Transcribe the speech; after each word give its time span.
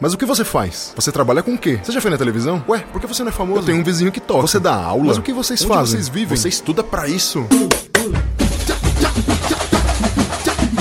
Mas 0.00 0.12
o 0.12 0.18
que 0.18 0.26
você 0.26 0.44
faz? 0.44 0.92
Você 0.96 1.12
trabalha 1.12 1.42
com 1.42 1.54
o 1.54 1.58
quê? 1.58 1.78
Você 1.82 1.92
já 1.92 2.00
foi 2.00 2.10
na 2.10 2.18
televisão? 2.18 2.62
Ué, 2.68 2.80
por 2.92 3.00
que 3.00 3.06
você 3.06 3.22
não 3.22 3.28
é 3.30 3.32
famoso? 3.32 3.60
Eu 3.60 3.64
tenho 3.64 3.78
um 3.78 3.84
vizinho 3.84 4.10
que 4.10 4.20
toca. 4.20 4.42
Você 4.42 4.58
dá 4.58 4.74
aula? 4.74 5.04
Mas 5.04 5.18
o 5.18 5.22
que 5.22 5.32
vocês 5.32 5.62
Onde 5.62 5.68
fazem? 5.72 5.92
vocês 6.00 6.08
vivem? 6.08 6.36
Você 6.36 6.48
estuda 6.48 6.82
pra 6.82 7.08
isso? 7.08 7.46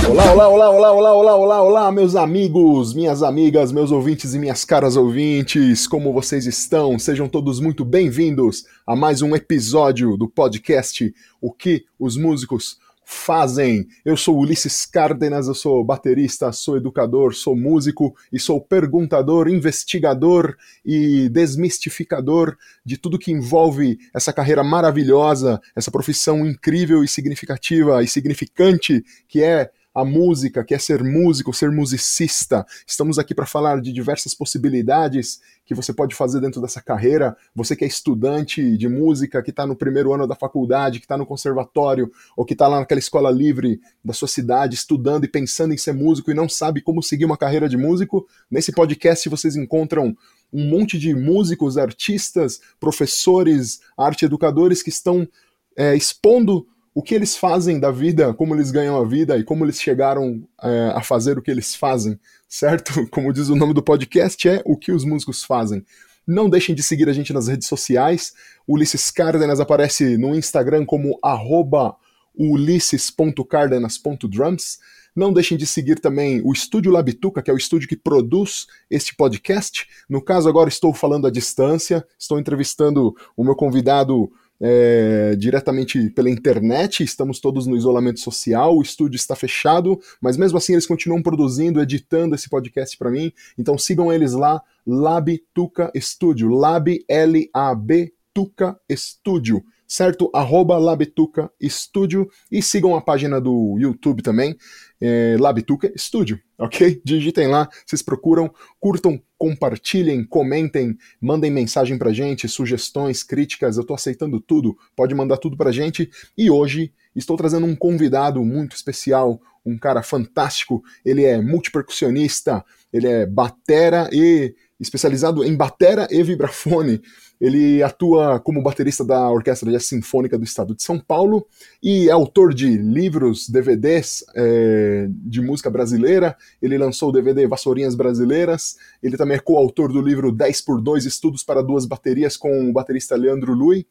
Olá, 0.09 0.31
olá, 0.31 0.47
olá, 0.47 0.69
olá, 0.69 0.91
olá, 0.91 1.13
olá, 1.13 1.35
olá, 1.35 1.61
olá, 1.61 1.91
meus 1.91 2.15
amigos, 2.15 2.93
minhas 2.93 3.23
amigas, 3.23 3.71
meus 3.71 3.91
ouvintes 3.91 4.33
e 4.33 4.39
minhas 4.39 4.65
caras 4.65 4.95
ouvintes, 4.95 5.87
como 5.87 6.11
vocês 6.11 6.45
estão? 6.45 6.97
Sejam 6.99 7.27
todos 7.27 7.59
muito 7.59 7.85
bem-vindos 7.85 8.65
a 8.85 8.95
mais 8.95 9.21
um 9.21 9.35
episódio 9.35 10.17
do 10.17 10.27
podcast 10.27 11.13
O 11.41 11.51
que 11.51 11.85
os 11.99 12.17
músicos 12.17 12.77
fazem. 13.05 13.87
Eu 14.03 14.15
sou 14.15 14.37
Ulisses 14.39 14.85
Cárdenas, 14.85 15.47
eu 15.47 15.55
sou 15.55 15.83
baterista, 15.83 16.51
sou 16.51 16.77
educador, 16.77 17.33
sou 17.33 17.55
músico 17.55 18.15
e 18.31 18.39
sou 18.39 18.61
perguntador, 18.61 19.47
investigador 19.47 20.55
e 20.85 21.29
desmistificador 21.29 22.57
de 22.85 22.97
tudo 22.97 23.19
que 23.19 23.31
envolve 23.31 23.97
essa 24.13 24.33
carreira 24.33 24.63
maravilhosa, 24.63 25.59
essa 25.75 25.91
profissão 25.91 26.45
incrível 26.45 27.03
e 27.03 27.07
significativa 27.07 28.03
e 28.03 28.07
significante 28.07 29.03
que 29.27 29.43
é 29.43 29.69
a 29.93 30.03
música, 30.03 30.63
que 30.63 30.73
é 30.73 30.79
ser 30.79 31.03
músico, 31.03 31.53
ser 31.53 31.71
musicista. 31.71 32.65
Estamos 32.87 33.19
aqui 33.19 33.35
para 33.35 33.45
falar 33.45 33.79
de 33.79 33.93
diversas 33.93 34.33
possibilidades 34.33 35.39
que 35.65 35.75
você 35.75 35.93
pode 35.93 36.15
fazer 36.15 36.41
dentro 36.41 36.59
dessa 36.59 36.81
carreira. 36.81 37.37
Você 37.55 37.75
que 37.75 37.83
é 37.83 37.87
estudante 37.87 38.75
de 38.75 38.89
música, 38.89 39.43
que 39.43 39.51
está 39.51 39.67
no 39.67 39.75
primeiro 39.75 40.11
ano 40.13 40.27
da 40.27 40.35
faculdade, 40.35 40.99
que 40.99 41.05
está 41.05 41.17
no 41.17 41.25
conservatório, 41.25 42.11
ou 42.35 42.43
que 42.43 42.53
está 42.53 42.67
lá 42.67 42.79
naquela 42.79 42.99
escola 42.99 43.29
livre 43.29 43.79
da 44.03 44.13
sua 44.13 44.27
cidade, 44.27 44.75
estudando 44.75 45.25
e 45.25 45.27
pensando 45.27 45.73
em 45.73 45.77
ser 45.77 45.93
músico 45.93 46.31
e 46.31 46.33
não 46.33 46.49
sabe 46.49 46.81
como 46.81 47.03
seguir 47.03 47.25
uma 47.25 47.37
carreira 47.37 47.69
de 47.69 47.77
músico, 47.77 48.27
nesse 48.49 48.71
podcast 48.71 49.29
vocês 49.29 49.55
encontram 49.55 50.15
um 50.51 50.69
monte 50.69 50.99
de 50.99 51.15
músicos, 51.15 51.77
artistas, 51.77 52.59
professores, 52.79 53.81
arte 53.97 54.25
educadores 54.25 54.83
que 54.83 54.89
estão 54.89 55.27
é, 55.75 55.95
expondo 55.95 56.67
o 56.95 57.01
que 57.01 57.15
eles 57.15 57.35
fazem 57.35 57.79
da 57.79 57.89
vida, 57.89 58.33
como 58.33 58.53
eles 58.53 58.69
ganham 58.69 58.99
a 58.99 59.05
vida 59.05 59.37
e 59.37 59.43
como 59.43 59.65
eles 59.65 59.81
chegaram 59.81 60.43
é, 60.61 60.91
a 60.93 61.01
fazer 61.01 61.37
o 61.37 61.41
que 61.41 61.49
eles 61.49 61.75
fazem, 61.75 62.19
certo? 62.47 63.05
Como 63.09 63.33
diz 63.33 63.49
o 63.49 63.55
nome 63.55 63.73
do 63.73 63.81
podcast, 63.81 64.47
é 64.47 64.61
o 64.63 64.77
que 64.77 64.91
os 64.91 65.03
músicos 65.03 65.43
fazem. 65.43 65.83
Não 66.25 66.49
deixem 66.49 66.73
de 66.75 66.81
seguir 66.83 67.09
a 67.09 67.13
gente 67.13 67.33
nas 67.33 67.47
redes 67.47 67.67
sociais. 67.67 68.33
Ulisses 68.67 69.09
Cárdenas 69.09 69.59
aparece 69.59 70.17
no 70.17 70.35
Instagram 70.35 70.85
como 70.85 71.17
arroba 71.21 71.95
ulisses.cardenas.drums. 72.35 74.77
Não 75.15 75.33
deixem 75.33 75.57
de 75.57 75.65
seguir 75.67 75.99
também 75.99 76.41
o 76.43 76.51
Estúdio 76.51 76.91
Labituca, 76.91 77.41
que 77.41 77.49
é 77.51 77.53
o 77.53 77.57
estúdio 77.57 77.87
que 77.87 77.95
produz 77.95 78.67
este 78.89 79.15
podcast. 79.15 79.87
No 80.09 80.21
caso, 80.21 80.49
agora 80.49 80.69
estou 80.69 80.91
falando 80.93 81.27
à 81.27 81.31
distância, 81.31 82.05
estou 82.17 82.39
entrevistando 82.39 83.15
o 83.35 83.43
meu 83.43 83.55
convidado 83.55 84.31
é, 84.65 85.35
diretamente 85.35 86.09
pela 86.11 86.29
internet, 86.29 87.03
estamos 87.03 87.41
todos 87.41 87.67
no 87.67 87.75
isolamento 87.75 88.21
social, 88.21 88.77
o 88.77 88.81
estúdio 88.81 89.17
está 89.17 89.35
fechado, 89.35 89.99
mas 90.21 90.37
mesmo 90.37 90.57
assim 90.57 90.71
eles 90.71 90.85
continuam 90.85 91.21
produzindo, 91.21 91.81
editando 91.81 92.33
esse 92.33 92.47
podcast 92.47 92.97
para 92.97 93.11
mim, 93.11 93.33
então 93.57 93.77
sigam 93.77 94.11
eles 94.11 94.31
lá, 94.31 94.61
Labituca 94.87 95.91
Studio, 95.97 96.47
Lab 96.47 97.03
L-A-B 97.09 98.13
Tuca 98.33 98.79
Studio, 98.89 99.61
certo? 99.93 100.27
Arroba 100.33 100.75
Labituca 100.79 101.51
Studio 101.61 102.27
e 102.51 102.63
sigam 102.63 102.95
a 102.95 103.01
página 103.01 103.39
do 103.39 103.77
YouTube 103.77 104.23
também, 104.23 104.57
é, 104.99 105.37
Labituca 105.39 105.93
Studio, 105.95 106.39
ok? 106.57 106.99
Digitem 107.05 107.47
lá, 107.47 107.69
vocês 107.85 108.01
procuram, 108.01 108.51
curtam, 108.79 109.21
compartilhem, 109.37 110.23
comentem, 110.23 110.97
mandem 111.21 111.51
mensagem 111.51 111.95
pra 111.95 112.11
gente, 112.11 112.47
sugestões, 112.47 113.21
críticas, 113.21 113.77
eu 113.77 113.83
tô 113.83 113.93
aceitando 113.93 114.39
tudo, 114.39 114.75
pode 114.95 115.13
mandar 115.13 115.37
tudo 115.37 115.55
pra 115.55 115.71
gente. 115.71 116.09
E 116.35 116.49
hoje 116.49 116.91
estou 117.15 117.37
trazendo 117.37 117.67
um 117.67 117.75
convidado 117.75 118.43
muito 118.43 118.75
especial, 118.75 119.39
um 119.63 119.77
cara 119.77 120.01
fantástico, 120.01 120.83
ele 121.05 121.23
é 121.23 121.39
multipercussionista, 121.39 122.65
ele 122.91 123.07
é 123.07 123.27
batera 123.27 124.09
e 124.11 124.55
especializado 124.83 125.43
em 125.43 125.55
batera 125.55 126.07
e 126.11 126.21
vibrafone. 126.21 127.01
Ele 127.39 127.81
atua 127.83 128.39
como 128.39 128.61
baterista 128.61 129.03
da 129.03 129.29
Orquestra 129.29 129.77
Sinfônica 129.79 130.37
do 130.37 130.43
Estado 130.43 130.75
de 130.75 130.83
São 130.83 130.99
Paulo 130.99 131.45
e 131.81 132.07
é 132.07 132.11
autor 132.11 132.53
de 132.53 132.77
livros, 132.77 133.49
DVDs 133.49 134.23
é, 134.35 135.07
de 135.09 135.41
música 135.41 135.69
brasileira. 135.69 136.37
Ele 136.61 136.77
lançou 136.77 137.09
o 137.09 137.11
DVD 137.11 137.47
Vassourinhas 137.47 137.95
Brasileiras. 137.95 138.77
Ele 139.01 139.17
também 139.17 139.37
é 139.37 139.39
coautor 139.39 139.91
do 139.91 140.01
livro 140.01 140.31
10 140.31 140.61
por 140.61 140.81
2 140.81 141.05
Estudos 141.05 141.43
para 141.43 141.61
Duas 141.61 141.85
Baterias 141.85 142.37
com 142.37 142.69
o 142.69 142.73
baterista 142.73 143.15
Leandro 143.15 143.53
Lui. 143.53 143.85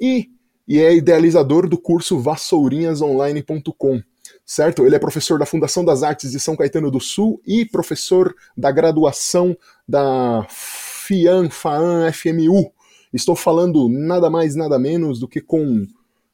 E, 0.00 0.30
e 0.66 0.78
é 0.78 0.94
idealizador 0.94 1.68
do 1.68 1.78
curso 1.78 2.18
vassourinhasonline.com 2.18 4.02
certo? 4.48 4.86
Ele 4.86 4.96
é 4.96 4.98
professor 4.98 5.38
da 5.38 5.44
Fundação 5.44 5.84
das 5.84 6.02
Artes 6.02 6.30
de 6.30 6.40
São 6.40 6.56
Caetano 6.56 6.90
do 6.90 6.98
Sul 6.98 7.40
e 7.46 7.66
professor 7.66 8.34
da 8.56 8.72
graduação 8.72 9.54
da 9.88 10.46
FIAN, 10.50 11.48
FAAN, 11.48 12.12
FMU. 12.12 12.72
Estou 13.12 13.34
falando 13.34 13.88
nada 13.88 14.28
mais, 14.28 14.54
nada 14.54 14.78
menos 14.78 15.18
do 15.18 15.26
que 15.26 15.40
com 15.40 15.86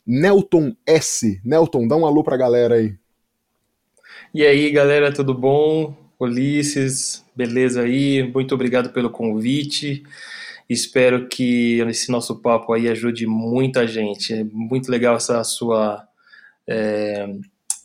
Nelton 0.06 0.74
S. 0.84 1.40
Nelton, 1.44 1.86
dá 1.86 1.96
um 1.96 2.04
alô 2.04 2.24
pra 2.24 2.36
galera 2.36 2.74
aí. 2.74 2.96
E 4.34 4.44
aí, 4.44 4.70
galera, 4.70 5.12
tudo 5.12 5.32
bom? 5.32 5.96
Ulisses, 6.18 7.24
beleza 7.36 7.82
aí? 7.82 8.22
Muito 8.32 8.54
obrigado 8.54 8.90
pelo 8.90 9.10
convite. 9.10 10.02
Espero 10.68 11.28
que 11.28 11.80
esse 11.88 12.10
nosso 12.10 12.40
papo 12.40 12.72
aí 12.72 12.88
ajude 12.88 13.26
muita 13.26 13.86
gente. 13.86 14.32
É 14.32 14.44
muito 14.44 14.90
legal 14.90 15.16
essa 15.16 15.42
sua 15.44 16.06
é, 16.66 17.28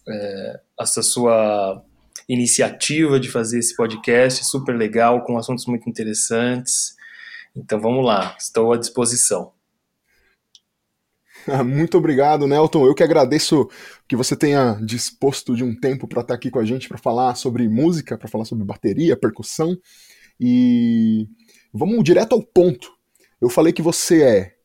é, 0.08 0.60
essa 0.80 1.04
sua 1.04 1.84
iniciativa 2.30 3.20
de 3.20 3.30
fazer 3.30 3.60
esse 3.60 3.76
podcast, 3.76 4.46
super 4.46 4.78
legal, 4.78 5.24
com 5.26 5.38
assuntos 5.38 5.66
muito 5.66 5.90
interessantes. 5.90 6.96
Então 7.56 7.82
vamos 7.82 8.06
lá, 8.06 8.38
estou 8.40 8.72
à 8.72 8.78
disposição. 8.78 9.52
Muito 11.66 11.98
obrigado, 11.98 12.46
Nelton. 12.46 12.86
Eu 12.86 12.94
que 12.94 13.02
agradeço 13.02 13.68
que 14.08 14.16
você 14.16 14.36
tenha 14.36 14.80
disposto 14.84 15.56
de 15.56 15.64
um 15.64 15.74
tempo 15.76 16.08
para 16.08 16.22
estar 16.22 16.34
aqui 16.36 16.52
com 16.52 16.60
a 16.60 16.66
gente 16.66 16.88
para 16.88 16.98
falar 16.98 17.34
sobre 17.36 17.68
música, 17.68 18.18
para 18.18 18.28
falar 18.28 18.46
sobre 18.46 18.64
bateria, 18.64 19.18
percussão. 19.18 19.76
E 20.40 21.28
vamos 21.74 22.04
direto 22.04 22.34
ao 22.34 22.44
ponto. 22.44 22.92
Eu 23.42 23.50
falei 23.50 23.74
que 23.74 23.82
você 23.82 24.22
é 24.22 24.56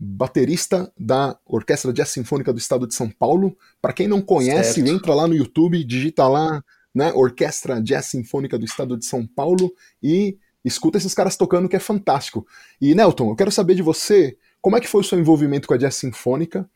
baterista 0.00 0.92
da 0.98 1.38
Orquestra 1.46 1.92
Jazz 1.92 2.08
Sinfônica 2.08 2.52
do 2.52 2.58
Estado 2.58 2.88
de 2.88 2.94
São 2.94 3.08
Paulo. 3.08 3.56
Para 3.80 3.92
quem 3.92 4.08
não 4.08 4.20
conhece, 4.20 4.80
Certo. 4.80 4.90
entra 4.90 5.14
lá 5.14 5.28
no 5.28 5.34
YouTube, 5.34 5.84
digita 5.84 6.26
lá, 6.26 6.64
né, 6.94 7.12
Orquestra 7.12 7.80
Jazz 7.80 8.06
Sinfônica 8.06 8.58
do 8.58 8.64
Estado 8.64 8.96
de 8.96 9.04
São 9.04 9.26
Paulo 9.26 9.72
e 10.02 10.36
escuta 10.64 10.98
esses 10.98 11.14
caras 11.14 11.36
tocando 11.36 11.68
que 11.68 11.76
é 11.76 11.80
fantástico. 11.80 12.46
E 12.80 12.94
Nelton, 12.94 13.30
eu 13.30 13.36
quero 13.36 13.50
saber 13.50 13.74
de 13.74 13.82
você, 13.82 14.36
como 14.60 14.76
é 14.76 14.80
que 14.80 14.88
foi 14.88 15.00
o 15.00 15.04
seu 15.04 15.18
envolvimento 15.18 15.66
com 15.66 15.74
a 15.74 15.76
Jazz 15.76 15.96
Sinfônica? 15.96 16.68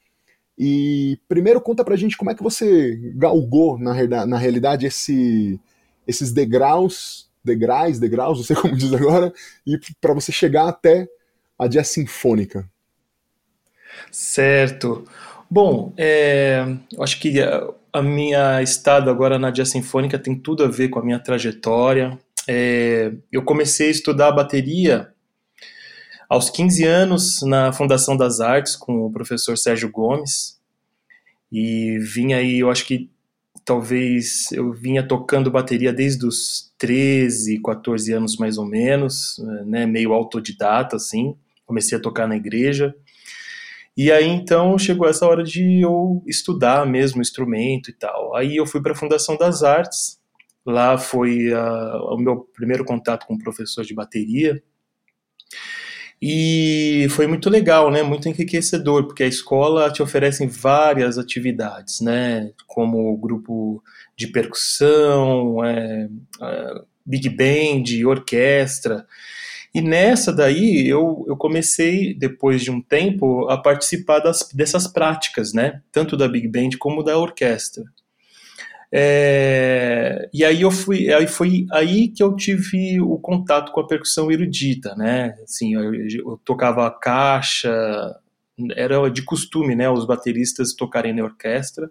E 0.58 1.18
primeiro 1.28 1.60
conta 1.60 1.84
pra 1.84 1.96
gente 1.96 2.16
como 2.16 2.30
é 2.30 2.34
que 2.34 2.42
você 2.42 3.12
galgou, 3.14 3.78
na, 3.78 4.26
na 4.26 4.38
realidade, 4.38 4.86
esse, 4.86 5.60
esses 6.06 6.32
degraus, 6.32 7.28
degraus, 7.44 7.98
degraus, 7.98 8.38
não 8.38 8.44
sei 8.44 8.56
como 8.56 8.76
diz 8.76 8.92
agora, 8.92 9.32
e 9.66 9.78
para 10.00 10.14
você 10.14 10.32
chegar 10.32 10.68
até 10.68 11.06
a 11.58 11.66
Jazz 11.66 11.88
Sinfônica. 11.88 12.68
Certo. 14.10 15.04
Bom, 15.48 15.92
é, 15.96 16.64
eu 16.92 17.02
acho 17.02 17.20
que 17.20 17.40
a, 17.40 17.72
a 17.96 18.02
minha 18.02 18.62
estada 18.62 19.10
agora 19.10 19.38
na 19.38 19.50
Jazz 19.50 19.70
Sinfônica 19.70 20.18
tem 20.18 20.38
tudo 20.38 20.62
a 20.62 20.68
ver 20.68 20.88
com 20.90 20.98
a 20.98 21.04
minha 21.04 21.18
trajetória. 21.18 22.18
É, 22.46 23.10
eu 23.32 23.42
comecei 23.42 23.88
a 23.88 23.90
estudar 23.90 24.32
bateria 24.32 25.08
aos 26.28 26.50
15 26.50 26.84
anos 26.84 27.42
na 27.42 27.72
Fundação 27.72 28.14
das 28.14 28.38
Artes 28.38 28.76
com 28.76 29.06
o 29.06 29.10
professor 29.10 29.56
Sérgio 29.56 29.90
Gomes 29.90 30.60
e 31.50 31.98
vinha 32.00 32.36
aí, 32.36 32.58
eu 32.58 32.70
acho 32.70 32.84
que 32.84 33.10
talvez 33.64 34.52
eu 34.52 34.72
vinha 34.72 35.02
tocando 35.02 35.50
bateria 35.50 35.92
desde 35.92 36.26
os 36.26 36.70
13, 36.76 37.62
14 37.62 38.12
anos 38.12 38.36
mais 38.36 38.58
ou 38.58 38.66
menos, 38.66 39.42
né, 39.64 39.86
meio 39.86 40.12
autodidata 40.12 40.96
assim. 40.96 41.34
Comecei 41.64 41.96
a 41.96 42.00
tocar 42.00 42.28
na 42.28 42.36
igreja. 42.36 42.94
E 43.96 44.12
aí 44.12 44.26
então 44.26 44.78
chegou 44.78 45.08
essa 45.08 45.26
hora 45.26 45.42
de 45.42 45.80
eu 45.80 46.22
estudar 46.26 46.84
mesmo 46.86 47.18
o 47.18 47.22
instrumento 47.22 47.90
e 47.90 47.94
tal. 47.94 48.36
Aí 48.36 48.56
eu 48.56 48.66
fui 48.66 48.82
para 48.82 48.92
a 48.92 48.96
Fundação 48.96 49.36
das 49.36 49.62
Artes. 49.62 50.20
Lá 50.66 50.98
foi 50.98 51.52
ah, 51.54 51.98
o 52.10 52.18
meu 52.18 52.40
primeiro 52.54 52.84
contato 52.84 53.26
com 53.26 53.34
o 53.34 53.38
professor 53.38 53.84
de 53.84 53.94
bateria. 53.94 54.62
E 56.20 57.06
foi 57.10 57.26
muito 57.26 57.50
legal, 57.50 57.90
né? 57.90 58.02
Muito 58.02 58.28
enriquecedor, 58.28 59.06
porque 59.06 59.22
a 59.22 59.26
escola 59.26 59.90
te 59.90 60.02
oferece 60.02 60.46
várias 60.46 61.18
atividades, 61.18 62.00
né? 62.00 62.52
Como 62.66 63.16
grupo 63.18 63.82
de 64.16 64.26
percussão, 64.28 65.62
é, 65.64 66.08
é, 66.42 66.74
big 67.04 67.28
band, 67.28 68.08
orquestra. 68.08 69.06
E 69.76 69.82
nessa 69.82 70.32
daí 70.32 70.88
eu, 70.88 71.26
eu 71.28 71.36
comecei, 71.36 72.14
depois 72.14 72.62
de 72.62 72.70
um 72.70 72.80
tempo, 72.80 73.46
a 73.50 73.58
participar 73.58 74.20
das, 74.20 74.48
dessas 74.54 74.86
práticas, 74.86 75.52
né? 75.52 75.82
Tanto 75.92 76.16
da 76.16 76.26
Big 76.26 76.48
Band 76.48 76.78
como 76.78 77.02
da 77.02 77.18
orquestra. 77.18 77.84
É, 78.90 80.30
e 80.32 80.46
aí 80.46 80.62
eu 80.62 80.70
fui, 80.70 81.12
aí 81.12 81.26
foi 81.26 81.66
aí 81.70 82.08
que 82.08 82.22
eu 82.22 82.34
tive 82.34 82.98
o 83.02 83.18
contato 83.18 83.70
com 83.70 83.80
a 83.80 83.86
percussão 83.86 84.32
erudita, 84.32 84.94
né? 84.94 85.36
Assim, 85.44 85.74
eu, 85.74 85.94
eu 85.94 86.40
tocava 86.42 86.90
caixa, 86.90 87.70
era 88.76 89.10
de 89.10 89.20
costume, 89.20 89.76
né? 89.76 89.90
Os 89.90 90.06
bateristas 90.06 90.72
tocarem 90.72 91.12
na 91.12 91.22
orquestra, 91.22 91.90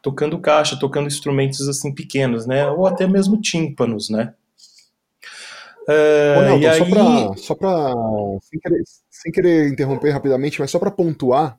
tocando 0.00 0.38
caixa, 0.38 0.74
tocando 0.74 1.08
instrumentos 1.08 1.68
assim 1.68 1.94
pequenos, 1.94 2.46
né? 2.46 2.66
Ou 2.66 2.86
até 2.86 3.06
mesmo 3.06 3.38
tímpanos, 3.38 4.08
né? 4.08 4.32
Uh, 5.88 6.38
Ô, 6.38 6.58
Nelton, 6.58 7.32
aí... 7.32 7.38
só 7.38 7.54
para 7.54 7.92
sem 8.42 8.58
querer, 8.58 8.82
sem 9.10 9.32
querer 9.32 9.68
interromper 9.68 10.10
rapidamente, 10.10 10.58
mas 10.60 10.70
só 10.70 10.78
para 10.78 10.90
pontuar, 10.90 11.58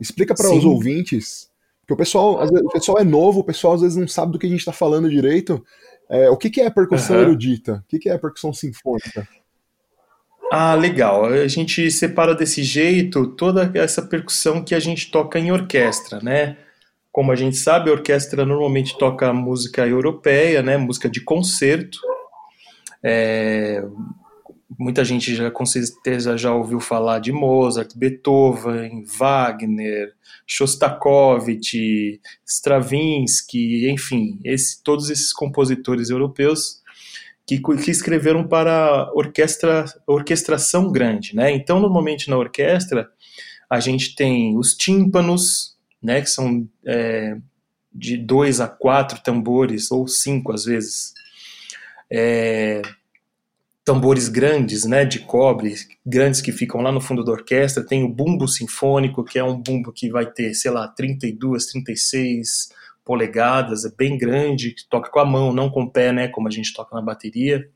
explica 0.00 0.34
para 0.34 0.52
os 0.52 0.64
ouvintes, 0.64 1.50
porque 1.80 1.94
o 1.94 1.96
pessoal, 1.96 2.38
vezes, 2.38 2.64
o 2.64 2.70
pessoal 2.70 2.98
é 2.98 3.04
novo, 3.04 3.40
o 3.40 3.44
pessoal 3.44 3.74
às 3.74 3.80
vezes 3.80 3.96
não 3.96 4.08
sabe 4.08 4.32
do 4.32 4.38
que 4.38 4.46
a 4.46 4.50
gente 4.50 4.60
está 4.60 4.72
falando 4.72 5.10
direito. 5.10 5.64
É, 6.08 6.30
o 6.30 6.36
que, 6.36 6.50
que 6.50 6.60
é 6.60 6.70
percussão 6.70 7.16
uhum. 7.16 7.22
erudita? 7.22 7.84
O 7.84 7.88
que, 7.88 7.98
que 7.98 8.08
é 8.08 8.18
percussão 8.18 8.52
sinfônica? 8.52 9.26
Ah, 10.50 10.74
legal. 10.74 11.24
A 11.26 11.48
gente 11.48 11.90
separa 11.90 12.34
desse 12.34 12.62
jeito 12.62 13.26
toda 13.28 13.70
essa 13.74 14.02
percussão 14.02 14.62
que 14.62 14.74
a 14.74 14.80
gente 14.80 15.10
toca 15.10 15.38
em 15.38 15.50
orquestra, 15.50 16.20
né? 16.20 16.56
Como 17.10 17.32
a 17.32 17.36
gente 17.36 17.56
sabe, 17.56 17.90
a 17.90 17.94
orquestra 17.94 18.44
normalmente 18.44 18.96
toca 18.98 19.32
música 19.32 19.86
europeia, 19.86 20.62
né? 20.62 20.76
Música 20.76 21.08
de 21.08 21.20
concerto. 21.20 21.98
É, 23.02 23.84
muita 24.78 25.04
gente 25.04 25.34
já 25.34 25.50
com 25.50 25.64
certeza 25.64 26.36
já 26.36 26.52
ouviu 26.52 26.80
falar 26.80 27.18
de 27.18 27.32
Mozart, 27.32 27.92
Beethoven, 27.96 29.04
Wagner, 29.04 30.14
Shostakovich, 30.46 32.20
Stravinsky, 32.44 33.90
enfim, 33.90 34.40
esse, 34.44 34.82
todos 34.82 35.10
esses 35.10 35.32
compositores 35.32 36.10
europeus 36.10 36.82
que, 37.46 37.60
que 37.60 37.90
escreveram 37.90 38.46
para 38.46 39.10
orquestra, 39.14 39.84
orquestração 40.06 40.90
grande, 40.90 41.34
né? 41.34 41.52
Então, 41.52 41.78
normalmente 41.78 42.28
na 42.28 42.36
orquestra 42.36 43.08
a 43.70 43.80
gente 43.80 44.14
tem 44.14 44.56
os 44.56 44.74
tímpanos, 44.74 45.76
né, 46.02 46.20
que 46.20 46.30
são 46.30 46.68
é, 46.86 47.36
de 47.92 48.16
dois 48.16 48.60
a 48.60 48.68
quatro 48.68 49.20
tambores 49.22 49.90
ou 49.90 50.06
cinco 50.06 50.52
às 50.52 50.64
vezes. 50.64 51.12
É, 52.10 52.82
tambores 53.84 54.28
grandes, 54.28 54.84
né, 54.84 55.04
de 55.04 55.20
cobre, 55.20 55.74
grandes 56.04 56.40
que 56.40 56.50
ficam 56.50 56.80
lá 56.80 56.90
no 56.90 57.00
fundo 57.00 57.24
da 57.24 57.30
orquestra. 57.30 57.86
Tem 57.86 58.02
o 58.02 58.08
bumbo 58.08 58.48
sinfônico, 58.48 59.22
que 59.22 59.38
é 59.38 59.44
um 59.44 59.56
bumbo 59.60 59.92
que 59.92 60.10
vai 60.10 60.26
ter, 60.26 60.54
sei 60.54 60.72
lá, 60.72 60.88
32, 60.88 61.66
36 61.66 62.70
polegadas, 63.04 63.84
é 63.84 63.90
bem 63.96 64.18
grande, 64.18 64.72
que 64.72 64.88
toca 64.88 65.08
com 65.08 65.20
a 65.20 65.24
mão, 65.24 65.52
não 65.52 65.70
com 65.70 65.84
o 65.84 65.90
pé, 65.90 66.12
né, 66.12 66.26
como 66.26 66.48
a 66.48 66.50
gente 66.50 66.74
toca 66.74 66.96
na 66.96 67.00
bateria. 67.00 67.70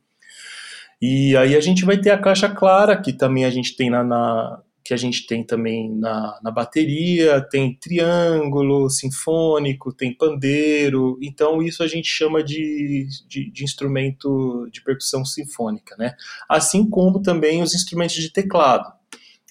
E 1.01 1.37
aí 1.37 1.55
a 1.55 1.61
gente 1.61 1.85
vai 1.85 1.97
ter 1.97 2.11
a 2.11 2.19
caixa 2.19 2.49
clara, 2.49 3.01
que 3.01 3.13
também 3.13 3.45
a 3.45 3.51
gente 3.51 3.77
tem 3.77 3.89
na, 3.89 4.03
na 4.03 4.61
que 4.83 4.95
a 4.95 4.97
gente 4.97 5.27
tem 5.27 5.45
também 5.45 5.91
na, 5.95 6.39
na 6.43 6.51
bateria, 6.51 7.41
tem 7.41 7.75
triângulo 7.75 8.89
sinfônico, 8.89 9.93
tem 9.93 10.15
pandeiro, 10.15 11.19
então 11.23 11.63
isso 11.63 11.83
a 11.83 11.87
gente 11.87 12.09
chama 12.09 12.43
de, 12.43 13.07
de, 13.29 13.51
de, 13.51 13.65
instrumento 13.65 14.69
de 14.73 14.83
percussão 14.83 15.25
sinfônica, 15.25 15.97
né? 15.99 16.15
Assim 16.49 16.89
como 16.89 17.21
também 17.21 17.63
os 17.63 17.75
instrumentos 17.75 18.17
de 18.17 18.33
teclado, 18.33 18.91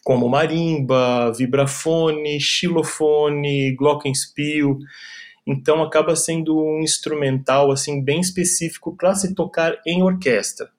como 0.03 0.27
marimba, 0.27 1.31
vibrafone, 1.31 2.39
xilofone, 2.39 3.75
glockenspiel, 3.75 4.79
então 5.45 5.81
acaba 5.81 6.15
sendo 6.15 6.59
um 6.59 6.81
instrumental 6.81 7.71
assim 7.71 8.03
bem 8.03 8.19
específico 8.19 8.95
para 8.95 9.15
se 9.15 9.33
tocar 9.33 9.79
em 9.85 10.01
orquestra. 10.03 10.69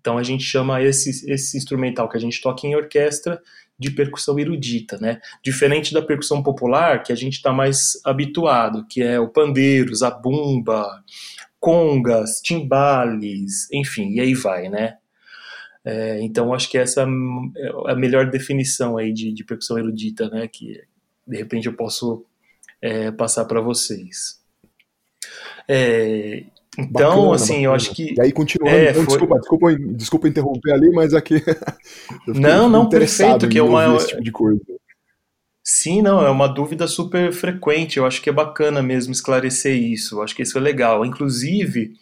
Então 0.00 0.16
a 0.16 0.22
gente 0.22 0.42
chama 0.42 0.82
esse, 0.82 1.30
esse 1.30 1.56
instrumental 1.58 2.08
que 2.08 2.16
a 2.16 2.20
gente 2.20 2.40
toca 2.40 2.66
em 2.66 2.74
orquestra 2.74 3.40
de 3.80 3.90
percussão 3.90 4.38
erudita, 4.38 4.98
né? 4.98 5.22
Diferente 5.42 5.94
da 5.94 6.02
percussão 6.02 6.42
popular, 6.42 7.02
que 7.02 7.12
a 7.12 7.16
gente 7.16 7.34
está 7.36 7.50
mais 7.50 7.98
habituado, 8.04 8.86
que 8.86 9.02
é 9.02 9.18
o 9.18 9.26
pandeiro, 9.26 9.92
a 10.04 10.10
bumba, 10.10 11.02
congas, 11.58 12.42
timbales, 12.42 13.66
enfim, 13.72 14.12
e 14.12 14.20
aí 14.20 14.34
vai, 14.34 14.68
né? 14.68 14.98
É, 15.82 16.20
então 16.20 16.52
acho 16.52 16.68
que 16.68 16.76
essa 16.76 17.00
é 17.00 17.04
a 17.90 17.96
melhor 17.96 18.28
definição 18.28 18.98
aí 18.98 19.14
de, 19.14 19.32
de 19.32 19.42
percussão 19.42 19.78
erudita, 19.78 20.28
né? 20.28 20.46
Que 20.46 20.82
de 21.26 21.36
repente 21.38 21.66
eu 21.66 21.72
posso 21.72 22.26
é, 22.82 23.10
passar 23.10 23.46
para 23.46 23.62
vocês. 23.62 24.38
É, 25.66 26.44
então, 26.78 27.10
bacana, 27.10 27.34
assim, 27.34 27.46
bacana. 27.46 27.64
eu 27.64 27.72
acho 27.72 27.94
que. 27.94 28.14
E 28.16 28.20
aí, 28.20 28.32
continuando, 28.32 28.76
é, 28.76 28.90
então, 28.90 29.04
foi... 29.04 29.06
desculpa, 29.06 29.38
desculpa, 29.38 29.76
desculpa 29.76 30.28
interromper 30.28 30.72
ali, 30.72 30.90
mas 30.90 31.14
aqui. 31.14 31.42
não, 32.26 32.68
não, 32.68 32.88
perfeito, 32.88 33.48
que 33.48 33.58
é 33.58 33.62
uma. 33.62 33.96
Esse 33.96 34.08
tipo 34.08 34.22
de 34.22 34.32
coisa. 34.32 34.60
Sim, 35.62 36.02
não, 36.02 36.24
é 36.24 36.30
uma 36.30 36.48
dúvida 36.48 36.88
super 36.88 37.32
frequente. 37.32 37.98
Eu 37.98 38.06
acho 38.06 38.22
que 38.22 38.30
é 38.30 38.32
bacana 38.32 38.82
mesmo 38.82 39.12
esclarecer 39.12 39.76
isso. 39.76 40.16
Eu 40.16 40.22
acho 40.22 40.34
que 40.34 40.42
isso 40.42 40.58
é 40.58 40.60
legal. 40.60 41.04
Inclusive, 41.04 41.92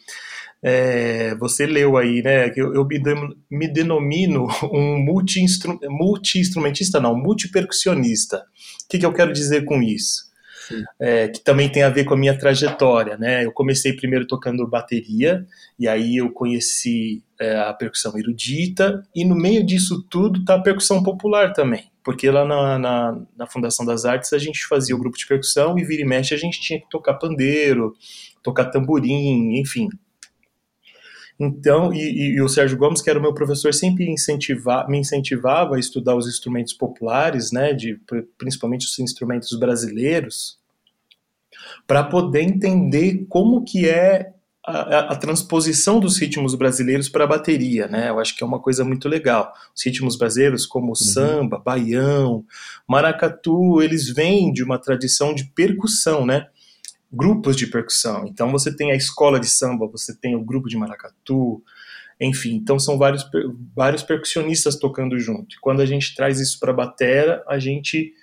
é, 0.61 1.35
você 1.35 1.65
leu 1.65 1.97
aí, 1.97 2.21
né? 2.21 2.49
Que 2.49 2.61
eu, 2.61 2.73
eu 2.73 2.85
me, 2.85 2.99
de, 2.99 3.15
me, 3.49 3.67
denomino 3.67 4.47
um 4.71 4.97
multi-instrumentista, 4.97 6.99
multi 6.99 7.01
não, 7.01 7.15
multipercussionista. 7.15 8.37
O 8.37 8.87
que, 8.89 8.99
que 8.99 9.05
eu 9.05 9.13
quero 9.13 9.33
dizer 9.33 9.65
com 9.65 9.81
isso? 9.81 10.28
É, 10.99 11.27
que 11.27 11.39
também 11.43 11.69
tem 11.69 11.83
a 11.83 11.89
ver 11.89 12.03
com 12.03 12.13
a 12.13 12.17
minha 12.17 12.37
trajetória, 12.37 13.17
né? 13.17 13.45
Eu 13.45 13.51
comecei 13.51 13.93
primeiro 13.93 14.27
tocando 14.27 14.67
bateria, 14.67 15.45
e 15.77 15.87
aí 15.87 16.17
eu 16.17 16.31
conheci 16.31 17.23
é, 17.39 17.57
a 17.57 17.73
percussão 17.73 18.17
erudita, 18.17 19.03
e 19.15 19.25
no 19.25 19.35
meio 19.35 19.65
disso 19.65 20.03
tudo 20.09 20.43
tá 20.43 20.55
a 20.55 20.61
percussão 20.61 21.03
popular 21.03 21.53
também, 21.53 21.91
porque 22.03 22.29
lá 22.29 22.45
na, 22.45 22.79
na, 22.79 23.21
na 23.37 23.47
Fundação 23.47 23.85
das 23.85 24.05
Artes 24.05 24.33
a 24.33 24.37
gente 24.37 24.65
fazia 24.67 24.95
o 24.95 24.99
grupo 24.99 25.17
de 25.17 25.27
percussão, 25.27 25.77
e 25.77 25.83
vira 25.83 26.01
e 26.01 26.05
mexe 26.05 26.33
a 26.33 26.37
gente 26.37 26.59
tinha 26.59 26.79
que 26.79 26.89
tocar 26.89 27.15
pandeiro, 27.15 27.93
tocar 28.43 28.65
tamborim, 28.65 29.59
enfim, 29.59 29.89
então, 31.39 31.93
e, 31.93 32.35
e, 32.35 32.41
o 32.41 32.49
Sérgio 32.49 32.77
Gomes, 32.77 33.01
que 33.01 33.09
era 33.09 33.17
o 33.17 33.21
meu 33.21 33.33
professor, 33.33 33.73
sempre 33.73 34.11
incentivar, 34.11 34.89
me 34.89 34.97
incentivava 34.97 35.77
a 35.77 35.79
estudar 35.79 36.13
os 36.15 36.27
instrumentos 36.27 36.73
populares, 36.73 37.53
né, 37.53 37.71
de, 37.73 37.97
principalmente 38.37 38.85
os 38.85 38.99
instrumentos 38.99 39.57
brasileiros, 39.57 40.58
para 41.85 42.03
poder 42.03 42.41
entender 42.41 43.25
como 43.29 43.63
que 43.63 43.87
é 43.87 44.33
a, 44.65 45.13
a, 45.13 45.15
transposição 45.15 45.99
dos 45.99 46.17
ritmos 46.17 46.53
brasileiros 46.53 47.09
para 47.09 47.23
a 47.23 47.27
bateria, 47.27 47.87
né? 47.87 48.09
Eu 48.09 48.19
acho 48.19 48.35
que 48.35 48.43
é 48.43 48.47
uma 48.47 48.59
coisa 48.59 48.83
muito 48.83 49.07
legal. 49.07 49.51
Os 49.75 49.83
ritmos 49.83 50.15
brasileiros, 50.15 50.65
como 50.65 50.89
uhum. 50.89 50.95
samba, 50.95 51.57
baião, 51.57 52.45
maracatu, 52.87 53.81
eles 53.81 54.09
vêm 54.09 54.51
de 54.51 54.63
uma 54.63 54.77
tradição 54.77 55.33
de 55.33 55.45
percussão, 55.45 56.25
né? 56.25 56.47
Grupos 57.11 57.55
de 57.55 57.67
percussão. 57.67 58.27
Então 58.27 58.51
você 58.51 58.75
tem 58.75 58.91
a 58.91 58.95
escola 58.95 59.39
de 59.39 59.47
samba, 59.47 59.87
você 59.87 60.15
tem 60.15 60.35
o 60.35 60.43
grupo 60.43 60.69
de 60.69 60.77
maracatu, 60.77 61.63
enfim. 62.21 62.55
Então 62.55 62.77
são 62.77 62.97
vários, 62.97 63.27
vários 63.75 64.03
percussionistas 64.03 64.77
tocando 64.77 65.17
junto. 65.17 65.55
E 65.55 65.59
quando 65.59 65.81
a 65.81 65.85
gente 65.85 66.13
traz 66.15 66.39
isso 66.39 66.59
para 66.59 66.71
a 66.71 66.75
batera, 66.75 67.43
a 67.47 67.57
gente 67.57 68.13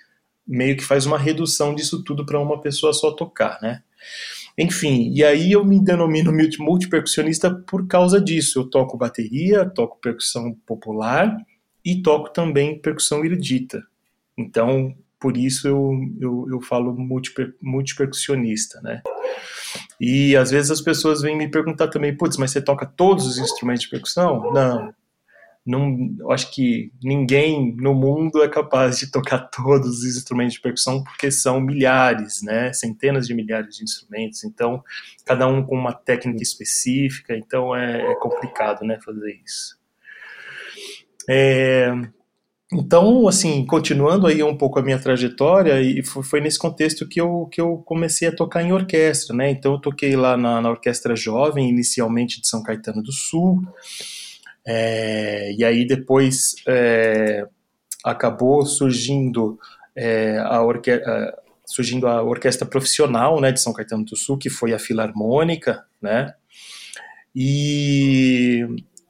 meio 0.47 0.77
que 0.77 0.83
faz 0.83 1.05
uma 1.05 1.17
redução 1.17 1.75
disso 1.75 2.03
tudo 2.03 2.25
para 2.25 2.39
uma 2.39 2.61
pessoa 2.61 2.93
só 2.93 3.11
tocar, 3.11 3.59
né? 3.61 3.83
Enfim, 4.57 5.11
e 5.13 5.23
aí 5.23 5.51
eu 5.51 5.63
me 5.63 5.79
denomino 5.79 6.33
multipercussionista 6.59 7.53
por 7.53 7.87
causa 7.87 8.19
disso. 8.19 8.59
Eu 8.59 8.69
toco 8.69 8.97
bateria, 8.97 9.69
toco 9.69 9.99
percussão 10.01 10.55
popular 10.65 11.37
e 11.85 12.01
toco 12.01 12.31
também 12.31 12.79
percussão 12.79 13.23
erudita. 13.23 13.83
Então, 14.35 14.95
por 15.19 15.37
isso 15.37 15.67
eu, 15.67 15.91
eu, 16.19 16.47
eu 16.49 16.61
falo 16.61 16.93
multiper, 16.93 17.53
multipercussionista, 17.61 18.81
né? 18.81 19.03
E 20.01 20.35
às 20.35 20.49
vezes 20.49 20.71
as 20.71 20.81
pessoas 20.81 21.21
vêm 21.21 21.37
me 21.37 21.49
perguntar 21.49 21.87
também, 21.89 22.15
putz, 22.15 22.37
mas 22.37 22.51
você 22.51 22.61
toca 22.61 22.85
todos 22.85 23.27
os 23.27 23.37
instrumentos 23.37 23.83
de 23.83 23.89
percussão? 23.89 24.51
Não, 24.53 24.93
não, 25.67 26.31
acho 26.31 26.51
que 26.51 26.91
ninguém 27.03 27.75
no 27.75 27.93
mundo 27.93 28.41
é 28.41 28.47
capaz 28.47 28.97
de 28.97 29.11
tocar 29.11 29.39
todos 29.53 29.99
os 29.99 30.17
instrumentos 30.17 30.53
de 30.53 30.61
percussão, 30.61 31.03
porque 31.03 31.29
são 31.29 31.59
milhares, 31.59 32.41
né, 32.41 32.71
centenas 32.73 33.27
de 33.27 33.33
milhares 33.33 33.75
de 33.75 33.83
instrumentos, 33.83 34.43
então 34.43 34.81
cada 35.25 35.47
um 35.47 35.61
com 35.61 35.75
uma 35.75 35.93
técnica 35.93 36.41
específica, 36.41 37.35
então 37.35 37.75
é, 37.75 38.11
é 38.11 38.15
complicado, 38.15 38.85
né, 38.85 38.97
fazer 39.03 39.39
isso. 39.45 39.77
É, 41.29 41.91
então, 42.71 43.27
assim, 43.29 43.65
continuando 43.65 44.27
aí 44.27 44.43
um 44.43 44.57
pouco 44.57 44.77
a 44.77 44.81
minha 44.81 44.99
trajetória, 44.99 45.81
e 45.81 46.03
foi 46.03 46.41
nesse 46.41 46.59
contexto 46.59 47.07
que 47.07 47.19
eu, 47.19 47.47
que 47.49 47.61
eu 47.61 47.77
comecei 47.77 48.27
a 48.27 48.35
tocar 48.35 48.61
em 48.61 48.73
orquestra, 48.73 49.33
né? 49.33 49.49
Então, 49.49 49.73
eu 49.73 49.79
toquei 49.79 50.17
lá 50.17 50.35
na, 50.35 50.61
na 50.61 50.69
Orquestra 50.69 51.15
Jovem, 51.15 51.69
inicialmente 51.69 52.41
de 52.41 52.47
São 52.47 52.61
Caetano 52.61 53.01
do 53.01 53.11
Sul, 53.11 53.61
é, 54.67 55.53
e 55.53 55.63
aí 55.63 55.87
depois 55.87 56.55
é, 56.67 57.47
acabou 58.03 58.65
surgindo, 58.65 59.57
é, 59.95 60.37
a 60.39 60.61
orque 60.61 60.91
surgindo 61.65 62.07
a 62.07 62.21
Orquestra 62.23 62.65
Profissional 62.65 63.41
né, 63.41 63.51
de 63.51 63.59
São 63.59 63.73
Caetano 63.73 64.05
do 64.05 64.15
Sul, 64.15 64.37
que 64.37 64.49
foi 64.49 64.73
a 64.73 64.79
Filarmônica, 64.79 65.85
né? 66.01 66.33
E 67.35 68.65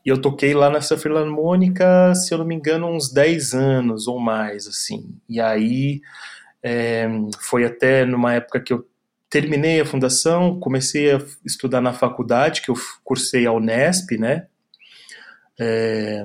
e 0.08 0.10
eu 0.10 0.22
toquei 0.22 0.54
lá 0.54 0.70
nessa 0.70 0.98
filarmônica, 0.98 2.16
se 2.16 2.34
eu 2.34 2.38
não 2.38 2.46
me 2.46 2.56
engano, 2.56 2.88
uns 2.88 3.12
10 3.12 3.54
anos 3.54 4.08
ou 4.08 4.18
mais, 4.22 4.66
assim. 4.66 5.14
E 5.28 5.42
aí 5.42 6.00
é, 6.64 7.10
foi 7.42 7.66
até 7.66 8.06
numa 8.06 8.34
época 8.34 8.62
que 8.62 8.72
eu 8.72 8.88
terminei 9.30 9.82
a 9.82 9.86
fundação, 9.86 10.62
comecei 10.62 11.12
a 11.12 11.22
estudar 11.46 11.82
na 11.82 11.92
faculdade, 11.92 12.62
que 12.62 12.72
eu 12.72 12.76
cursei 13.04 13.46
a 13.46 13.52
Unesp, 13.52 14.18
né? 14.18 14.48
É, 15.60 16.24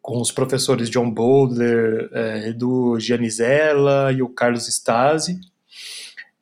com 0.00 0.20
os 0.20 0.32
professores 0.32 0.90
John 0.90 1.10
Boulder, 1.10 2.10
é, 2.12 2.48
Edu 2.48 2.98
Gianizella 2.98 4.12
e 4.12 4.20
o 4.20 4.28
Carlos 4.28 4.66
Stasi. 4.68 5.40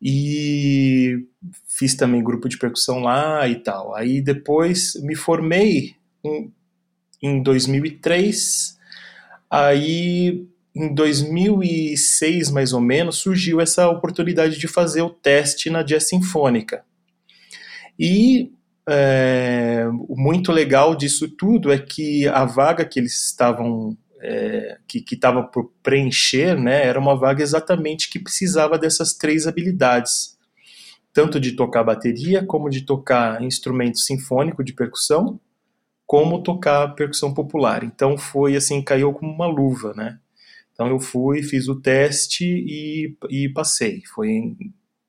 E 0.01 1.27
fiz 1.69 1.95
também 1.95 2.25
grupo 2.25 2.49
de 2.49 2.57
percussão 2.57 3.01
lá 3.01 3.47
e 3.47 3.57
tal. 3.57 3.95
Aí 3.95 4.23
depois 4.23 4.95
me 5.03 5.15
formei 5.15 5.95
em, 6.25 6.51
em 7.23 7.43
2003. 7.43 8.79
Aí, 9.51 10.47
em 10.75 10.95
2006, 10.95 12.51
mais 12.51 12.73
ou 12.73 12.81
menos, 12.81 13.17
surgiu 13.17 13.61
essa 13.61 13.89
oportunidade 13.89 14.59
de 14.59 14.69
fazer 14.69 15.03
o 15.03 15.11
teste 15.11 15.69
na 15.69 15.83
Jazz 15.83 16.09
Sinfônica. 16.09 16.83
E 17.99 18.51
é, 18.89 19.87
muito 20.09 20.53
legal 20.53 20.95
disso 20.95 21.29
tudo 21.29 21.73
é 21.73 21.79
que 21.79 22.27
a 22.29 22.45
vaga 22.45 22.85
que 22.85 22.99
eles 22.99 23.27
estavam 23.27 23.97
é, 24.21 24.79
que 24.87 25.05
estava 25.13 25.43
por 25.43 25.73
preencher, 25.83 26.55
né, 26.59 26.87
era 26.87 26.99
uma 26.99 27.17
vaga 27.17 27.43
exatamente 27.43 28.11
que 28.11 28.19
precisava 28.19 28.79
dessas 28.79 29.15
três 29.15 29.47
habilidades, 29.47 30.39
tanto 31.13 31.41
de 31.41 31.53
tocar 31.53 31.85
bateria 31.85 32.45
como 32.45 32.69
de 32.69 32.83
tocar 32.83 33.43
instrumento 33.43 33.99
sinfônico 33.99 34.63
de 34.63 34.73
percussão 34.73 35.41
como 36.07 36.43
tocar 36.43 36.89
percussão 36.97 37.33
popular. 37.33 37.85
Então 37.85 38.19
foi 38.19 38.57
assim, 38.57 38.83
caiu 38.83 39.13
como 39.13 39.33
uma 39.33 39.47
luva, 39.47 39.95
né? 39.95 40.19
Então 40.73 40.89
eu 40.89 40.99
fui, 40.99 41.43
fiz 41.43 41.69
o 41.69 41.81
teste 41.81 42.45
e, 42.45 43.17
e 43.29 43.49
passei. 43.51 44.03
Foi 44.13 44.57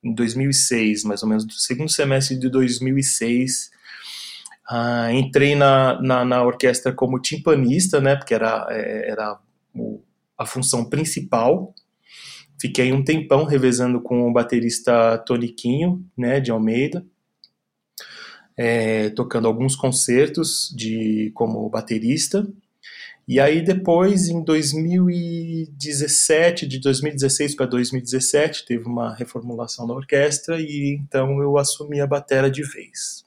em, 0.04 0.10
em 0.10 0.14
2006, 0.14 1.04
mais 1.04 1.24
ou 1.24 1.30
menos, 1.30 1.46
no 1.46 1.52
segundo 1.52 1.90
semestre 1.90 2.38
de 2.38 2.50
2006. 2.50 3.72
Ah, 4.70 5.12
entrei 5.14 5.56
na, 5.56 6.02
na, 6.02 6.24
na, 6.24 6.44
orquestra 6.44 6.94
como 6.94 7.20
timpanista, 7.20 8.00
né? 8.00 8.16
Porque 8.16 8.34
era, 8.34 8.68
é, 8.70 9.12
era 9.12 9.40
a 10.38 10.46
função 10.46 10.90
principal. 10.90 11.74
Fiquei 12.60 12.94
um 12.94 13.04
tempão 13.04 13.44
revezando 13.44 14.02
com 14.02 14.30
o 14.30 14.34
baterista 14.34 15.18
Toniquinho, 15.20 16.06
né, 16.16 16.40
de 16.40 16.52
Almeida 16.52 17.04
é, 18.58 19.10
tocando 19.10 19.48
alguns 19.48 19.76
concertos 19.76 20.72
de 20.76 21.32
como 21.34 21.68
baterista. 21.70 22.48
E 23.32 23.40
aí 23.40 23.64
depois, 23.64 24.28
em 24.28 24.44
2017, 24.44 26.68
de 26.68 26.82
2016 26.82 27.56
para 27.56 27.66
2017, 27.66 28.66
teve 28.66 28.86
uma 28.86 29.16
reformulação 29.16 29.88
da 29.88 29.94
orquestra 29.94 30.60
e 30.60 31.00
então 31.02 31.42
eu 31.42 31.58
assumi 31.58 32.02
a 32.02 32.08
batera 32.08 32.52
de 32.52 32.62
vez. 32.62 33.24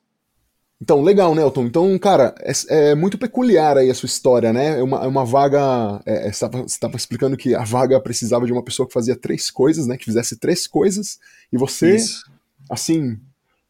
Então, 0.78 1.00
legal, 1.00 1.34
Nelton. 1.34 1.64
Então, 1.64 1.98
cara, 1.98 2.34
é, 2.40 2.52
é, 2.68 2.94
muito 2.94 3.16
peculiar 3.16 3.78
aí 3.78 3.88
a 3.88 3.94
sua 3.94 4.06
história, 4.06 4.52
né? 4.52 4.78
É 4.78 4.82
uma, 4.82 5.04
é 5.04 5.06
uma 5.06 5.24
vaga. 5.24 6.02
É, 6.04 6.28
é 6.28 6.32
você 6.32 6.44
estava 6.66 6.98
explicando 6.98 7.34
que 7.34 7.54
a 7.54 7.64
vaga 7.64 7.98
precisava 7.98 8.44
de 8.44 8.52
uma 8.52 8.62
pessoa 8.62 8.86
que 8.86 8.92
fazia 8.92 9.16
três 9.16 9.50
coisas, 9.50 9.86
né? 9.86 9.96
Que 9.96 10.04
fizesse 10.04 10.38
três 10.38 10.66
coisas, 10.66 11.18
e 11.50 11.56
você, 11.56 11.96
Isso. 11.96 12.30
assim, 12.70 13.18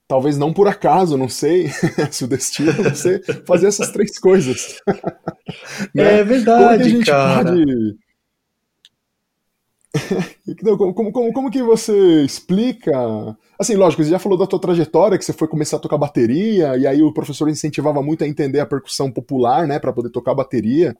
talvez 0.06 0.36
não 0.36 0.52
por 0.52 0.68
acaso, 0.68 1.16
não 1.16 1.28
sei 1.28 1.68
se 2.10 2.24
o 2.24 2.28
destino, 2.28 2.94
sei, 2.94 3.20
fazer 3.46 3.68
essas 3.68 3.90
três 3.90 4.18
coisas. 4.18 4.80
né? 5.94 6.20
É 6.20 6.24
verdade, 6.24 6.64
como 6.64 6.76
que 6.76 6.82
a 6.82 6.88
gente 6.88 7.06
cara. 7.06 7.50
Pode... 7.50 8.04
como, 10.60 10.94
como, 10.94 11.12
como, 11.12 11.32
como, 11.32 11.50
que 11.50 11.62
você 11.62 12.22
explica? 12.22 12.92
Assim, 13.58 13.76
lógico, 13.76 14.02
você 14.02 14.10
já 14.10 14.18
falou 14.18 14.36
da 14.36 14.46
tua 14.46 14.58
trajetória, 14.58 15.16
que 15.16 15.24
você 15.24 15.32
foi 15.32 15.46
começar 15.46 15.76
a 15.76 15.80
tocar 15.80 15.96
bateria, 15.96 16.76
e 16.76 16.86
aí 16.86 17.00
o 17.00 17.12
professor 17.12 17.48
incentivava 17.48 18.02
muito 18.02 18.24
a 18.24 18.28
entender 18.28 18.60
a 18.60 18.66
percussão 18.66 19.10
popular, 19.10 19.66
né, 19.66 19.78
para 19.78 19.92
poder 19.92 20.10
tocar 20.10 20.34
bateria, 20.34 20.96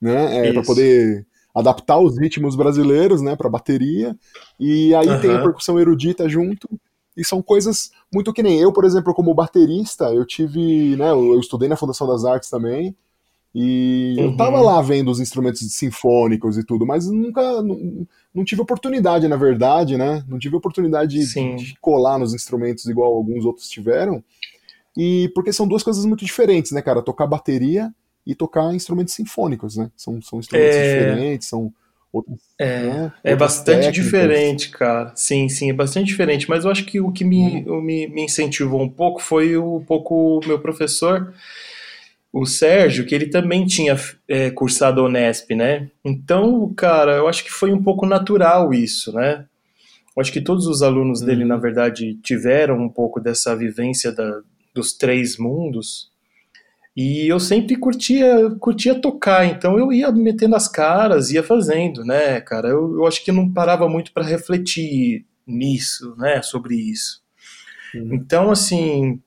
né, 0.00 0.48
é, 0.48 0.52
para 0.52 0.62
poder 0.62 1.24
adaptar 1.54 1.98
os 1.98 2.18
ritmos 2.18 2.56
brasileiros, 2.56 3.22
né, 3.22 3.36
para 3.36 3.48
bateria. 3.48 4.16
E 4.58 4.92
aí 4.94 5.08
uhum. 5.08 5.20
tem 5.20 5.30
a 5.30 5.40
percussão 5.40 5.78
erudita 5.78 6.28
junto. 6.28 6.68
E 7.16 7.24
são 7.24 7.40
coisas 7.40 7.90
muito 8.12 8.32
que 8.32 8.42
nem 8.42 8.58
eu, 8.58 8.72
por 8.72 8.84
exemplo, 8.84 9.14
como 9.14 9.34
baterista, 9.34 10.12
eu 10.12 10.24
tive, 10.24 10.96
né, 10.96 11.10
eu 11.10 11.38
estudei 11.38 11.68
na 11.68 11.76
Fundação 11.76 12.06
das 12.06 12.24
Artes 12.24 12.50
também, 12.50 12.94
e 13.54 14.16
uhum. 14.18 14.24
eu 14.24 14.36
tava 14.36 14.60
lá 14.60 14.82
vendo 14.82 15.12
os 15.12 15.20
instrumentos 15.20 15.60
sinfônicos 15.72 16.58
e 16.58 16.64
tudo, 16.64 16.84
mas 16.84 17.08
nunca, 17.08 17.62
não, 17.62 18.04
não 18.34 18.44
tive 18.44 18.62
oportunidade, 18.62 19.28
na 19.28 19.36
verdade, 19.36 19.96
né, 19.96 20.24
não 20.28 20.40
tive 20.40 20.56
oportunidade 20.56 21.18
de, 21.18 21.56
de, 21.56 21.78
colar 21.80 22.18
nos 22.18 22.34
instrumentos 22.34 22.86
igual 22.86 23.14
alguns 23.14 23.44
outros 23.44 23.68
tiveram, 23.68 24.22
e 24.96 25.30
porque 25.34 25.52
são 25.52 25.68
duas 25.68 25.84
coisas 25.84 26.04
muito 26.04 26.24
diferentes, 26.24 26.72
né, 26.72 26.82
cara, 26.82 27.00
tocar 27.00 27.28
bateria 27.28 27.94
e 28.26 28.34
tocar 28.34 28.74
instrumentos 28.74 29.14
sinfônicos, 29.14 29.76
né, 29.76 29.88
são, 29.96 30.20
são 30.20 30.40
instrumentos 30.40 30.76
é... 30.76 30.98
diferentes, 30.98 31.48
são 31.48 31.72
é, 32.58 32.82
né, 32.82 33.12
é 33.22 33.36
bastante 33.36 33.82
técnicas. 33.82 34.04
diferente, 34.04 34.70
cara. 34.70 35.12
Sim, 35.16 35.48
sim, 35.48 35.70
é 35.70 35.72
bastante 35.72 36.06
diferente. 36.06 36.48
Mas 36.48 36.64
eu 36.64 36.70
acho 36.70 36.84
que 36.84 37.00
o 37.00 37.10
que 37.10 37.24
me, 37.24 37.64
hum. 37.66 37.80
me, 37.80 38.06
me, 38.06 38.24
incentivou 38.24 38.80
um 38.80 38.88
pouco 38.88 39.20
foi 39.20 39.56
o 39.56 39.76
um 39.76 39.84
pouco 39.84 40.38
o 40.38 40.46
meu 40.46 40.58
professor, 40.58 41.32
o 42.32 42.44
Sérgio, 42.46 43.06
que 43.06 43.14
ele 43.14 43.26
também 43.26 43.64
tinha 43.66 43.96
é, 44.28 44.50
cursado 44.50 45.00
a 45.00 45.04
Unesp, 45.04 45.54
né? 45.54 45.90
Então, 46.04 46.72
cara, 46.74 47.16
eu 47.16 47.28
acho 47.28 47.44
que 47.44 47.50
foi 47.50 47.72
um 47.72 47.82
pouco 47.82 48.06
natural 48.06 48.72
isso, 48.74 49.12
né? 49.12 49.46
Eu 50.16 50.20
acho 50.20 50.32
que 50.32 50.40
todos 50.40 50.66
os 50.66 50.82
alunos 50.82 51.22
hum. 51.22 51.26
dele, 51.26 51.44
na 51.44 51.56
verdade, 51.56 52.14
tiveram 52.22 52.80
um 52.80 52.88
pouco 52.88 53.20
dessa 53.20 53.56
vivência 53.56 54.12
da, 54.12 54.40
dos 54.74 54.92
três 54.92 55.38
mundos. 55.38 56.13
E 56.96 57.26
eu 57.26 57.40
sempre 57.40 57.74
curtia, 57.76 58.54
curtia 58.60 58.94
tocar, 58.94 59.44
então 59.46 59.76
eu 59.76 59.92
ia 59.92 60.12
metendo 60.12 60.54
as 60.54 60.68
caras, 60.68 61.30
ia 61.30 61.42
fazendo, 61.42 62.04
né, 62.04 62.40
cara? 62.40 62.68
Eu, 62.68 62.94
eu 62.94 63.06
acho 63.06 63.24
que 63.24 63.32
não 63.32 63.52
parava 63.52 63.88
muito 63.88 64.12
para 64.12 64.24
refletir 64.24 65.26
nisso, 65.44 66.14
né, 66.16 66.40
sobre 66.40 66.76
isso. 66.76 67.20
Uhum. 67.94 68.14
Então, 68.14 68.50
assim, 68.50 69.20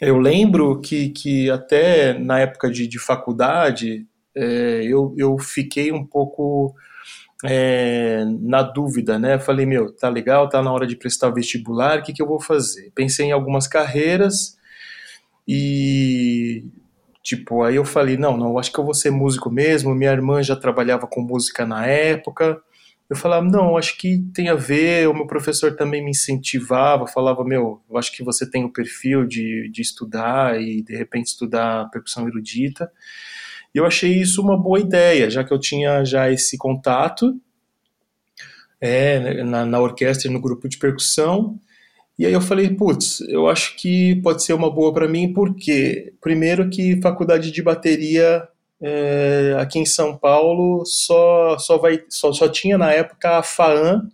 eu 0.00 0.18
lembro 0.18 0.80
que, 0.80 1.10
que 1.10 1.50
até 1.50 2.18
na 2.18 2.40
época 2.40 2.70
de, 2.70 2.86
de 2.86 2.98
faculdade, 2.98 4.06
é, 4.34 4.82
eu, 4.84 5.14
eu 5.18 5.38
fiquei 5.38 5.92
um 5.92 6.04
pouco 6.06 6.74
é, 7.44 8.24
na 8.40 8.62
dúvida, 8.62 9.18
né? 9.18 9.38
Falei, 9.38 9.66
meu, 9.66 9.92
tá 9.92 10.08
legal, 10.08 10.48
tá 10.48 10.62
na 10.62 10.72
hora 10.72 10.86
de 10.86 10.96
prestar 10.96 11.28
o 11.28 11.34
vestibular, 11.34 11.98
o 11.98 12.02
que, 12.02 12.12
que 12.12 12.22
eu 12.22 12.26
vou 12.26 12.40
fazer? 12.40 12.90
Pensei 12.94 13.26
em 13.26 13.32
algumas 13.32 13.66
carreiras 13.66 14.56
e 15.46 16.64
Tipo, 17.22 17.62
aí 17.62 17.76
eu 17.76 17.84
falei, 17.84 18.16
não, 18.16 18.36
não, 18.36 18.58
acho 18.58 18.72
que 18.72 18.78
eu 18.78 18.84
vou 18.84 18.94
ser 18.94 19.10
músico 19.10 19.50
mesmo. 19.50 19.94
Minha 19.94 20.10
irmã 20.10 20.42
já 20.42 20.56
trabalhava 20.56 21.06
com 21.06 21.22
música 21.22 21.64
na 21.64 21.86
época. 21.86 22.60
Eu 23.08 23.16
falava, 23.16 23.44
não, 23.44 23.76
acho 23.76 23.96
que 23.98 24.18
tem 24.34 24.48
a 24.48 24.54
ver. 24.54 25.08
O 25.08 25.14
meu 25.14 25.26
professor 25.26 25.76
também 25.76 26.02
me 26.02 26.10
incentivava, 26.10 27.06
falava, 27.06 27.44
meu, 27.44 27.80
eu 27.88 27.96
acho 27.96 28.10
que 28.10 28.24
você 28.24 28.48
tem 28.48 28.64
o 28.64 28.72
perfil 28.72 29.26
de, 29.26 29.68
de 29.70 29.82
estudar 29.82 30.60
e 30.60 30.82
de 30.82 30.96
repente 30.96 31.26
estudar 31.26 31.90
percussão 31.90 32.26
erudita. 32.26 32.90
E 33.74 33.78
eu 33.78 33.86
achei 33.86 34.12
isso 34.12 34.42
uma 34.42 34.56
boa 34.56 34.80
ideia, 34.80 35.30
já 35.30 35.44
que 35.44 35.52
eu 35.52 35.60
tinha 35.60 36.04
já 36.04 36.30
esse 36.30 36.58
contato 36.58 37.40
é, 38.80 39.44
na, 39.44 39.64
na 39.64 39.78
orquestra 39.78 40.28
e 40.28 40.32
no 40.32 40.40
grupo 40.40 40.68
de 40.68 40.76
percussão. 40.76 41.58
E 42.18 42.26
aí 42.26 42.32
eu 42.32 42.40
falei, 42.40 42.70
putz, 42.70 43.20
eu 43.22 43.48
acho 43.48 43.76
que 43.76 44.16
pode 44.22 44.44
ser 44.44 44.52
uma 44.52 44.70
boa 44.70 44.92
para 44.92 45.08
mim, 45.08 45.32
porque 45.32 46.12
primeiro 46.20 46.68
que 46.68 47.00
faculdade 47.00 47.50
de 47.50 47.62
bateria 47.62 48.46
é, 48.80 49.56
aqui 49.58 49.78
em 49.78 49.86
São 49.86 50.16
Paulo 50.16 50.84
só 50.84 51.56
só 51.58 51.78
vai 51.78 52.04
só, 52.08 52.32
só 52.32 52.48
tinha 52.48 52.76
na 52.76 52.92
época 52.92 53.38
a 53.38 53.42
FAAN 53.42 54.08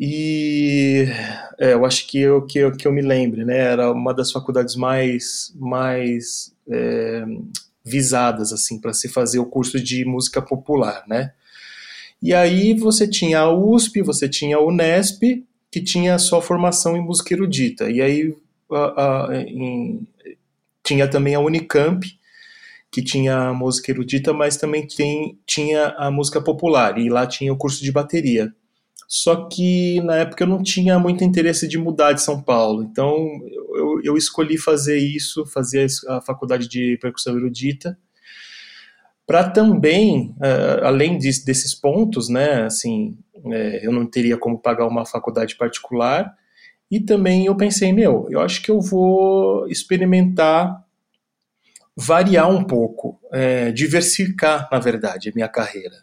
e 0.00 1.06
é, 1.58 1.72
eu 1.72 1.84
acho 1.84 2.06
que 2.06 2.20
eu, 2.20 2.46
que, 2.46 2.58
eu, 2.60 2.72
que 2.72 2.86
eu 2.86 2.92
me 2.92 3.02
lembre, 3.02 3.44
né? 3.44 3.58
Era 3.58 3.90
uma 3.92 4.14
das 4.14 4.30
faculdades 4.30 4.76
mais 4.76 5.52
mais 5.56 6.54
é, 6.70 7.24
visadas 7.84 8.52
assim 8.52 8.80
para 8.80 8.92
se 8.92 9.08
fazer 9.08 9.40
o 9.40 9.46
curso 9.46 9.82
de 9.82 10.04
música 10.04 10.40
popular, 10.40 11.04
né? 11.08 11.32
E 12.22 12.32
aí 12.34 12.74
você 12.74 13.08
tinha 13.08 13.40
a 13.40 13.52
USP, 13.52 14.02
você 14.02 14.28
tinha 14.28 14.56
a 14.56 14.64
Unesp, 14.64 15.44
que 15.70 15.82
tinha 15.82 16.18
sua 16.18 16.40
formação 16.40 16.96
em 16.96 17.00
música 17.00 17.34
erudita. 17.34 17.90
E 17.90 18.00
aí 18.00 18.34
a, 18.70 19.26
a, 19.26 19.36
em, 19.36 20.06
tinha 20.82 21.08
também 21.08 21.34
a 21.34 21.40
Unicamp, 21.40 22.06
que 22.90 23.02
tinha 23.02 23.36
a 23.36 23.54
música 23.54 23.90
erudita, 23.90 24.32
mas 24.32 24.56
também 24.56 24.86
tem, 24.86 25.38
tinha 25.46 25.88
a 25.98 26.10
música 26.10 26.40
popular, 26.40 26.98
e 26.98 27.08
lá 27.10 27.26
tinha 27.26 27.52
o 27.52 27.56
curso 27.56 27.82
de 27.82 27.92
bateria. 27.92 28.52
Só 29.06 29.48
que 29.48 30.00
na 30.02 30.16
época 30.16 30.44
eu 30.44 30.48
não 30.48 30.62
tinha 30.62 30.98
muito 30.98 31.24
interesse 31.24 31.66
de 31.66 31.78
mudar 31.78 32.12
de 32.12 32.22
São 32.22 32.42
Paulo, 32.42 32.82
então 32.82 33.16
eu, 33.74 34.00
eu 34.04 34.16
escolhi 34.16 34.58
fazer 34.58 34.98
isso, 34.98 35.46
fazer 35.46 35.86
a 36.08 36.20
faculdade 36.20 36.68
de 36.68 36.98
percussão 37.00 37.36
erudita, 37.36 37.98
para 39.28 39.50
também, 39.50 40.34
uh, 40.38 40.86
além 40.86 41.18
de, 41.18 41.28
desses 41.44 41.74
pontos, 41.74 42.30
né, 42.30 42.62
assim, 42.62 43.14
é, 43.52 43.86
eu 43.86 43.92
não 43.92 44.06
teria 44.06 44.38
como 44.38 44.58
pagar 44.58 44.86
uma 44.86 45.04
faculdade 45.04 45.54
particular, 45.54 46.34
e 46.90 46.98
também 46.98 47.44
eu 47.44 47.54
pensei, 47.54 47.92
meu, 47.92 48.26
eu 48.30 48.40
acho 48.40 48.62
que 48.62 48.70
eu 48.70 48.80
vou 48.80 49.68
experimentar 49.68 50.82
variar 51.94 52.48
um 52.48 52.64
pouco, 52.64 53.20
é, 53.30 53.70
diversificar, 53.70 54.66
na 54.72 54.78
verdade, 54.78 55.28
a 55.28 55.32
minha 55.34 55.48
carreira. 55.48 55.96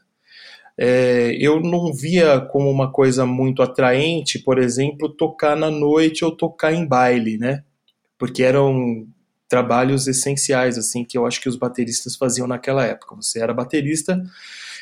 É, 0.77 1.35
eu 1.39 1.59
não 1.59 1.91
via 1.91 2.39
como 2.39 2.69
uma 2.69 2.91
coisa 2.91 3.25
muito 3.25 3.63
atraente, 3.63 4.37
por 4.37 4.59
exemplo, 4.59 5.09
tocar 5.09 5.57
na 5.57 5.71
noite 5.71 6.23
ou 6.23 6.31
tocar 6.31 6.73
em 6.73 6.85
baile, 6.85 7.39
né? 7.39 7.63
Porque 8.19 8.43
eram 8.43 9.07
trabalhos 9.47 10.07
essenciais, 10.07 10.77
assim, 10.77 11.03
que 11.03 11.17
eu 11.17 11.25
acho 11.25 11.41
que 11.41 11.49
os 11.49 11.55
bateristas 11.55 12.15
faziam 12.15 12.47
naquela 12.47 12.83
época. 12.85 13.15
Você 13.15 13.39
era 13.39 13.53
baterista, 13.53 14.21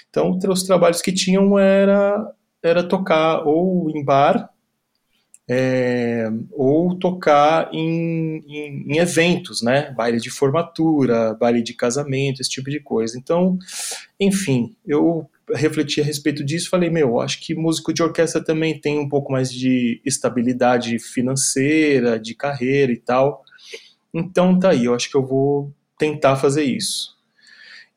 então 0.09 0.37
os 0.49 0.63
trabalhos 0.63 1.01
que 1.01 1.11
tinham 1.11 1.57
era, 1.57 2.33
era 2.61 2.83
tocar 2.83 3.45
ou 3.45 3.89
em 3.89 4.03
bar, 4.03 4.49
é, 5.47 6.29
ou 6.51 6.97
tocar 6.97 7.69
em, 7.73 8.43
em, 8.47 8.93
em, 8.93 8.97
eventos, 8.97 9.61
né? 9.61 9.91
Baile 9.91 10.19
de 10.19 10.29
formatura, 10.29 11.33
baile 11.33 11.61
de 11.61 11.73
casamento, 11.73 12.41
esse 12.41 12.49
tipo 12.49 12.69
de 12.69 12.79
coisa. 12.79 13.17
Então, 13.17 13.57
enfim, 14.19 14.75
eu 14.85 15.29
refleti 15.53 15.99
a 15.99 16.03
respeito 16.03 16.43
disso 16.43 16.69
falei, 16.69 16.89
meu, 16.89 17.19
acho 17.19 17.41
que 17.41 17.53
músico 17.53 17.93
de 17.93 18.01
orquestra 18.01 18.41
também 18.41 18.79
tem 18.79 18.97
um 18.97 19.09
pouco 19.09 19.31
mais 19.31 19.51
de 19.51 20.01
estabilidade 20.05 20.97
financeira, 20.99 22.17
de 22.19 22.33
carreira 22.33 22.91
e 22.91 22.97
tal. 22.97 23.43
Então 24.13 24.59
tá 24.59 24.69
aí, 24.69 24.85
eu 24.85 24.93
acho 24.93 25.09
que 25.09 25.17
eu 25.17 25.25
vou 25.25 25.73
tentar 25.97 26.35
fazer 26.35 26.63
isso. 26.63 27.13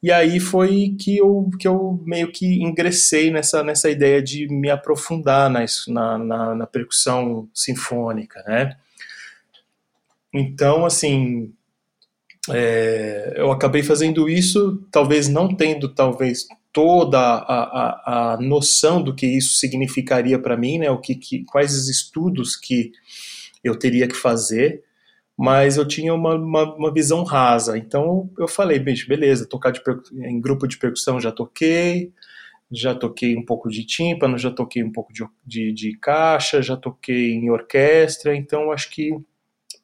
E 0.03 0.13
aí 0.13 0.39
foi 0.39 0.95
que 0.99 1.17
eu, 1.17 1.51
que 1.59 1.67
eu 1.67 2.01
meio 2.05 2.31
que 2.31 2.63
ingressei 2.63 3.31
nessa, 3.31 3.63
nessa 3.63 3.91
ideia 3.91 4.23
de 4.23 4.47
me 4.49 4.71
aprofundar 4.71 5.51
na, 5.51 5.65
na, 6.19 6.55
na 6.55 6.67
percussão 6.67 7.49
sinfônica, 7.53 8.43
né? 8.47 8.77
Então, 10.33 10.85
assim, 10.85 11.53
é, 12.51 13.35
eu 13.37 13.51
acabei 13.51 13.83
fazendo 13.83 14.29
isso, 14.29 14.87
talvez 14.93 15.29
não 15.29 15.55
tendo 15.55 15.89
talvez 15.89 16.47
toda 16.73 17.19
a, 17.19 17.33
a, 17.33 18.35
a 18.35 18.37
noção 18.37 19.03
do 19.03 19.15
que 19.15 19.27
isso 19.27 19.55
significaria 19.55 20.39
para 20.39 20.57
mim, 20.57 20.79
né? 20.79 20.91
O 20.91 21.01
que, 21.01 21.15
que, 21.15 21.45
quais 21.45 21.75
os 21.75 21.89
estudos 21.89 22.55
que 22.55 22.93
eu 23.65 23.77
teria 23.79 24.07
que 24.07 24.15
fazer, 24.15 24.85
mas 25.37 25.76
eu 25.76 25.87
tinha 25.87 26.14
uma, 26.14 26.35
uma, 26.35 26.75
uma, 26.75 26.93
visão 26.93 27.23
rasa. 27.23 27.76
Então 27.76 28.31
eu 28.38 28.49
falei, 28.49 28.78
bicho, 28.78 29.07
beleza, 29.07 29.47
tocar 29.47 29.73
em 30.14 30.40
grupo 30.40 30.66
de 30.66 30.78
percussão 30.78 31.21
já 31.21 31.31
toquei, 31.31 32.12
já 32.73 32.95
toquei 32.95 33.37
um 33.37 33.45
pouco 33.45 33.69
de 33.69 33.85
tímpano, 33.85 34.38
já 34.38 34.50
toquei 34.50 34.83
um 34.83 34.90
pouco 34.90 35.12
de, 35.12 35.25
de, 35.45 35.73
de 35.73 35.99
caixa, 35.99 36.62
já 36.62 36.76
toquei 36.76 37.33
em 37.33 37.50
orquestra, 37.50 38.35
então 38.35 38.73
acho 38.73 38.90
que 38.90 39.11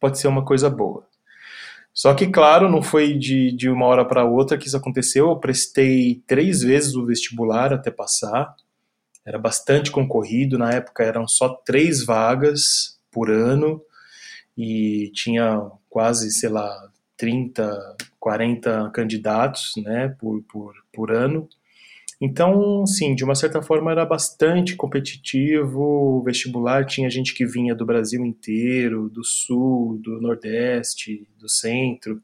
pode 0.01 0.19
ser 0.19 0.29
uma 0.29 0.45
coisa 0.45 0.71
boa. 0.71 1.07
Só 1.95 2.15
que, 2.15 2.27
claro, 2.27 2.71
não 2.71 2.83
foi 2.83 3.19
de, 3.19 3.53
de 3.53 3.69
uma 3.69 3.85
hora 3.85 4.05
para 4.05 4.25
outra 4.25 4.57
que 4.57 4.67
isso 4.67 4.77
aconteceu. 4.77 5.29
Eu 5.29 5.37
prestei 5.37 6.23
três 6.27 6.63
vezes 6.63 6.95
o 6.95 7.05
vestibular 7.05 7.71
até 7.73 7.91
passar. 7.91 8.57
Era 9.27 9.39
bastante 9.39 9.91
concorrido. 9.91 10.57
Na 10.57 10.73
época 10.73 11.05
eram 11.05 11.29
só 11.29 11.51
três 11.51 12.03
vagas 12.03 12.99
por 13.11 13.31
ano 13.31 13.83
e 14.57 15.11
tinha 15.15 15.71
quase, 15.89 16.31
sei 16.31 16.49
lá, 16.49 16.91
30, 17.17 17.97
40 18.19 18.91
candidatos 18.91 19.73
né, 19.77 20.09
por, 20.19 20.43
por, 20.43 20.75
por 20.93 21.13
ano. 21.13 21.49
Então, 22.21 22.87
sim, 22.87 23.17
de 23.17 23.25
uma 23.25 23.35
certa 23.35 23.61
forma 23.61 23.91
era 23.91 24.07
bastante 24.07 24.77
competitivo. 24.77 25.81
O 25.81 26.23
vestibular 26.23 26.87
tinha 26.87 27.11
gente 27.11 27.35
que 27.35 27.45
vinha 27.45 27.75
do 27.75 27.85
Brasil 27.85 28.25
inteiro, 28.25 29.09
do 29.09 29.25
sul, 29.25 29.99
do 30.01 30.21
nordeste, 30.21 31.27
do 31.37 31.49
centro. 31.49 32.23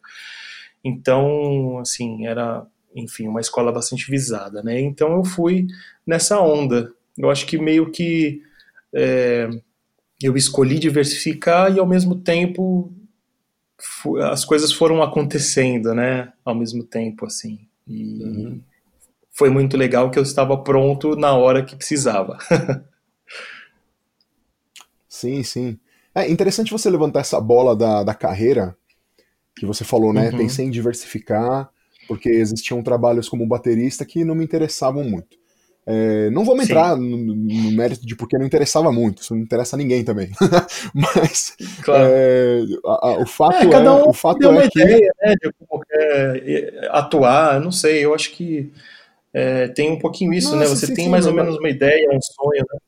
Então, 0.84 1.78
assim, 1.78 2.26
era, 2.26 2.64
enfim, 2.94 3.26
uma 3.26 3.40
escola 3.40 3.72
bastante 3.72 4.08
visada, 4.08 4.62
né? 4.62 4.80
Então 4.80 5.16
eu 5.16 5.24
fui 5.24 5.66
nessa 6.06 6.40
onda. 6.40 6.92
Eu 7.16 7.28
acho 7.28 7.44
que 7.44 7.58
meio 7.58 7.90
que 7.90 8.40
é, 8.94 9.48
eu 10.22 10.36
escolhi 10.36 10.78
diversificar 10.78 11.74
e 11.74 11.78
ao 11.78 11.86
mesmo 11.86 12.16
tempo 12.16 12.92
as 14.30 14.44
coisas 14.44 14.72
foram 14.72 15.02
acontecendo, 15.02 15.94
né? 15.94 16.32
Ao 16.44 16.54
mesmo 16.54 16.82
tempo, 16.82 17.26
assim. 17.26 17.60
E 17.86 18.22
uhum. 18.22 18.60
foi 19.30 19.50
muito 19.50 19.76
legal 19.76 20.10
que 20.10 20.18
eu 20.18 20.22
estava 20.22 20.56
pronto 20.58 21.14
na 21.14 21.34
hora 21.34 21.64
que 21.64 21.76
precisava. 21.76 22.38
sim, 25.08 25.42
sim. 25.42 25.78
É 26.14 26.28
interessante 26.28 26.72
você 26.72 26.90
levantar 26.90 27.20
essa 27.20 27.40
bola 27.40 27.76
da, 27.76 28.02
da 28.02 28.14
carreira 28.14 28.76
que 29.54 29.64
você 29.64 29.84
falou, 29.84 30.12
né? 30.12 30.30
Uhum. 30.30 30.38
Pensei 30.38 30.66
em 30.66 30.70
diversificar, 30.70 31.70
porque 32.08 32.28
existiam 32.28 32.82
trabalhos 32.82 33.28
como 33.28 33.46
baterista 33.46 34.04
que 34.04 34.24
não 34.24 34.34
me 34.34 34.44
interessavam 34.44 35.04
muito. 35.04 35.38
É, 35.90 36.28
não 36.28 36.44
vamos 36.44 36.64
entrar 36.64 36.98
no, 36.98 37.16
no, 37.16 37.72
mérito 37.72 38.06
de 38.06 38.14
porque 38.14 38.36
não 38.36 38.44
interessava 38.44 38.92
muito, 38.92 39.22
isso 39.22 39.34
não 39.34 39.40
interessa 39.40 39.74
a 39.74 39.78
ninguém 39.78 40.04
também. 40.04 40.30
Mas 40.92 41.56
claro. 41.82 42.04
é, 42.06 42.60
a, 42.84 43.08
a, 43.08 43.22
o 43.22 43.26
fato 43.26 43.54
é, 43.54 43.70
cada 43.70 43.94
um 43.94 44.00
é, 44.00 44.02
o 44.02 44.12
fato 44.12 44.38
tem 44.38 44.50
uma 44.50 44.64
é 44.64 44.66
ideia, 44.66 45.10
né, 45.22 45.34
de 45.42 45.50
como 45.66 45.82
quer 45.82 46.42
é, 46.46 46.88
atuar, 46.90 47.58
não 47.58 47.72
sei, 47.72 48.04
eu 48.04 48.14
acho 48.14 48.32
que 48.32 48.70
é, 49.32 49.68
tem 49.68 49.90
um 49.90 49.98
pouquinho 49.98 50.34
isso, 50.34 50.50
né? 50.50 50.58
Nossa, 50.58 50.72
né? 50.72 50.76
Você 50.76 50.86
sim, 50.88 50.94
tem 50.94 51.04
sim, 51.06 51.10
mais 51.10 51.26
ou 51.26 51.32
menos 51.32 51.56
uma 51.56 51.70
ideia, 51.70 52.06
um 52.12 52.20
sonho, 52.20 52.66
né? 52.70 52.78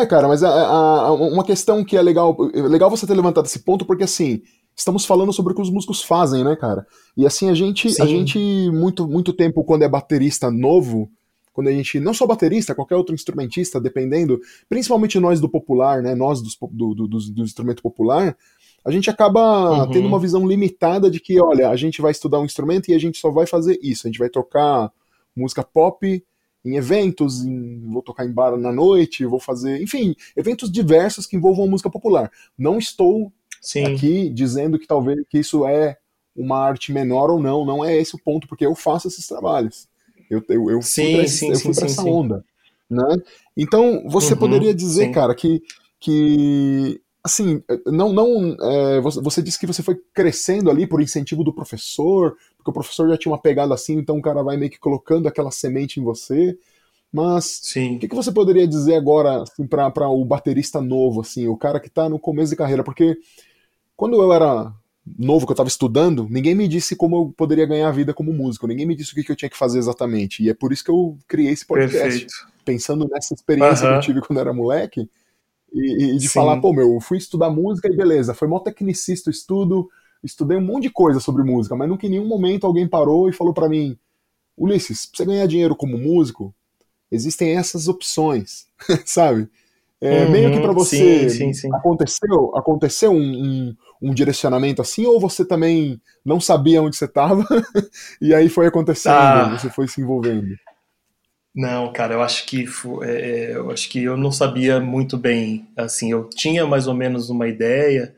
É, 0.00 0.06
cara, 0.06 0.26
mas 0.26 0.42
a, 0.42 0.50
a, 0.50 1.12
uma 1.12 1.44
questão 1.44 1.84
que 1.84 1.96
é 1.96 2.02
legal, 2.02 2.36
legal 2.52 2.90
você 2.90 3.06
ter 3.06 3.14
levantado 3.14 3.46
esse 3.46 3.60
ponto, 3.60 3.86
porque 3.86 4.02
assim, 4.02 4.42
estamos 4.78 5.04
falando 5.04 5.32
sobre 5.32 5.52
o 5.52 5.56
que 5.56 5.62
os 5.62 5.70
músicos 5.70 6.02
fazem, 6.02 6.44
né, 6.44 6.56
cara? 6.56 6.86
E 7.16 7.26
assim, 7.26 7.50
a 7.50 7.54
gente, 7.54 7.90
Sim. 7.90 8.02
a 8.02 8.06
gente 8.06 8.38
muito, 8.70 9.06
muito 9.06 9.32
tempo, 9.32 9.64
quando 9.64 9.82
é 9.82 9.88
baterista 9.88 10.50
novo, 10.50 11.10
quando 11.52 11.68
a 11.68 11.72
gente, 11.72 11.98
não 11.98 12.14
só 12.14 12.26
baterista, 12.26 12.74
qualquer 12.74 12.94
outro 12.94 13.14
instrumentista, 13.14 13.80
dependendo, 13.80 14.40
principalmente 14.68 15.18
nós 15.18 15.40
do 15.40 15.48
popular, 15.48 16.00
né, 16.02 16.14
nós 16.14 16.40
dos, 16.40 16.56
do, 16.70 16.94
do, 16.94 17.08
do, 17.08 17.18
do 17.18 17.42
instrumento 17.42 17.82
popular, 17.82 18.36
a 18.84 18.90
gente 18.92 19.10
acaba 19.10 19.82
uhum. 19.82 19.90
tendo 19.90 20.06
uma 20.06 20.20
visão 20.20 20.46
limitada 20.46 21.10
de 21.10 21.18
que, 21.18 21.40
olha, 21.40 21.68
a 21.68 21.76
gente 21.76 22.00
vai 22.00 22.12
estudar 22.12 22.38
um 22.38 22.44
instrumento 22.44 22.88
e 22.88 22.94
a 22.94 22.98
gente 22.98 23.18
só 23.18 23.30
vai 23.30 23.46
fazer 23.46 23.78
isso, 23.82 24.06
a 24.06 24.08
gente 24.08 24.20
vai 24.20 24.28
tocar 24.28 24.92
música 25.34 25.64
pop 25.64 26.24
em 26.64 26.76
eventos, 26.76 27.44
em, 27.44 27.80
vou 27.90 28.02
tocar 28.02 28.24
em 28.24 28.32
bar 28.32 28.56
na 28.56 28.72
noite, 28.72 29.26
vou 29.26 29.40
fazer, 29.40 29.82
enfim, 29.82 30.14
eventos 30.36 30.70
diversos 30.70 31.26
que 31.26 31.36
envolvam 31.36 31.66
música 31.66 31.90
popular. 31.90 32.30
Não 32.56 32.78
estou 32.78 33.32
Sim. 33.60 33.84
aqui 33.84 34.30
dizendo 34.30 34.78
que 34.78 34.86
talvez 34.86 35.18
que 35.28 35.38
isso 35.38 35.66
é 35.66 35.96
uma 36.36 36.58
arte 36.58 36.92
menor 36.92 37.30
ou 37.30 37.40
não, 37.40 37.64
não 37.64 37.84
é 37.84 37.96
esse 37.96 38.14
o 38.14 38.18
ponto, 38.18 38.46
porque 38.46 38.64
eu 38.64 38.74
faço 38.74 39.08
esses 39.08 39.26
trabalhos. 39.26 39.88
Eu, 40.30 40.42
eu, 40.48 40.70
eu 40.70 40.82
sim, 40.82 41.04
fui 41.04 41.12
pra, 41.12 41.26
sim, 41.26 41.50
eu 41.50 41.60
fui 41.60 41.74
sim, 41.74 41.84
essa 41.84 42.02
onda. 42.02 42.44
Né? 42.88 43.16
Então, 43.56 44.04
você 44.06 44.34
uhum, 44.34 44.38
poderia 44.38 44.74
dizer, 44.74 45.10
cara, 45.10 45.34
que, 45.34 45.62
que 45.98 47.00
assim, 47.22 47.62
não, 47.86 48.12
não 48.12 48.56
é, 48.60 49.00
você, 49.00 49.20
você, 49.20 49.42
disse 49.42 49.58
que 49.58 49.66
você 49.66 49.82
foi 49.82 50.00
crescendo 50.14 50.70
ali 50.70 50.86
por 50.86 51.02
incentivo 51.02 51.44
do 51.44 51.52
professor, 51.52 52.36
porque 52.56 52.70
o 52.70 52.74
professor 52.74 53.08
já 53.08 53.16
tinha 53.16 53.32
uma 53.32 53.40
pegada 53.40 53.74
assim, 53.74 53.94
então 53.94 54.16
o 54.16 54.22
cara 54.22 54.42
vai 54.42 54.56
meio 54.56 54.70
que 54.70 54.78
colocando 54.78 55.26
aquela 55.26 55.50
semente 55.50 56.00
em 56.00 56.02
você. 56.02 56.56
Mas 57.10 57.60
o 57.74 57.98
que, 57.98 58.08
que, 58.08 58.14
você 58.14 58.30
poderia 58.30 58.68
dizer 58.68 58.94
agora 58.94 59.42
assim, 59.42 59.66
para 59.66 60.08
o 60.08 60.24
baterista 60.26 60.80
novo, 60.80 61.22
assim, 61.22 61.48
o 61.48 61.56
cara 61.56 61.80
que 61.80 61.88
está 61.88 62.06
no 62.06 62.18
começo 62.18 62.50
de 62.50 62.56
carreira? 62.56 62.84
Porque 62.84 63.16
quando 63.98 64.22
eu 64.22 64.32
era 64.32 64.72
novo, 65.18 65.44
que 65.44 65.50
eu 65.50 65.54
estava 65.54 65.68
estudando, 65.68 66.28
ninguém 66.30 66.54
me 66.54 66.68
disse 66.68 66.94
como 66.94 67.16
eu 67.16 67.34
poderia 67.36 67.66
ganhar 67.66 67.88
a 67.88 67.92
vida 67.92 68.14
como 68.14 68.32
músico, 68.32 68.68
ninguém 68.68 68.86
me 68.86 68.94
disse 68.94 69.10
o 69.10 69.14
que, 69.16 69.32
eu 69.32 69.34
tinha 69.34 69.48
que 69.48 69.56
fazer 69.56 69.80
exatamente. 69.80 70.40
E 70.40 70.48
é 70.48 70.54
por 70.54 70.72
isso 70.72 70.84
que 70.84 70.90
eu 70.90 71.18
criei 71.26 71.52
esse 71.52 71.66
podcast, 71.66 72.00
Perfeito. 72.00 72.32
pensando 72.64 73.08
nessa 73.08 73.34
experiência 73.34 73.88
que 73.88 73.94
eu 73.94 74.00
tive 74.00 74.20
quando 74.20 74.38
eu 74.38 74.42
era 74.42 74.52
moleque, 74.52 75.10
e, 75.74 76.14
e 76.14 76.16
de 76.16 76.28
Sim. 76.28 76.34
falar, 76.34 76.60
pô, 76.60 76.72
meu, 76.72 76.94
eu 76.94 77.00
fui 77.00 77.18
estudar 77.18 77.50
música 77.50 77.92
e 77.92 77.96
beleza, 77.96 78.34
foi 78.34 78.46
mó 78.46 78.60
tecnicista 78.60 79.30
o 79.30 79.32
estudo, 79.32 79.90
estudei 80.22 80.56
um 80.56 80.64
monte 80.64 80.84
de 80.84 80.90
coisa 80.90 81.18
sobre 81.18 81.42
música, 81.42 81.74
mas 81.74 81.88
nunca 81.88 82.06
em 82.06 82.10
nenhum 82.10 82.28
momento 82.28 82.68
alguém 82.68 82.86
parou 82.86 83.28
e 83.28 83.32
falou 83.32 83.52
para 83.52 83.68
mim, 83.68 83.98
Ulisses, 84.56 85.06
pra 85.06 85.16
você 85.16 85.24
ganhar 85.24 85.46
dinheiro 85.46 85.74
como 85.74 85.98
músico, 85.98 86.54
existem 87.10 87.56
essas 87.56 87.88
opções, 87.88 88.68
sabe? 89.04 89.48
É, 90.00 90.24
uhum, 90.24 90.30
meio 90.30 90.52
que 90.52 90.60
para 90.60 90.72
você 90.72 91.28
sim, 91.28 91.52
sim, 91.52 91.52
sim. 91.52 91.74
aconteceu 91.74 92.56
aconteceu 92.56 93.10
um, 93.10 93.16
um, 93.18 93.76
um, 94.00 94.12
direcionamento 94.12 94.82
assim 94.82 95.06
ou 95.06 95.20
você 95.20 95.44
também 95.44 96.00
não 96.24 96.40
sabia 96.40 96.82
onde 96.82 96.96
você 96.96 97.04
estava 97.04 97.44
e 98.20 98.34
aí 98.34 98.48
foi 98.48 98.66
acontecendo 98.66 99.14
ah. 99.14 99.58
você 99.58 99.70
foi 99.70 99.88
se 99.88 100.00
envolvendo 100.00 100.56
não 101.54 101.92
cara 101.92 102.14
eu 102.14 102.22
acho 102.22 102.46
que 102.46 102.64
é, 103.02 103.10
é, 103.10 103.56
eu 103.56 103.70
acho 103.70 103.88
que 103.88 104.02
eu 104.02 104.16
não 104.16 104.30
sabia 104.30 104.80
muito 104.80 105.16
bem 105.16 105.68
assim 105.76 106.10
eu 106.10 106.28
tinha 106.28 106.66
mais 106.66 106.86
ou 106.86 106.94
menos 106.94 107.30
uma 107.30 107.48
ideia 107.48 108.14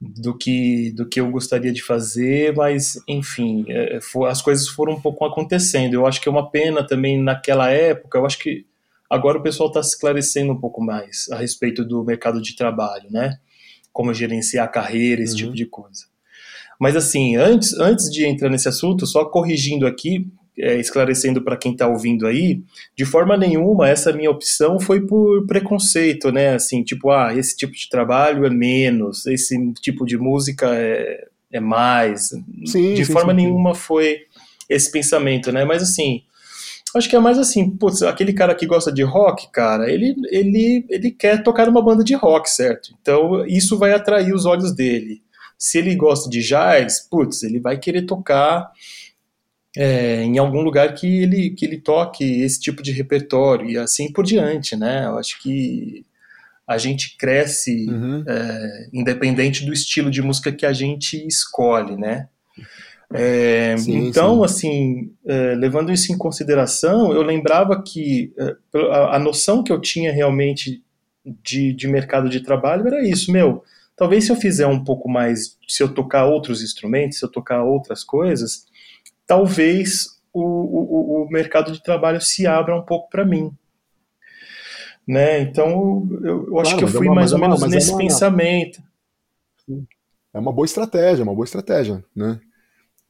do 0.00 0.36
que 0.36 0.92
do 0.92 1.08
que 1.08 1.20
eu 1.20 1.30
gostaria 1.30 1.72
de 1.72 1.82
fazer 1.82 2.54
mas 2.54 2.98
enfim 3.06 3.64
é, 3.68 4.00
for, 4.00 4.26
as 4.26 4.40
coisas 4.40 4.68
foram 4.68 4.94
um 4.94 5.00
pouco 5.00 5.24
acontecendo 5.24 5.94
eu 5.94 6.06
acho 6.06 6.20
que 6.20 6.28
é 6.28 6.32
uma 6.32 6.50
pena 6.50 6.86
também 6.86 7.20
naquela 7.20 7.70
época 7.70 8.18
eu 8.18 8.26
acho 8.26 8.38
que 8.38 8.66
Agora 9.10 9.38
o 9.38 9.42
pessoal 9.42 9.68
está 9.68 9.82
se 9.82 9.90
esclarecendo 9.90 10.52
um 10.52 10.60
pouco 10.60 10.82
mais 10.82 11.28
a 11.32 11.36
respeito 11.36 11.84
do 11.84 12.04
mercado 12.04 12.42
de 12.42 12.54
trabalho, 12.54 13.10
né? 13.10 13.38
Como 13.92 14.14
gerenciar 14.14 14.66
a 14.66 14.68
carreira, 14.68 15.22
esse 15.22 15.32
uhum. 15.32 15.38
tipo 15.38 15.54
de 15.54 15.66
coisa. 15.66 16.04
Mas 16.78 16.94
assim, 16.94 17.36
antes, 17.36 17.72
antes 17.74 18.10
de 18.10 18.24
entrar 18.24 18.48
nesse 18.48 18.68
assunto, 18.68 19.06
só 19.06 19.24
corrigindo 19.24 19.86
aqui, 19.86 20.26
é, 20.56 20.78
esclarecendo 20.78 21.42
para 21.42 21.56
quem 21.56 21.72
está 21.72 21.86
ouvindo 21.86 22.26
aí, 22.26 22.62
de 22.96 23.04
forma 23.04 23.36
nenhuma 23.36 23.88
essa 23.88 24.12
minha 24.12 24.30
opção 24.30 24.80
foi 24.80 25.00
por 25.06 25.46
preconceito, 25.46 26.32
né? 26.32 26.54
Assim, 26.54 26.82
tipo, 26.82 27.10
ah, 27.10 27.34
esse 27.34 27.56
tipo 27.56 27.72
de 27.72 27.88
trabalho 27.88 28.44
é 28.44 28.50
menos, 28.50 29.26
esse 29.26 29.56
tipo 29.74 30.04
de 30.04 30.16
música 30.16 30.68
é, 30.74 31.26
é 31.52 31.60
mais. 31.60 32.30
Sim, 32.66 32.94
de 32.94 33.04
sim, 33.04 33.12
forma 33.12 33.32
sim, 33.32 33.36
nenhuma 33.36 33.74
foi 33.74 34.18
esse 34.68 34.90
pensamento, 34.90 35.50
né? 35.52 35.64
Mas 35.64 35.82
assim, 35.82 36.22
Acho 36.94 37.08
que 37.08 37.16
é 37.16 37.18
mais 37.18 37.38
assim, 37.38 37.70
putz, 37.70 38.02
aquele 38.02 38.32
cara 38.32 38.54
que 38.54 38.66
gosta 38.66 38.90
de 38.90 39.02
rock, 39.02 39.50
cara, 39.52 39.90
ele, 39.90 40.14
ele, 40.30 40.86
ele 40.88 41.10
quer 41.10 41.42
tocar 41.42 41.66
numa 41.66 41.82
banda 41.82 42.02
de 42.02 42.14
rock, 42.14 42.48
certo? 42.48 42.94
Então 43.00 43.44
isso 43.46 43.78
vai 43.78 43.92
atrair 43.92 44.34
os 44.34 44.46
olhos 44.46 44.74
dele. 44.74 45.22
Se 45.58 45.78
ele 45.78 45.94
gosta 45.94 46.30
de 46.30 46.40
jazz, 46.40 47.00
putz, 47.08 47.42
ele 47.42 47.60
vai 47.60 47.78
querer 47.78 48.02
tocar 48.02 48.70
é, 49.76 50.22
em 50.22 50.38
algum 50.38 50.62
lugar 50.62 50.94
que 50.94 51.22
ele, 51.22 51.50
que 51.50 51.64
ele 51.64 51.80
toque 51.80 52.24
esse 52.42 52.60
tipo 52.60 52.82
de 52.82 52.92
repertório 52.92 53.68
e 53.68 53.76
assim 53.76 54.12
por 54.12 54.24
diante, 54.24 54.74
né? 54.74 55.04
Eu 55.04 55.18
acho 55.18 55.40
que 55.42 56.04
a 56.66 56.78
gente 56.78 57.16
cresce 57.16 57.86
uhum. 57.88 58.24
é, 58.26 58.88
independente 58.92 59.64
do 59.64 59.72
estilo 59.72 60.10
de 60.10 60.20
música 60.20 60.52
que 60.52 60.66
a 60.66 60.72
gente 60.72 61.16
escolhe, 61.26 61.96
né? 61.96 62.28
É, 63.12 63.74
sim, 63.78 63.96
então, 63.96 64.38
sim. 64.38 64.44
assim, 64.44 65.12
é, 65.26 65.54
levando 65.54 65.90
isso 65.90 66.12
em 66.12 66.18
consideração, 66.18 67.12
eu 67.12 67.22
lembrava 67.22 67.82
que 67.82 68.32
é, 68.38 68.54
a, 68.90 69.16
a, 69.16 69.18
noção 69.18 69.62
que 69.62 69.72
eu 69.72 69.80
tinha 69.80 70.12
realmente 70.12 70.82
de, 71.24 71.72
de 71.72 71.88
mercado 71.88 72.28
de 72.28 72.40
trabalho 72.40 72.86
era 72.86 73.02
isso, 73.02 73.32
meu. 73.32 73.64
Talvez 73.96 74.24
se 74.24 74.32
eu 74.32 74.36
fizer 74.36 74.66
um 74.66 74.84
pouco 74.84 75.08
mais, 75.08 75.56
se 75.66 75.82
eu 75.82 75.92
tocar 75.92 76.26
outros 76.26 76.62
instrumentos, 76.62 77.18
se 77.18 77.24
eu 77.24 77.30
tocar 77.30 77.64
outras 77.64 78.04
coisas, 78.04 78.66
talvez 79.26 80.18
o, 80.32 80.42
o, 80.42 81.22
o 81.24 81.30
mercado 81.30 81.72
de 81.72 81.82
trabalho 81.82 82.20
se 82.20 82.46
abra 82.46 82.76
um 82.76 82.82
pouco 82.82 83.08
para 83.08 83.24
mim. 83.24 83.50
Né? 85.06 85.40
Então, 85.40 86.06
eu, 86.22 86.46
eu 86.48 86.60
acho 86.60 86.76
que 86.76 86.84
eu 86.84 86.88
é 86.88 86.90
fui 86.90 87.06
uma, 87.06 87.14
mais 87.14 87.32
ou 87.32 87.38
menos 87.38 87.62
é 87.62 87.68
nesse 87.68 87.96
pensamento. 87.96 88.82
É 90.34 90.38
uma 90.38 90.52
boa 90.52 90.66
estratégia, 90.66 91.24
uma 91.24 91.34
boa 91.34 91.46
estratégia, 91.46 92.04
né? 92.14 92.38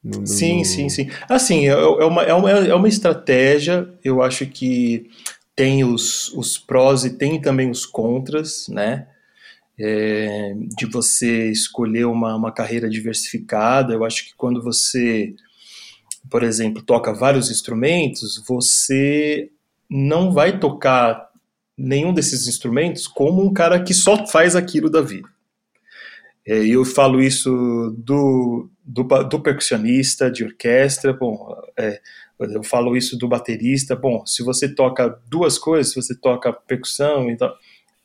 No, 0.03 0.19
no, 0.19 0.27
sim, 0.27 0.63
sim, 0.63 0.87
sim. 0.89 1.09
Assim, 1.27 1.67
é, 1.67 1.71
é, 1.71 2.05
uma, 2.05 2.23
é, 2.23 2.33
uma, 2.33 2.49
é 2.51 2.73
uma 2.73 2.87
estratégia, 2.87 3.93
eu 4.03 4.21
acho 4.21 4.45
que 4.45 5.09
tem 5.55 5.83
os, 5.83 6.31
os 6.33 6.57
prós 6.57 7.03
e 7.03 7.17
tem 7.17 7.41
também 7.41 7.69
os 7.69 7.85
contras, 7.85 8.67
né? 8.69 9.07
É, 9.77 10.53
de 10.77 10.85
você 10.85 11.49
escolher 11.51 12.05
uma, 12.05 12.35
uma 12.35 12.51
carreira 12.51 12.89
diversificada. 12.89 13.93
Eu 13.93 14.05
acho 14.05 14.25
que 14.25 14.35
quando 14.35 14.61
você, 14.61 15.33
por 16.29 16.43
exemplo, 16.43 16.81
toca 16.81 17.13
vários 17.13 17.49
instrumentos, 17.49 18.43
você 18.47 19.49
não 19.89 20.31
vai 20.31 20.59
tocar 20.59 21.29
nenhum 21.77 22.13
desses 22.13 22.47
instrumentos 22.47 23.07
como 23.07 23.41
um 23.41 23.53
cara 23.53 23.81
que 23.81 23.93
só 23.93 24.27
faz 24.27 24.55
aquilo 24.55 24.89
da 24.89 25.01
vida. 25.01 25.29
É, 26.45 26.65
eu 26.65 26.83
falo 26.83 27.21
isso 27.21 27.95
do, 27.97 28.69
do, 28.89 29.03
do 29.03 29.39
percussionista 29.39 30.31
de 30.31 30.43
orquestra, 30.43 31.13
bom, 31.13 31.55
é, 31.77 32.01
eu 32.39 32.63
falo 32.63 32.97
isso 32.97 33.15
do 33.17 33.27
baterista, 33.27 33.95
bom, 33.95 34.25
se 34.25 34.43
você 34.43 34.73
toca 34.73 35.19
duas 35.29 35.59
coisas, 35.59 35.93
se 35.93 36.01
você 36.01 36.15
toca 36.15 36.51
percussão, 36.51 37.29
então, 37.29 37.53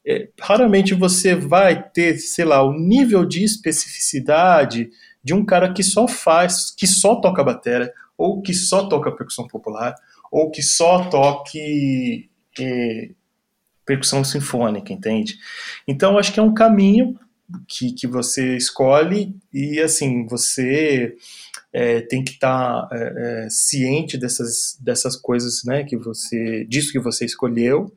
é, 0.07 0.29
raramente 0.39 0.93
você 0.93 1.35
vai 1.35 1.83
ter, 1.83 2.19
sei 2.19 2.45
lá, 2.45 2.63
o 2.63 2.75
nível 2.75 3.25
de 3.25 3.43
especificidade 3.43 4.91
de 5.23 5.33
um 5.33 5.43
cara 5.43 5.73
que 5.73 5.83
só 5.83 6.07
faz, 6.07 6.71
que 6.71 6.87
só 6.87 7.17
toca 7.17 7.43
bateria, 7.43 7.91
ou 8.19 8.43
que 8.43 8.53
só 8.53 8.87
toca 8.87 9.11
percussão 9.11 9.49
popular, 9.49 9.95
ou 10.31 10.51
que 10.51 10.63
só 10.63 11.09
toque 11.09 12.29
é, 12.61 13.09
percussão 13.87 14.23
sinfônica, 14.23 14.93
entende? 14.93 15.39
Então, 15.89 16.19
acho 16.19 16.33
que 16.33 16.41
é 16.41 16.43
um 16.43 16.53
caminho 16.53 17.19
que, 17.69 17.93
que 17.93 18.07
você 18.07 18.57
escolhe 18.57 19.35
e 19.53 19.81
assim 19.81 20.27
você 20.27 21.15
é, 21.73 22.01
tem 22.01 22.25
que 22.25 22.33
estar 22.33 22.89
tá, 22.89 22.97
é, 22.97 23.45
é, 23.45 23.51
ciente 23.51 24.17
dessas, 24.17 24.79
dessas 24.81 25.17
coisas 25.17 25.63
né 25.65 25.85
que 25.85 25.97
você 25.97 26.65
disso 26.65 26.93
que 26.93 26.99
você 26.99 27.25
escolheu 27.25 27.93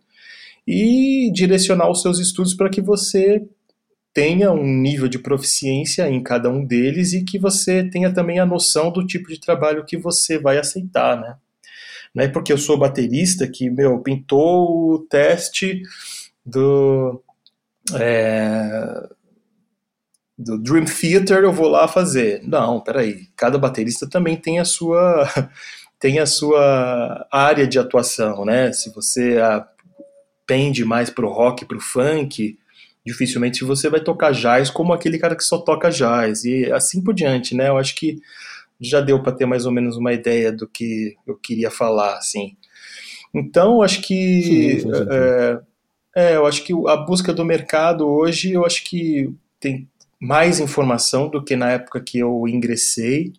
e 0.67 1.31
direcionar 1.33 1.89
os 1.89 2.01
seus 2.01 2.19
estudos 2.19 2.53
para 2.53 2.69
que 2.69 2.81
você 2.81 3.47
tenha 4.13 4.51
um 4.51 4.65
nível 4.65 5.07
de 5.07 5.19
proficiência 5.19 6.09
em 6.09 6.21
cada 6.21 6.49
um 6.49 6.65
deles 6.65 7.13
e 7.13 7.23
que 7.23 7.37
você 7.37 7.83
tenha 7.87 8.11
também 8.11 8.39
a 8.39 8.45
noção 8.45 8.91
do 8.91 9.05
tipo 9.05 9.29
de 9.29 9.39
trabalho 9.39 9.85
que 9.85 9.95
você 9.95 10.39
vai 10.39 10.57
aceitar, 10.57 11.21
né? 11.21 11.35
Não 12.15 12.23
é 12.23 12.27
porque 12.27 12.51
eu 12.51 12.57
sou 12.57 12.79
baterista 12.79 13.47
que, 13.47 13.69
meu, 13.69 13.99
pintou 13.99 14.95
o 14.95 14.99
teste 15.07 15.83
do, 16.43 17.21
é, 17.93 19.07
do 20.37 20.57
Dream 20.57 20.85
Theater 20.85 21.43
eu 21.43 21.51
vou 21.51 21.67
lá 21.67 21.87
fazer. 21.87 22.41
Não, 22.43 22.79
peraí. 22.79 23.27
Cada 23.35 23.57
baterista 23.57 24.07
também 24.07 24.35
tem 24.35 24.59
a 24.59 24.65
sua 24.65 25.27
tem 25.99 26.19
a 26.19 26.25
sua 26.25 27.27
área 27.31 27.65
de 27.65 27.79
atuação, 27.79 28.45
né? 28.45 28.71
Se 28.71 28.93
você 28.93 29.39
ah, 29.41 29.67
pende 30.45 30.85
mais 30.85 31.09
pro 31.09 31.31
rock, 31.31 31.65
pro 31.65 31.79
funk, 31.79 32.57
dificilmente 33.05 33.63
você 33.63 33.89
vai 33.89 33.99
tocar 33.99 34.31
jazz 34.31 34.69
como 34.69 34.93
aquele 34.93 35.17
cara 35.17 35.35
que 35.35 35.43
só 35.43 35.57
toca 35.57 35.89
jazz 35.89 36.45
e 36.45 36.71
assim 36.71 37.03
por 37.03 37.13
diante, 37.13 37.55
né? 37.55 37.69
Eu 37.69 37.77
acho 37.77 37.95
que 37.95 38.17
já 38.79 39.01
deu 39.01 39.21
para 39.23 39.31
ter 39.31 39.47
mais 39.47 39.65
ou 39.65 39.71
menos 39.71 39.97
uma 39.97 40.13
ideia 40.13 40.51
do 40.51 40.67
que 40.67 41.15
eu 41.25 41.35
queria 41.35 41.71
falar, 41.71 42.17
assim. 42.17 42.55
Então, 43.33 43.81
acho 43.81 44.01
que 44.01 44.41
sim, 44.43 44.79
sim, 44.79 44.93
sim. 44.93 45.07
É, 45.09 45.59
é, 46.15 46.35
eu 46.35 46.45
acho 46.45 46.63
que 46.63 46.73
a 46.87 46.95
busca 46.95 47.33
do 47.33 47.43
mercado 47.43 48.07
hoje, 48.07 48.51
eu 48.51 48.65
acho 48.65 48.83
que 48.83 49.33
tem 49.59 49.87
mais 50.19 50.59
informação 50.59 51.29
do 51.29 51.43
que 51.43 51.55
na 51.55 51.71
época 51.71 52.01
que 52.01 52.19
eu 52.19 52.47
ingressei. 52.47 53.33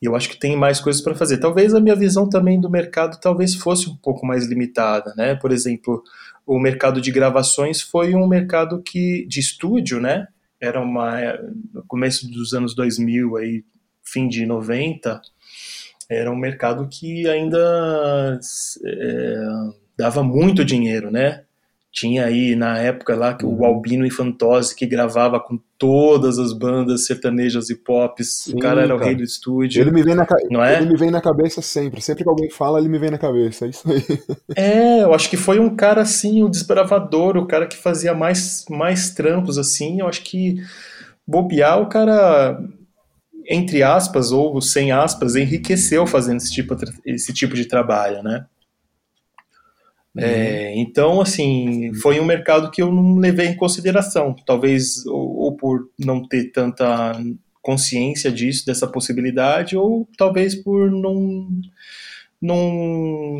E 0.00 0.06
eu 0.06 0.16
acho 0.16 0.30
que 0.30 0.38
tem 0.38 0.56
mais 0.56 0.80
coisas 0.80 1.02
para 1.02 1.14
fazer. 1.14 1.38
Talvez 1.38 1.74
a 1.74 1.80
minha 1.80 1.94
visão 1.94 2.28
também 2.28 2.58
do 2.58 2.70
mercado 2.70 3.20
talvez 3.20 3.54
fosse 3.54 3.88
um 3.88 3.96
pouco 3.96 4.26
mais 4.26 4.46
limitada, 4.46 5.14
né? 5.14 5.34
Por 5.34 5.52
exemplo, 5.52 6.02
o 6.46 6.58
mercado 6.58 7.00
de 7.00 7.10
gravações 7.10 7.82
foi 7.82 8.14
um 8.14 8.26
mercado 8.26 8.82
que 8.82 9.26
de 9.26 9.40
estúdio, 9.40 10.00
né? 10.00 10.26
Era 10.60 10.80
uma 10.80 11.20
no 11.72 11.82
começo 11.86 12.30
dos 12.30 12.54
anos 12.54 12.74
2000 12.74 13.36
aí, 13.36 13.64
fim 14.02 14.26
de 14.26 14.46
90, 14.46 15.20
era 16.08 16.30
um 16.30 16.36
mercado 16.36 16.88
que 16.88 17.28
ainda 17.28 18.40
é, 18.84 19.44
dava 19.96 20.22
muito 20.22 20.64
dinheiro, 20.64 21.10
né? 21.10 21.44
Tinha 21.92 22.24
aí 22.26 22.56
na 22.56 22.78
época 22.78 23.14
lá 23.14 23.34
que 23.34 23.44
o 23.44 23.50
uhum. 23.50 23.64
Albino 23.64 24.04
Infantose 24.04 24.74
que 24.74 24.86
gravava 24.86 25.38
com 25.38 25.60
todas 25.80 26.38
as 26.38 26.52
bandas 26.52 27.06
sertanejas 27.06 27.70
e 27.70 27.74
pop. 27.74 28.22
o 28.52 28.58
cara 28.58 28.82
era 28.82 28.90
cara. 28.90 29.00
o 29.00 29.02
rei 29.02 29.14
do 29.14 29.22
estúdio. 29.22 29.80
Ele 29.80 29.90
me 29.90 30.02
vem 30.02 30.14
na, 30.14 30.26
não 30.50 30.62
é? 30.62 30.76
ele 30.76 30.90
me 30.90 30.96
vem 30.98 31.10
na 31.10 31.22
cabeça 31.22 31.62
sempre. 31.62 32.02
Sempre 32.02 32.22
que 32.22 32.28
alguém 32.28 32.50
fala, 32.50 32.78
ele 32.78 32.88
me 32.90 32.98
vem 32.98 33.10
na 33.10 33.16
cabeça. 33.16 33.64
É 33.64 33.70
isso 33.70 33.90
aí. 33.90 34.02
É, 34.54 35.02
eu 35.02 35.14
acho 35.14 35.30
que 35.30 35.38
foi 35.38 35.58
um 35.58 35.74
cara 35.74 36.02
assim, 36.02 36.42
o 36.42 36.46
um 36.46 36.50
desbravador, 36.50 37.38
o 37.38 37.46
cara 37.46 37.66
que 37.66 37.78
fazia 37.78 38.12
mais, 38.12 38.66
mais 38.68 39.10
trampos 39.10 39.56
assim. 39.56 40.00
Eu 40.00 40.06
acho 40.06 40.22
que 40.22 40.56
bobear, 41.26 41.80
o 41.80 41.88
cara, 41.88 42.62
entre 43.48 43.82
aspas 43.82 44.32
ou 44.32 44.60
sem 44.60 44.92
aspas, 44.92 45.34
enriqueceu 45.34 46.06
fazendo 46.06 46.36
esse 46.36 46.52
tipo, 46.52 46.76
esse 47.06 47.32
tipo 47.32 47.54
de 47.54 47.64
trabalho, 47.64 48.22
né? 48.22 48.44
Uhum. 50.14 50.22
É, 50.24 50.76
então, 50.76 51.20
assim, 51.20 51.92
foi 51.94 52.18
um 52.18 52.24
mercado 52.24 52.70
que 52.70 52.82
eu 52.82 52.92
não 52.92 53.16
levei 53.16 53.46
em 53.46 53.56
consideração. 53.56 54.34
Talvez 54.44 55.06
ou, 55.06 55.49
por 55.60 55.90
não 55.98 56.26
ter 56.26 56.50
tanta 56.50 57.12
consciência 57.62 58.32
disso, 58.32 58.64
dessa 58.64 58.86
possibilidade, 58.86 59.76
ou 59.76 60.08
talvez 60.16 60.54
por 60.54 60.90
não 60.90 61.48
não, 62.40 63.36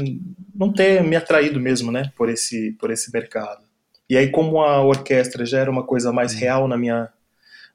não 0.55 0.73
ter 0.73 1.03
me 1.03 1.17
atraído 1.17 1.59
mesmo, 1.59 1.91
né, 1.91 2.13
por 2.17 2.29
esse, 2.29 2.73
por 2.73 2.91
esse 2.91 3.11
mercado. 3.13 3.63
E 4.09 4.17
aí, 4.17 4.31
como 4.31 4.61
a 4.61 4.85
orquestra 4.85 5.47
já 5.47 5.59
era 5.59 5.71
uma 5.71 5.85
coisa 5.85 6.13
mais 6.13 6.35
real 6.35 6.69
na 6.69 6.77
minha, 6.77 7.09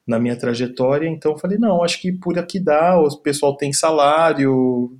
na 0.06 0.18
minha 0.20 0.36
trajetória, 0.36 1.08
então 1.08 1.32
eu 1.32 1.38
falei, 1.38 1.58
não, 1.58 1.82
acho 1.82 2.00
que 2.00 2.12
por 2.12 2.38
aqui 2.38 2.60
dá, 2.60 2.96
o 3.00 3.16
pessoal 3.16 3.56
tem 3.56 3.72
salário, 3.72 4.96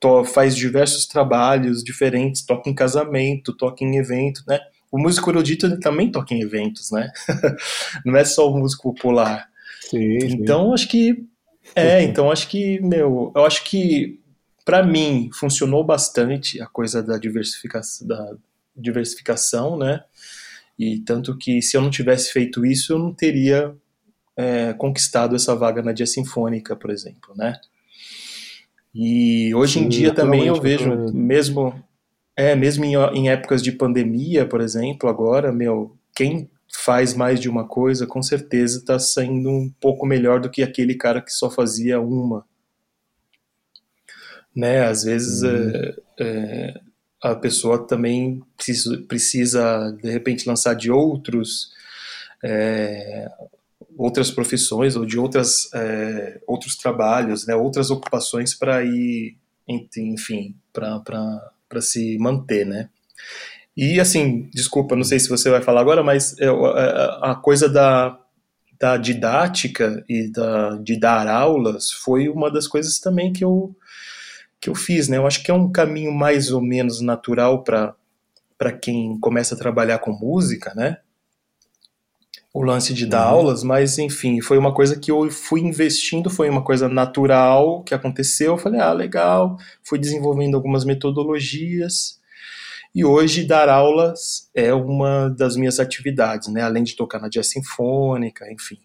to, 0.00 0.24
faz 0.24 0.56
diversos 0.56 1.06
trabalhos 1.06 1.84
diferentes, 1.84 2.44
toca 2.44 2.68
em 2.68 2.74
casamento, 2.74 3.56
toca 3.56 3.84
em 3.84 3.96
evento, 3.96 4.42
né? 4.48 4.58
O 4.90 4.98
músico 4.98 5.30
erudito 5.30 5.78
também 5.78 6.10
toca 6.10 6.34
em 6.34 6.42
eventos, 6.42 6.90
né? 6.90 7.10
não 8.04 8.16
é 8.16 8.24
só 8.24 8.50
o 8.50 8.58
músico 8.58 8.92
popular. 8.94 9.48
Sim, 9.82 10.18
então, 10.22 10.68
sim. 10.68 10.74
acho 10.74 10.88
que 10.88 11.26
é, 11.74 12.02
então 12.02 12.30
acho 12.30 12.48
que, 12.48 12.80
meu, 12.80 13.32
eu 13.34 13.44
acho 13.44 13.64
que 13.64 14.20
para 14.64 14.84
mim, 14.84 15.30
funcionou 15.32 15.82
bastante 15.82 16.60
a 16.60 16.66
coisa 16.66 17.02
da 17.02 17.18
diversificação, 17.18 18.06
da 18.06 18.36
diversificação, 18.76 19.76
né? 19.76 20.04
E 20.78 21.00
tanto 21.00 21.36
que 21.36 21.60
se 21.60 21.76
eu 21.76 21.82
não 21.82 21.90
tivesse 21.90 22.32
feito 22.32 22.64
isso, 22.64 22.92
eu 22.92 22.98
não 23.00 23.12
teria 23.12 23.74
é, 24.36 24.72
conquistado 24.74 25.34
essa 25.34 25.54
vaga 25.54 25.82
na 25.82 25.92
Dia 25.92 26.06
Sinfônica, 26.06 26.76
por 26.76 26.90
exemplo, 26.90 27.34
né? 27.36 27.60
E 28.94 29.52
hoje 29.54 29.80
Sim, 29.80 29.86
em 29.86 29.88
dia 29.88 30.14
também 30.14 30.46
eu 30.46 30.60
vejo, 30.60 31.12
mesmo 31.12 31.82
é 32.40 32.56
mesmo 32.56 32.84
em, 32.84 32.94
em 33.14 33.28
épocas 33.28 33.62
de 33.62 33.72
pandemia, 33.72 34.46
por 34.46 34.60
exemplo, 34.60 35.08
agora, 35.08 35.52
meu, 35.52 35.96
quem 36.14 36.50
faz 36.72 37.14
mais 37.14 37.40
de 37.40 37.48
uma 37.48 37.66
coisa, 37.66 38.06
com 38.06 38.22
certeza 38.22 38.78
está 38.78 38.98
saindo 38.98 39.50
um 39.50 39.70
pouco 39.80 40.06
melhor 40.06 40.40
do 40.40 40.50
que 40.50 40.62
aquele 40.62 40.94
cara 40.94 41.20
que 41.20 41.32
só 41.32 41.50
fazia 41.50 42.00
uma 42.00 42.44
né? 44.54 44.82
Às 44.86 45.04
vezes 45.04 45.42
uhum. 45.42 45.70
é, 45.70 45.94
é, 46.20 46.80
a 47.22 47.34
pessoa 47.34 47.86
também 47.86 48.42
precisa, 48.56 48.98
precisa, 49.08 49.96
de 50.02 50.10
repente, 50.10 50.48
lançar 50.48 50.74
de 50.74 50.90
outros 50.90 51.72
é, 52.42 53.28
outras 53.96 54.30
profissões 54.30 54.96
ou 54.96 55.04
de 55.04 55.18
outras 55.18 55.72
é, 55.74 56.40
outros 56.46 56.76
trabalhos, 56.76 57.46
né? 57.46 57.54
Outras 57.54 57.90
ocupações 57.90 58.54
para 58.54 58.82
ir, 58.84 59.36
enfim, 59.68 60.56
para 60.72 61.52
se 61.80 62.18
manter, 62.18 62.66
né? 62.66 62.88
E 63.76 64.00
assim, 64.00 64.48
desculpa, 64.52 64.96
não 64.96 65.04
sei 65.04 65.18
se 65.20 65.28
você 65.28 65.48
vai 65.48 65.62
falar 65.62 65.80
agora, 65.80 66.02
mas 66.02 66.36
é, 66.38 66.48
a 67.22 67.34
coisa 67.34 67.68
da, 67.68 68.18
da 68.78 68.96
didática 68.96 70.04
e 70.08 70.30
da, 70.30 70.76
de 70.76 70.98
dar 70.98 71.28
aulas 71.28 71.92
foi 71.92 72.28
uma 72.28 72.50
das 72.50 72.66
coisas 72.66 72.98
também 72.98 73.32
que 73.32 73.44
eu 73.44 73.74
que 74.60 74.68
eu 74.68 74.74
fiz, 74.74 75.08
né? 75.08 75.16
Eu 75.16 75.26
acho 75.26 75.42
que 75.42 75.50
é 75.50 75.54
um 75.54 75.72
caminho 75.72 76.12
mais 76.12 76.50
ou 76.50 76.60
menos 76.60 77.00
natural 77.00 77.64
para 77.64 77.94
para 78.58 78.72
quem 78.72 79.18
começa 79.18 79.54
a 79.54 79.58
trabalhar 79.58 79.98
com 80.00 80.12
música, 80.12 80.74
né? 80.74 80.98
O 82.52 82.62
lance 82.62 82.92
de 82.92 83.06
dar 83.06 83.26
uhum. 83.26 83.38
aulas, 83.38 83.62
mas 83.62 83.96
enfim, 83.98 84.40
foi 84.40 84.58
uma 84.58 84.74
coisa 84.74 84.98
que 84.98 85.10
eu 85.10 85.30
fui 85.30 85.60
investindo, 85.60 86.28
foi 86.28 86.50
uma 86.50 86.64
coisa 86.64 86.88
natural 86.88 87.82
que 87.84 87.94
aconteceu. 87.94 88.52
Eu 88.52 88.58
falei, 88.58 88.80
ah, 88.80 88.92
legal, 88.92 89.56
fui 89.84 89.98
desenvolvendo 89.98 90.56
algumas 90.56 90.84
metodologias. 90.84 92.18
E 92.92 93.04
hoje 93.04 93.44
dar 93.44 93.68
aulas 93.68 94.50
é 94.52 94.74
uma 94.74 95.28
das 95.28 95.56
minhas 95.56 95.78
atividades, 95.78 96.48
né? 96.48 96.62
Além 96.62 96.82
de 96.82 96.96
tocar 96.96 97.20
na 97.20 97.28
jazz 97.28 97.48
sinfônica, 97.48 98.50
enfim. 98.50 98.78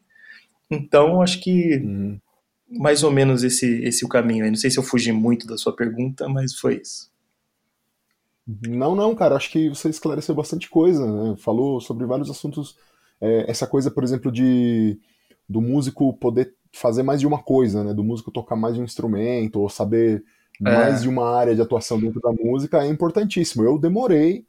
Então, 0.69 1.21
acho 1.21 1.41
que 1.41 1.78
uhum 1.78 2.19
mais 2.69 3.04
ou 3.04 3.12
menos 3.12 3.43
esse, 3.43 3.84
esse 3.84 4.06
o 4.06 4.10
caminho 4.10 4.43
aí. 4.43 4.49
Não 4.49 4.58
sei 4.58 4.69
se 4.71 4.78
eu 4.78 4.84
fugi 4.84 5.12
muito 5.12 5.47
da 5.47 5.58
sua 5.58 5.75
pergunta, 5.75 6.28
mas 6.28 6.56
foi 6.56 6.82
isso. 6.82 7.10
Não, 8.67 8.95
não, 8.95 9.15
cara, 9.15 9.36
acho 9.36 9.49
que 9.49 9.69
você 9.69 9.89
esclareceu 9.89 10.36
bastante 10.36 10.69
coisa, 10.69 11.06
né? 11.06 11.36
Falou 11.38 11.82
sobre 11.82 12.06
vários 12.06 12.30
assuntos. 12.30 12.78
É, 13.21 13.49
essa 13.49 13.65
coisa, 13.65 13.89
por 13.89 14.04
exemplo, 14.04 14.32
de 14.32 14.99
do 15.47 15.62
músico 15.62 16.13
poder 16.13 16.54
fazer 16.71 17.04
mais 17.04 17.19
de 17.19 17.28
uma 17.28 17.41
coisa, 17.41 17.84
né? 17.84 17.93
Do 17.93 18.04
músico 18.04 18.32
tocar 18.32 18.56
mais 18.56 18.75
de 18.75 18.82
um 18.82 18.84
instrumento, 18.84 19.62
ou 19.62 19.69
saber 19.69 20.23
é. 20.60 20.63
mais 20.63 21.04
de 21.04 21.10
uma 21.10 21.30
área 21.30 21.56
de 21.56 21.62
atuação 21.62 21.99
dentro 21.99 22.19
da 22.19 22.32
música 22.32 22.84
é 22.84 22.88
importantíssimo. 22.88 23.63
Eu 23.63 23.78
demorei 23.78 24.45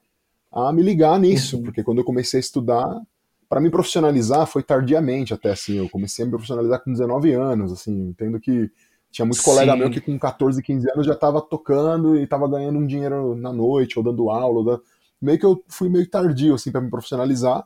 a 0.50 0.72
me 0.72 0.82
ligar 0.82 1.18
nisso, 1.20 1.56
uhum. 1.56 1.62
porque 1.62 1.82
quando 1.84 1.98
eu 1.98 2.04
comecei 2.04 2.38
a 2.38 2.40
estudar, 2.40 3.00
para 3.48 3.60
me 3.60 3.70
profissionalizar 3.70 4.46
foi 4.46 4.62
tardiamente 4.62 5.32
até 5.32 5.50
assim, 5.50 5.76
eu 5.76 5.88
comecei 5.88 6.24
a 6.24 6.26
me 6.26 6.32
profissionalizar 6.32 6.82
com 6.82 6.92
19 6.92 7.32
anos, 7.32 7.72
assim, 7.72 8.08
entendo 8.08 8.40
que 8.40 8.70
tinha 9.10 9.24
muito 9.24 9.42
colega 9.42 9.72
Sim. 9.72 9.78
meu 9.78 9.90
que 9.90 10.00
com 10.00 10.18
14, 10.18 10.62
15 10.62 10.90
anos 10.90 11.06
já 11.06 11.12
estava 11.12 11.40
tocando 11.40 12.16
e 12.16 12.24
estava 12.24 12.48
ganhando 12.48 12.78
um 12.78 12.86
dinheiro 12.86 13.36
na 13.36 13.52
noite 13.52 13.98
ou 13.98 14.04
dando 14.04 14.30
aula, 14.30 14.58
ou 14.58 14.64
da... 14.64 14.80
meio 15.20 15.38
que 15.38 15.46
eu 15.46 15.62
fui 15.68 15.88
meio 15.88 16.08
tardio 16.08 16.54
assim 16.54 16.72
para 16.72 16.80
me 16.80 16.90
profissionalizar 16.90 17.64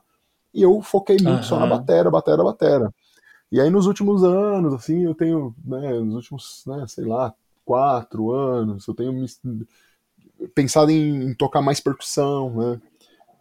e 0.53 0.61
eu 0.61 0.81
foquei 0.81 1.17
muito 1.21 1.37
uhum. 1.37 1.43
só 1.43 1.59
na 1.59 1.67
batera, 1.67 2.09
batera, 2.09 2.43
batera. 2.43 2.93
E 3.51 3.59
aí 3.59 3.69
nos 3.69 3.85
últimos 3.85 4.23
anos, 4.23 4.73
assim, 4.73 5.03
eu 5.03 5.13
tenho, 5.13 5.53
né, 5.63 5.99
nos 5.99 6.15
últimos, 6.15 6.63
né, 6.65 6.85
sei 6.87 7.05
lá, 7.05 7.33
quatro 7.65 8.31
anos, 8.31 8.87
eu 8.87 8.93
tenho 8.93 9.13
me... 9.13 9.27
pensado 10.55 10.91
em, 10.91 11.29
em 11.29 11.33
tocar 11.33 11.61
mais 11.61 11.79
percussão, 11.79 12.49
né? 12.55 12.81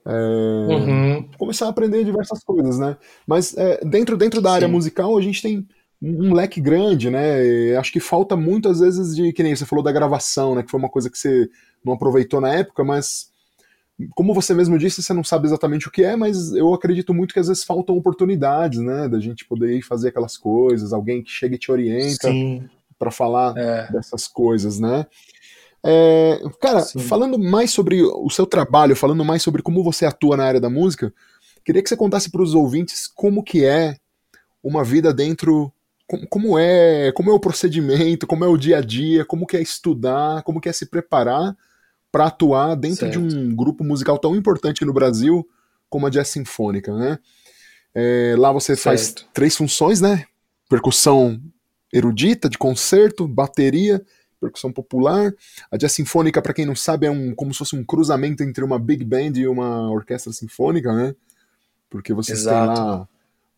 É, 0.05 0.12
uhum. 0.12 1.29
Começar 1.38 1.66
a 1.66 1.68
aprender 1.68 2.05
diversas 2.05 2.42
coisas, 2.42 2.79
né? 2.79 2.96
Mas 3.27 3.57
é, 3.57 3.85
dentro, 3.85 4.16
dentro 4.16 4.40
da 4.40 4.53
área 4.53 4.66
Sim. 4.66 4.73
musical 4.73 5.16
a 5.16 5.20
gente 5.20 5.42
tem 5.42 5.68
um 6.03 6.33
leque 6.33 6.61
grande, 6.61 7.11
né? 7.11 7.44
E 7.44 7.77
acho 7.77 7.92
que 7.92 8.01
falta 8.01 8.35
muito 8.35 8.68
às 8.68 8.81
vezes 8.81 9.14
de 9.14 9.33
que 9.33 9.42
nem 9.42 9.55
você 9.55 9.66
falou 9.66 9.85
da 9.85 9.92
gravação, 9.92 10.55
né? 10.55 10.62
Que 10.62 10.70
foi 10.70 10.81
uma 10.81 10.88
coisa 10.88 11.11
que 11.11 11.18
você 11.18 11.49
não 11.85 11.92
aproveitou 11.92 12.40
na 12.40 12.55
época, 12.55 12.83
mas 12.83 13.29
como 14.08 14.34
você 14.34 14.54
mesmo 14.54 14.78
disse, 14.78 15.02
você 15.02 15.12
não 15.12 15.24
sabe 15.24 15.46
exatamente 15.46 15.88
o 15.88 15.90
que 15.90 16.04
é, 16.04 16.16
mas 16.16 16.52
eu 16.52 16.72
acredito 16.72 17.12
muito 17.12 17.34
que 17.34 17.40
às 17.40 17.48
vezes 17.48 17.64
faltam 17.64 17.96
oportunidades, 17.96 18.80
né? 18.80 19.08
Da 19.08 19.18
gente 19.18 19.44
poder 19.44 19.76
ir 19.76 19.82
fazer 19.82 20.08
aquelas 20.08 20.36
coisas, 20.36 20.92
alguém 20.92 21.22
que 21.22 21.30
chega 21.30 21.54
e 21.54 21.58
te 21.58 21.70
orienta 21.70 22.28
para 22.98 23.10
falar 23.10 23.56
é. 23.56 23.90
dessas 23.90 24.28
coisas, 24.28 24.78
né? 24.78 25.06
É, 25.82 26.40
cara, 26.60 26.80
Sim. 26.80 26.98
falando 26.98 27.38
mais 27.38 27.70
sobre 27.70 28.02
o 28.02 28.28
seu 28.28 28.46
trabalho, 28.46 28.94
falando 28.94 29.24
mais 29.24 29.42
sobre 29.42 29.62
como 29.62 29.82
você 29.82 30.04
atua 30.04 30.36
na 30.36 30.44
área 30.44 30.60
da 30.60 30.68
música, 30.68 31.12
queria 31.64 31.82
que 31.82 31.88
você 31.88 31.96
contasse 31.96 32.30
para 32.30 32.42
os 32.42 32.54
ouvintes 32.54 33.06
como 33.06 33.42
que 33.42 33.64
é 33.64 33.96
uma 34.62 34.84
vida 34.84 35.12
dentro, 35.12 35.72
como, 36.06 36.28
como, 36.28 36.58
é, 36.58 37.10
como 37.12 37.30
é 37.30 37.32
o 37.32 37.40
procedimento, 37.40 38.26
como 38.26 38.44
é 38.44 38.48
o 38.48 38.58
dia 38.58 38.78
a 38.78 38.80
dia, 38.82 39.24
como 39.24 39.46
que 39.46 39.56
é 39.56 39.62
estudar, 39.62 40.42
como 40.42 40.60
que 40.60 40.68
é 40.68 40.72
se 40.72 40.86
preparar 40.86 41.56
para 42.11 42.27
atuar 42.27 42.75
dentro 42.75 43.01
certo. 43.01 43.12
de 43.12 43.18
um 43.18 43.55
grupo 43.55 43.85
musical 43.85 44.18
tão 44.18 44.35
importante 44.35 44.85
no 44.85 44.92
Brasil 44.92 45.49
como 45.88 46.07
a 46.07 46.11
Jazz 46.11 46.29
Sinfônica, 46.29 46.94
né? 46.94 47.18
É, 47.94 48.35
lá 48.38 48.53
você 48.53 48.77
certo. 48.77 48.85
faz 48.85 49.14
três 49.33 49.57
funções, 49.57 50.01
né? 50.01 50.25
Percussão 50.68 51.40
erudita, 51.92 52.49
de 52.49 52.57
concerto, 52.57 53.27
bateria 53.27 54.01
percussão 54.40 54.73
popular. 54.73 55.33
A 55.70 55.77
jazz 55.77 55.92
sinfônica, 55.92 56.40
para 56.40 56.55
quem 56.55 56.64
não 56.64 56.75
sabe, 56.75 57.07
é 57.07 57.11
um, 57.11 57.35
como 57.35 57.53
se 57.53 57.59
fosse 57.59 57.77
um 57.77 57.85
cruzamento 57.85 58.42
entre 58.42 58.64
uma 58.64 58.79
big 58.79 59.05
band 59.05 59.33
e 59.37 59.46
uma 59.46 59.90
orquestra 59.90 60.33
sinfônica, 60.33 60.92
né? 60.92 61.14
Porque 61.90 62.14
vocês 62.14 62.40
Exato. 62.40 62.75
têm 62.75 62.85
lá 62.85 63.09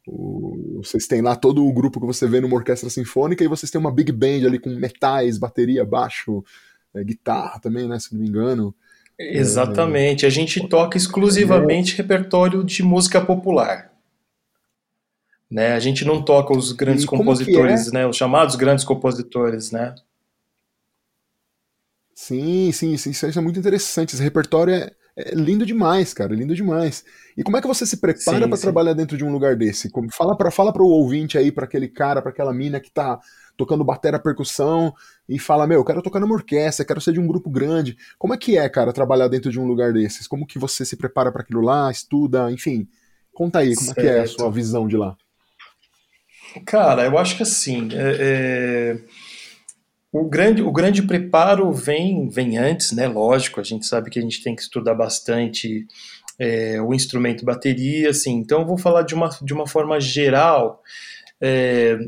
o, 0.07 0.81
vocês 0.83 1.07
têm 1.07 1.23
lá 1.23 1.37
todo 1.37 1.65
o 1.65 1.73
grupo 1.73 2.01
que 2.01 2.07
você 2.07 2.27
vê 2.27 2.41
numa 2.41 2.57
orquestra 2.57 2.91
sinfônica 2.91 3.45
e 3.45 3.49
vocês 3.49 3.71
têm 3.71 3.81
uma 3.81 3.93
big 3.93 4.11
band 4.11 4.45
ali 4.47 4.59
com 4.59 4.71
metais, 4.71 5.39
bateria, 5.39 5.85
baixo, 5.85 6.45
é, 6.95 7.03
guitarra 7.03 7.59
também, 7.59 7.89
né? 7.89 7.99
Se 7.99 8.13
não 8.13 8.21
me 8.21 8.29
engano. 8.29 8.75
Exatamente. 9.19 10.25
É... 10.25 10.29
A 10.29 10.31
gente 10.31 10.67
toca 10.69 10.97
exclusivamente 10.97 11.95
é... 11.95 11.97
repertório 11.97 12.65
de 12.65 12.83
música 12.83 13.21
popular. 13.21 13.93
Né? 15.51 15.73
A 15.73 15.81
gente 15.81 16.05
não 16.05 16.23
toca 16.23 16.57
os 16.57 16.73
grandes 16.73 17.05
compositores, 17.05 17.89
é? 17.89 17.93
né? 17.93 18.07
Os 18.07 18.17
chamados 18.17 18.57
grandes 18.57 18.85
compositores, 18.85 19.71
né? 19.71 19.95
Sim, 22.15 22.71
sim, 22.73 22.97
sim, 22.97 23.11
isso 23.11 23.27
é 23.27 23.43
muito 23.43 23.59
interessante. 23.59 24.15
Esse 24.15 24.23
repertório 24.23 24.73
é, 24.73 24.93
é 25.17 25.35
lindo 25.35 25.67
demais, 25.67 26.15
cara, 26.15 26.35
lindo 26.35 26.55
demais. 26.55 27.05
E 27.37 27.43
como 27.43 27.57
é 27.57 27.61
que 27.61 27.67
você 27.67 27.85
se 27.85 27.99
prepara 27.99 28.49
para 28.49 28.57
trabalhar 28.57 28.95
dentro 28.95 29.17
de 29.17 29.25
um 29.25 29.33
lugar 29.33 29.57
desse? 29.57 29.91
Como, 29.91 30.09
fala 30.11 30.37
para 30.37 30.51
fala 30.51 30.73
o 30.75 30.87
ouvinte 30.87 31.37
aí, 31.37 31.53
para 31.53 31.65
aquele 31.65 31.89
cara, 31.89 32.23
para 32.23 32.31
aquela 32.31 32.55
mina 32.55 32.81
que 32.81 32.91
tá 32.91 33.21
tocando 33.57 33.85
batera 33.85 34.19
percussão 34.19 34.95
e 35.35 35.39
fala: 35.39 35.67
"Meu, 35.67 35.81
eu 35.81 35.85
quero 35.85 36.03
tocar 36.03 36.21
numa 36.21 36.35
orquestra, 36.35 36.85
quero 36.85 37.01
ser 37.01 37.13
de 37.13 37.21
um 37.21 37.27
grupo 37.27 37.51
grande". 37.51 37.97
Como 38.19 38.35
é 38.35 38.37
que 38.37 38.57
é, 38.57 38.69
cara, 38.69 38.93
trabalhar 38.93 39.29
dentro 39.29 39.51
de 39.51 39.59
um 39.59 39.67
lugar 39.67 39.93
desses? 39.93 40.27
Como 40.27 40.47
que 40.47 40.59
você 40.59 40.85
se 40.85 40.97
prepara 40.97 41.33
para 41.33 41.43
aquilo 41.43 41.61
lá, 41.61 41.91
estuda, 41.91 42.51
enfim? 42.51 42.87
Conta 43.33 43.61
aí, 43.61 43.75
como 43.75 43.87
certo. 43.87 43.99
é 43.99 44.03
que 44.03 44.09
é 44.09 44.21
a 44.21 44.27
sua 44.27 44.51
visão 44.51 44.87
de 44.87 44.97
lá? 44.97 45.17
Cara, 46.67 47.07
eu 47.07 47.17
acho 47.17 47.37
que 47.37 47.43
assim, 47.43 47.89
é, 47.93 48.17
é 48.21 48.99
o 50.13 50.29
grande, 50.29 50.63
o 50.63 50.71
grande 50.71 51.03
preparo 51.03 51.73
vem, 51.73 52.29
vem 52.29 52.59
antes, 52.59 52.93
né? 52.93 53.09
Lógico, 53.09 53.59
a 53.59 53.65
gente 53.65 53.87
sabe 53.87 54.11
que 54.11 54.19
a 54.19 54.23
gente 54.23 54.43
tem 54.43 54.55
que 54.55 54.61
estudar 54.61 54.95
bastante 54.95 55.87
é, 56.39 56.81
o 56.83 56.93
instrumento 56.93 57.47
bateria, 57.47 58.11
assim. 58.11 58.35
Então, 58.35 58.61
eu 58.61 58.67
vou 58.67 58.77
falar 58.77 59.03
de 59.03 59.15
uma, 59.15 59.31
de 59.41 59.55
uma 59.55 59.67
forma 59.67 59.99
geral. 59.99 60.83
É, 61.41 61.99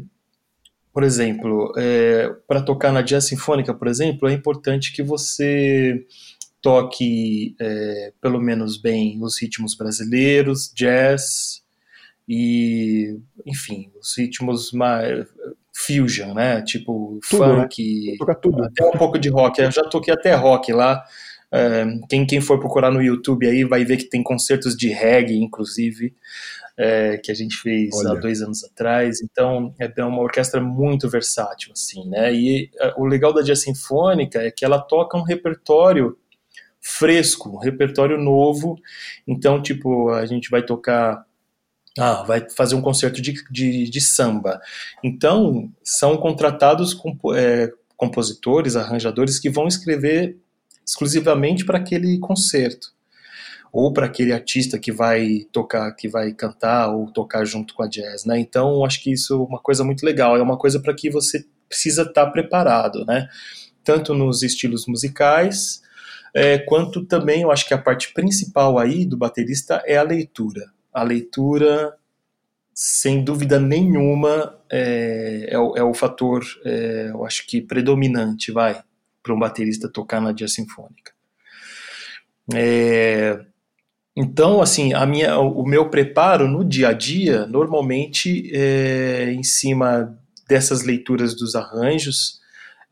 por 0.94 1.02
exemplo, 1.02 1.72
é, 1.76 2.32
para 2.46 2.62
tocar 2.62 2.92
na 2.92 3.02
jazz 3.02 3.26
sinfônica, 3.26 3.74
por 3.74 3.88
exemplo, 3.88 4.28
é 4.28 4.32
importante 4.32 4.92
que 4.92 5.02
você 5.02 6.06
toque 6.62 7.56
é, 7.60 8.12
pelo 8.22 8.40
menos 8.40 8.80
bem 8.80 9.18
os 9.20 9.42
ritmos 9.42 9.74
brasileiros, 9.74 10.72
jazz 10.72 11.64
e, 12.28 13.18
enfim, 13.44 13.90
os 14.00 14.16
ritmos 14.16 14.70
mais 14.70 15.26
fusion, 15.74 16.32
né? 16.32 16.62
Tipo 16.62 17.18
tudo, 17.28 17.44
né? 17.44 17.62
funk, 17.62 18.16
né? 18.24 18.34
tudo. 18.40 18.62
até 18.62 18.86
um 18.86 18.92
pouco 18.92 19.18
de 19.18 19.28
rock. 19.28 19.60
Eu 19.60 19.72
já 19.72 19.82
toquei 19.82 20.14
até 20.14 20.32
rock 20.36 20.72
lá. 20.72 21.04
É, 21.50 21.84
quem, 22.08 22.24
quem 22.24 22.40
for 22.40 22.60
procurar 22.60 22.92
no 22.92 23.02
YouTube 23.02 23.48
aí 23.48 23.64
vai 23.64 23.84
ver 23.84 23.96
que 23.96 24.04
tem 24.04 24.22
concertos 24.22 24.76
de 24.76 24.90
reggae, 24.90 25.42
inclusive 25.42 26.14
é, 26.76 27.18
que 27.18 27.30
a 27.30 27.34
gente 27.34 27.56
fez 27.56 27.94
Olha. 27.94 28.12
há 28.12 28.14
dois 28.14 28.42
anos 28.42 28.64
atrás. 28.64 29.20
Então, 29.22 29.74
é, 29.78 30.04
uma 30.04 30.22
orquestra 30.22 30.60
muito 30.60 31.08
versátil, 31.08 31.72
assim, 31.72 32.08
né? 32.08 32.32
E 32.34 32.70
é, 32.78 32.94
o 32.96 33.04
legal 33.04 33.32
da 33.32 33.42
Jazz 33.42 33.62
Sinfônica 33.62 34.40
é 34.40 34.50
que 34.50 34.64
ela 34.64 34.80
toca 34.80 35.16
um 35.16 35.22
repertório 35.22 36.18
fresco, 36.80 37.50
um 37.50 37.58
repertório 37.58 38.18
novo. 38.18 38.76
Então, 39.26 39.62
tipo, 39.62 40.10
a 40.10 40.26
gente 40.26 40.50
vai 40.50 40.62
tocar 40.62 41.24
ah, 41.96 42.24
vai 42.24 42.44
fazer 42.50 42.74
um 42.74 42.82
concerto 42.82 43.22
de, 43.22 43.34
de, 43.50 43.88
de 43.88 44.00
samba. 44.00 44.60
Então, 45.02 45.70
são 45.82 46.16
contratados 46.16 46.92
compo 46.92 47.32
é, 47.32 47.70
compositores, 47.96 48.74
arranjadores 48.74 49.38
que 49.38 49.48
vão 49.48 49.68
escrever 49.68 50.36
exclusivamente 50.84 51.64
para 51.64 51.78
aquele 51.78 52.18
concerto 52.18 52.92
ou 53.74 53.92
para 53.92 54.06
aquele 54.06 54.32
artista 54.32 54.78
que 54.78 54.92
vai 54.92 55.48
tocar, 55.50 55.90
que 55.96 56.06
vai 56.06 56.32
cantar 56.32 56.94
ou 56.94 57.10
tocar 57.10 57.44
junto 57.44 57.74
com 57.74 57.82
a 57.82 57.88
jazz, 57.88 58.24
né? 58.24 58.38
Então, 58.38 58.84
acho 58.84 59.02
que 59.02 59.12
isso 59.12 59.34
é 59.34 59.36
uma 59.36 59.58
coisa 59.58 59.82
muito 59.82 60.06
legal, 60.06 60.36
é 60.36 60.40
uma 60.40 60.56
coisa 60.56 60.78
para 60.78 60.94
que 60.94 61.10
você 61.10 61.44
precisa 61.68 62.02
estar 62.02 62.26
tá 62.26 62.30
preparado, 62.30 63.04
né? 63.04 63.28
Tanto 63.82 64.14
nos 64.14 64.44
estilos 64.44 64.86
musicais, 64.86 65.82
é, 66.32 66.56
quanto 66.56 67.04
também, 67.04 67.42
eu 67.42 67.50
acho 67.50 67.66
que 67.66 67.74
a 67.74 67.78
parte 67.78 68.14
principal 68.14 68.78
aí 68.78 69.04
do 69.04 69.16
baterista 69.16 69.82
é 69.84 69.96
a 69.96 70.04
leitura. 70.04 70.70
A 70.92 71.02
leitura, 71.02 71.96
sem 72.72 73.24
dúvida 73.24 73.58
nenhuma, 73.58 74.56
é, 74.70 75.48
é, 75.50 75.58
o, 75.58 75.76
é 75.76 75.82
o, 75.82 75.92
fator, 75.92 76.44
é, 76.64 77.08
eu 77.10 77.26
acho 77.26 77.44
que 77.44 77.60
predominante, 77.60 78.52
vai, 78.52 78.80
para 79.20 79.34
um 79.34 79.38
baterista 79.38 79.88
tocar 79.88 80.20
na 80.20 80.30
jazz 80.30 80.54
sinfônica. 80.54 81.12
É, 82.54 83.44
então, 84.16 84.62
assim, 84.62 84.94
a 84.94 85.04
minha, 85.04 85.38
o 85.38 85.64
meu 85.66 85.90
preparo 85.90 86.46
no 86.46 86.64
dia 86.64 86.88
a 86.88 86.92
dia, 86.92 87.46
normalmente, 87.46 88.48
é 88.54 89.32
em 89.32 89.42
cima 89.42 90.16
dessas 90.48 90.82
leituras 90.84 91.34
dos 91.34 91.56
arranjos. 91.56 92.40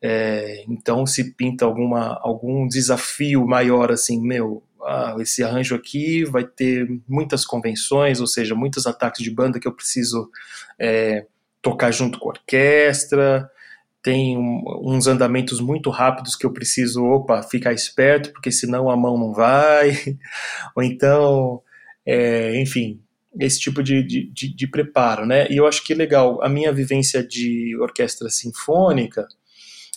É, 0.00 0.64
então, 0.68 1.06
se 1.06 1.32
pinta 1.34 1.64
alguma, 1.64 2.18
algum 2.22 2.66
desafio 2.66 3.46
maior, 3.46 3.92
assim, 3.92 4.20
meu, 4.20 4.64
ah, 4.82 5.14
esse 5.20 5.44
arranjo 5.44 5.76
aqui 5.76 6.24
vai 6.24 6.42
ter 6.42 6.88
muitas 7.08 7.44
convenções, 7.44 8.20
ou 8.20 8.26
seja, 8.26 8.56
muitos 8.56 8.84
ataques 8.84 9.22
de 9.22 9.30
banda 9.30 9.60
que 9.60 9.68
eu 9.68 9.72
preciso 9.72 10.28
é, 10.76 11.26
tocar 11.60 11.92
junto 11.92 12.18
com 12.18 12.30
a 12.30 12.32
orquestra 12.32 13.48
tem 14.02 14.36
um, 14.36 14.62
uns 14.82 15.06
andamentos 15.06 15.60
muito 15.60 15.88
rápidos 15.88 16.34
que 16.34 16.44
eu 16.44 16.52
preciso, 16.52 17.04
opa, 17.04 17.42
ficar 17.42 17.72
esperto, 17.72 18.32
porque 18.32 18.50
senão 18.50 18.90
a 18.90 18.96
mão 18.96 19.16
não 19.16 19.32
vai, 19.32 19.92
ou 20.74 20.82
então, 20.82 21.62
é, 22.04 22.60
enfim, 22.60 23.00
esse 23.38 23.60
tipo 23.60 23.82
de, 23.82 24.02
de, 24.02 24.54
de, 24.54 24.66
preparo, 24.66 25.24
né? 25.24 25.46
E 25.48 25.56
eu 25.56 25.66
acho 25.66 25.84
que 25.84 25.94
legal, 25.94 26.42
a 26.42 26.48
minha 26.48 26.72
vivência 26.72 27.26
de 27.26 27.76
orquestra 27.80 28.28
sinfônica, 28.28 29.26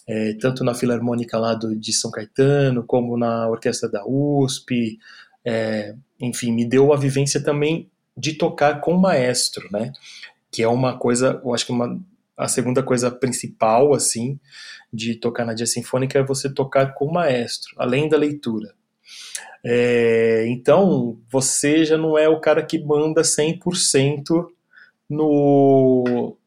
é, 0.07 0.33
tanto 0.35 0.63
na 0.63 0.75
Filarmônica 0.75 1.37
lá 1.37 1.55
do, 1.55 1.75
de 1.75 1.91
São 1.91 2.11
Caetano, 2.11 2.83
como 2.83 3.17
na 3.17 3.49
orquestra 3.49 3.89
da 3.89 4.05
USP, 4.05 4.99
é, 5.43 5.95
enfim, 6.19 6.51
me 6.51 6.63
deu 6.63 6.93
a 6.93 6.97
vivência 6.97 7.43
também 7.43 7.89
de 8.15 8.33
tocar 8.33 8.79
com 8.79 8.93
maestro, 8.93 9.67
né? 9.71 9.91
Que 10.51 10.63
é 10.63 10.67
uma 10.67 10.97
coisa, 10.97 11.41
eu 11.43 11.53
acho 11.53 11.65
que 11.65 11.71
uma 11.71 11.99
a 12.37 12.47
segunda 12.47 12.83
coisa 12.83 13.09
principal, 13.09 13.93
assim, 13.93 14.39
de 14.91 15.15
tocar 15.15 15.45
na 15.45 15.53
dia 15.53 15.65
sinfônica 15.65 16.19
é 16.19 16.23
você 16.23 16.53
tocar 16.53 16.93
com 16.93 17.05
o 17.05 17.13
maestro, 17.13 17.73
além 17.77 18.09
da 18.09 18.17
leitura. 18.17 18.73
É, 19.63 20.45
então, 20.47 21.19
você 21.29 21.85
já 21.85 21.97
não 21.97 22.17
é 22.17 22.29
o 22.29 22.39
cara 22.39 22.63
que 22.63 22.77
manda 22.79 23.21
100% 23.21 24.47
no, 25.09 26.37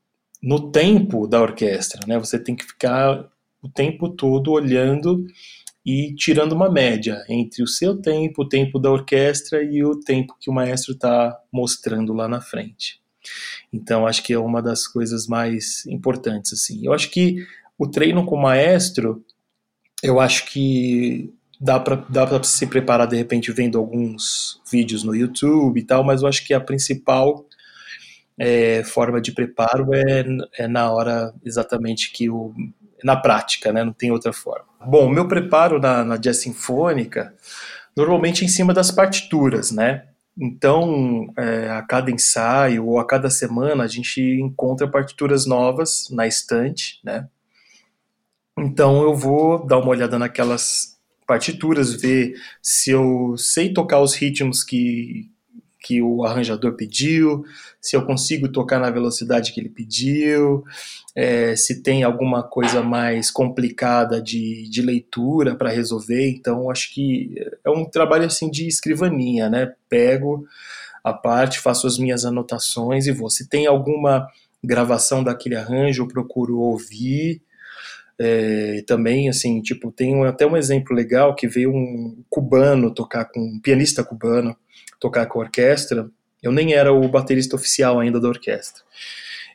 no 0.42 0.70
tempo 0.70 1.26
da 1.26 1.40
orquestra, 1.40 2.00
né? 2.06 2.18
Você 2.18 2.38
tem 2.38 2.54
que 2.54 2.64
ficar 2.64 3.28
o 3.62 3.68
tempo 3.68 4.10
todo 4.10 4.52
olhando 4.52 5.24
e 5.84 6.14
tirando 6.14 6.52
uma 6.52 6.70
média 6.70 7.24
entre 7.28 7.62
o 7.62 7.66
seu 7.66 8.00
tempo, 8.00 8.42
o 8.42 8.48
tempo 8.48 8.78
da 8.78 8.90
orquestra 8.90 9.62
e 9.62 9.82
o 9.82 9.98
tempo 9.98 10.36
que 10.38 10.50
o 10.50 10.52
maestro 10.52 10.92
está 10.92 11.36
mostrando 11.52 12.12
lá 12.12 12.28
na 12.28 12.40
frente. 12.40 13.00
Então, 13.72 14.06
acho 14.06 14.22
que 14.22 14.32
é 14.32 14.38
uma 14.38 14.62
das 14.62 14.86
coisas 14.86 15.26
mais 15.26 15.84
importantes, 15.86 16.52
assim. 16.52 16.80
Eu 16.84 16.92
acho 16.92 17.10
que 17.10 17.46
o 17.78 17.86
treino 17.86 18.24
com 18.24 18.36
o 18.36 18.42
maestro, 18.42 19.24
eu 20.02 20.18
acho 20.20 20.46
que 20.46 21.32
dá 21.60 21.78
para 21.78 21.96
dá 22.08 22.42
se 22.42 22.66
preparar 22.66 23.06
de 23.06 23.16
repente 23.16 23.52
vendo 23.52 23.78
alguns 23.78 24.60
vídeos 24.70 25.02
no 25.02 25.14
YouTube 25.14 25.78
e 25.78 25.84
tal, 25.84 26.04
mas 26.04 26.22
eu 26.22 26.28
acho 26.28 26.46
que 26.46 26.54
a 26.54 26.60
principal 26.60 27.44
é, 28.38 28.84
forma 28.84 29.20
de 29.20 29.32
preparo 29.32 29.92
é, 29.92 30.24
é 30.56 30.68
na 30.68 30.90
hora 30.90 31.34
exatamente 31.44 32.12
que 32.12 32.30
o 32.30 32.54
na 33.02 33.16
prática, 33.16 33.72
né? 33.72 33.84
Não 33.84 33.92
tem 33.92 34.10
outra 34.10 34.32
forma. 34.32 34.66
Bom, 34.84 35.08
meu 35.08 35.28
preparo 35.28 35.80
na, 35.80 36.04
na 36.04 36.16
jazz 36.16 36.38
sinfônica 36.38 37.34
normalmente 37.96 38.44
em 38.44 38.48
cima 38.48 38.72
das 38.72 38.90
partituras, 38.90 39.72
né? 39.72 40.04
Então, 40.40 41.26
é, 41.36 41.68
a 41.70 41.82
cada 41.82 42.10
ensaio 42.10 42.86
ou 42.86 43.00
a 43.00 43.06
cada 43.06 43.28
semana 43.28 43.82
a 43.82 43.88
gente 43.88 44.20
encontra 44.20 44.88
partituras 44.88 45.46
novas 45.46 46.08
na 46.10 46.26
estante, 46.26 47.00
né? 47.04 47.28
Então 48.56 49.02
eu 49.02 49.14
vou 49.14 49.66
dar 49.66 49.78
uma 49.78 49.88
olhada 49.88 50.18
naquelas 50.18 50.98
partituras, 51.26 51.92
ver 52.00 52.34
se 52.62 52.90
eu 52.90 53.36
sei 53.36 53.72
tocar 53.72 54.00
os 54.00 54.14
ritmos 54.14 54.64
que, 54.64 55.30
que 55.88 56.02
o 56.02 56.22
arranjador 56.22 56.74
pediu, 56.74 57.46
se 57.80 57.96
eu 57.96 58.04
consigo 58.04 58.46
tocar 58.52 58.78
na 58.78 58.90
velocidade 58.90 59.54
que 59.54 59.58
ele 59.60 59.70
pediu, 59.70 60.62
é, 61.16 61.56
se 61.56 61.82
tem 61.82 62.02
alguma 62.02 62.42
coisa 62.42 62.82
mais 62.82 63.30
complicada 63.30 64.20
de, 64.20 64.68
de 64.68 64.82
leitura 64.82 65.56
para 65.56 65.70
resolver. 65.70 66.28
Então, 66.28 66.70
acho 66.70 66.92
que 66.92 67.34
é 67.64 67.70
um 67.70 67.86
trabalho 67.86 68.26
assim 68.26 68.50
de 68.50 68.68
escrivaninha, 68.68 69.48
né? 69.48 69.72
Pego 69.88 70.46
a 71.02 71.14
parte, 71.14 71.58
faço 71.58 71.86
as 71.86 71.96
minhas 71.96 72.26
anotações 72.26 73.06
e 73.06 73.12
vou. 73.12 73.30
Se 73.30 73.48
tem 73.48 73.66
alguma 73.66 74.28
gravação 74.62 75.24
daquele 75.24 75.56
arranjo, 75.56 76.02
eu 76.02 76.08
procuro 76.08 76.58
ouvir. 76.58 77.40
É, 78.20 78.82
também, 78.86 79.30
assim, 79.30 79.62
tipo, 79.62 79.90
tem 79.90 80.22
até 80.26 80.46
um 80.46 80.56
exemplo 80.56 80.94
legal 80.94 81.34
que 81.34 81.48
veio 81.48 81.72
um 81.72 82.22
cubano 82.28 82.92
tocar 82.92 83.24
com 83.24 83.40
um 83.40 83.58
pianista 83.58 84.04
cubano 84.04 84.54
tocar 84.98 85.26
com 85.26 85.40
a 85.40 85.44
orquestra. 85.44 86.10
Eu 86.42 86.52
nem 86.52 86.72
era 86.74 86.92
o 86.92 87.08
baterista 87.08 87.56
oficial 87.56 87.98
ainda 88.00 88.20
da 88.20 88.28
orquestra. 88.28 88.82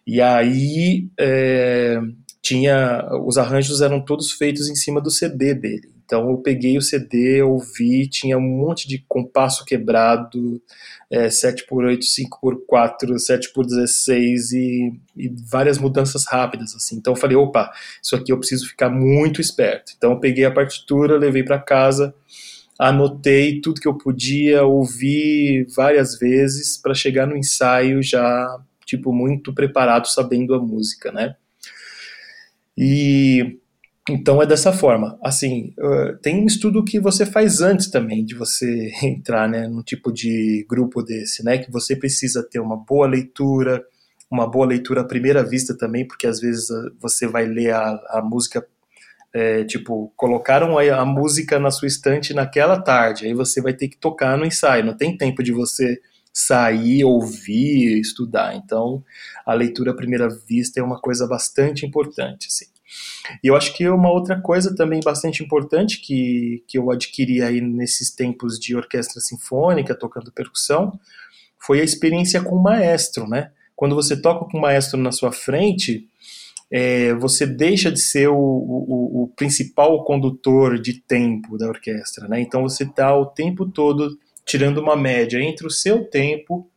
E 0.06 0.22
aí 0.22 1.08
é, 1.18 2.00
tinha 2.42 3.08
os 3.26 3.38
arranjos 3.38 3.82
eram 3.82 4.02
todos 4.02 4.32
feitos 4.32 4.70
em 4.70 4.76
cima 4.76 5.00
do 5.00 5.10
CD 5.10 5.54
dele. 5.54 5.94
Então 6.06 6.30
eu 6.30 6.38
peguei 6.38 6.78
o 6.78 6.82
CD, 6.82 7.42
ouvi, 7.42 8.08
tinha 8.08 8.38
um 8.38 8.42
monte 8.42 8.88
de 8.88 9.04
compasso 9.08 9.64
quebrado, 9.66 10.62
é, 11.10 11.28
7x8, 11.28 12.02
5x4, 12.02 13.16
7x16 13.16 14.52
e, 14.54 15.00
e, 15.16 15.30
várias 15.50 15.78
mudanças 15.78 16.26
rápidas 16.28 16.76
assim. 16.76 16.98
Então 16.98 17.14
eu 17.14 17.18
falei, 17.18 17.38
opa, 17.38 17.72
isso 18.02 18.16
aqui 18.16 18.32
eu 18.32 18.38
preciso 18.38 18.68
ficar 18.68 18.90
muito 18.90 19.40
esperto. 19.40 19.94
Então 19.98 20.12
eu 20.12 20.20
peguei 20.20 20.44
a 20.44 20.52
partitura, 20.52 21.18
levei 21.18 21.44
para 21.44 21.58
casa, 21.58 22.14
anotei 22.80 23.62
tudo 23.62 23.82
que 23.82 23.88
eu 23.88 23.98
podia, 23.98 24.64
ouvi 24.64 25.66
várias 25.76 26.18
vezes 26.18 26.78
para 26.78 26.94
chegar 26.94 27.26
no 27.26 27.38
ensaio 27.38 28.02
já 28.02 28.60
tipo 28.86 29.14
muito 29.14 29.54
preparado, 29.54 30.08
sabendo 30.08 30.54
a 30.54 30.60
música, 30.60 31.12
né? 31.12 31.36
E 32.78 33.60
então 34.10 34.42
é 34.42 34.46
dessa 34.46 34.74
forma. 34.74 35.18
Assim, 35.24 35.74
tem 36.22 36.44
um 36.44 36.46
estudo 36.46 36.84
que 36.84 37.00
você 37.00 37.26
faz 37.26 37.62
antes 37.62 37.90
também 37.90 38.26
de 38.26 38.36
você 38.36 38.92
entrar, 39.02 39.48
né, 39.48 39.68
num 39.68 39.82
tipo 39.82 40.12
de 40.12 40.66
grupo 40.70 41.02
desse, 41.02 41.44
né, 41.44 41.58
que 41.58 41.72
você 41.72 41.96
precisa 41.96 42.44
ter 42.44 42.60
uma 42.60 42.76
boa 42.76 43.08
leitura, 43.08 43.84
uma 44.30 44.50
boa 44.50 44.66
leitura 44.66 45.02
à 45.02 45.06
primeira 45.06 45.44
vista 45.44 45.78
também, 45.78 46.06
porque 46.08 46.28
às 46.28 46.40
vezes 46.40 46.68
você 47.00 47.28
vai 47.28 47.46
ler 47.46 47.74
a, 47.74 47.88
a 48.10 48.22
música 48.22 48.66
é, 49.34 49.64
tipo, 49.64 50.14
colocaram 50.16 50.78
a, 50.78 50.84
a, 50.84 51.06
música 51.06 51.60
na 51.60 51.72
sua 51.72 51.88
estante 51.88 52.34
naquela 52.34 52.80
tarde, 52.80 53.26
aí 53.26 53.34
você 53.34 53.62
vai 53.62 53.74
ter 53.74 53.88
que 53.88 53.98
tocar 53.98 54.38
no 54.38 54.46
ensaio, 54.46 54.86
não 54.86 54.96
tem 54.96 55.18
tempo 55.18 55.42
de 55.42 55.52
você 55.52 56.00
sair, 56.32 57.04
ouvir, 57.04 58.00
estudar. 58.00 58.56
Então, 58.56 59.04
a 59.46 59.54
leitura 59.54 59.92
à 59.92 59.96
primeira 59.96 60.28
vista 60.30 60.80
é 60.80 60.84
uma 60.84 61.00
coisa 61.00 61.28
bastante 61.28 61.86
importante, 61.86 62.48
assim. 62.48 62.66
E 63.44 63.48
eu 63.48 63.56
acho 63.56 63.74
que 63.74 63.88
uma 63.90 64.12
outra 64.12 64.40
coisa 64.40 64.76
também 64.76 65.00
bastante 65.04 65.44
importante 65.44 66.00
que, 66.00 66.64
que 66.68 66.78
eu 66.78 66.92
adquiri 66.92 67.42
aí 67.42 67.62
nesses 67.62 68.14
tempos 68.14 68.60
de 68.60 68.76
orquestra 68.76 69.20
sinfônica, 69.20 69.96
tocando 69.96 70.32
percussão, 70.32 71.00
foi 71.58 71.80
a 71.80 71.84
experiência 71.84 72.42
com 72.42 72.56
o 72.56 72.62
maestro, 72.62 73.28
né? 73.28 73.52
Quando 73.76 73.96
você 73.96 74.20
toca 74.20 74.46
com 74.46 74.58
o 74.58 74.62
maestro 74.62 75.00
na 75.00 75.12
sua 75.12 75.32
frente, 75.32 76.08
é, 76.76 77.14
você 77.14 77.46
deixa 77.46 77.92
de 77.92 78.00
ser 78.00 78.30
o, 78.30 78.36
o, 78.36 79.24
o, 79.24 79.28
principal 79.36 80.04
condutor 80.04 80.80
de 80.82 81.00
tempo 81.00 81.56
da 81.56 81.68
orquestra, 81.68 82.28
né? 82.28 82.42
Então 82.42 82.64
você 82.64 82.84
está 82.84 83.16
o 83.16 83.28
tempo 83.28 83.68
todo 83.68 84.18
tirando 84.44 84.80
uma 84.80 84.96
média 84.96 85.40
entre 85.40 85.68
o 85.68 85.70
seu 85.70 86.04
tempo, 86.10 86.68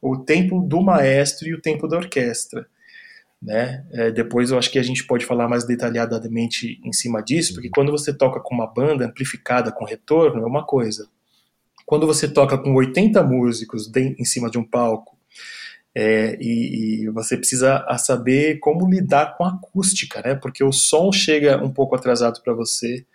o 0.00 0.16
tempo 0.16 0.60
do 0.60 0.80
maestro 0.80 1.48
e 1.48 1.54
o 1.54 1.60
tempo 1.60 1.88
da 1.88 1.96
orquestra. 1.96 2.68
Né? 3.42 3.84
É, 3.90 4.12
depois 4.12 4.52
eu 4.52 4.58
acho 4.58 4.70
que 4.70 4.78
a 4.78 4.82
gente 4.82 5.04
pode 5.04 5.26
falar 5.26 5.48
mais 5.48 5.66
detalhadamente 5.66 6.80
em 6.84 6.92
cima 6.92 7.20
disso, 7.20 7.52
porque 7.52 7.68
quando 7.68 7.90
você 7.90 8.16
toca 8.16 8.38
com 8.38 8.54
uma 8.54 8.72
banda 8.72 9.06
amplificada 9.06 9.72
com 9.72 9.84
retorno 9.84 10.42
é 10.42 10.46
uma 10.46 10.64
coisa. 10.64 11.08
Quando 11.84 12.06
você 12.06 12.28
toca 12.28 12.56
com 12.56 12.72
80 12.76 13.24
músicos 13.24 13.90
em 13.96 14.24
cima 14.24 14.48
de 14.48 14.56
um 14.56 14.64
palco 14.64 15.15
é, 15.98 16.36
e, 16.38 17.04
e, 17.04 17.08
você 17.08 17.38
precisa 17.38 17.82
saber 17.96 18.58
como 18.58 18.86
lidar 18.86 19.34
com 19.34 19.44
a 19.44 19.48
acústica, 19.48 20.20
né? 20.20 20.34
Porque 20.34 20.62
o 20.62 20.70
som 20.70 21.10
chega 21.10 21.56
um 21.64 21.72
pouco 21.72 21.96
atrasado 21.96 22.42
para 22.42 22.52
você. 22.52 23.06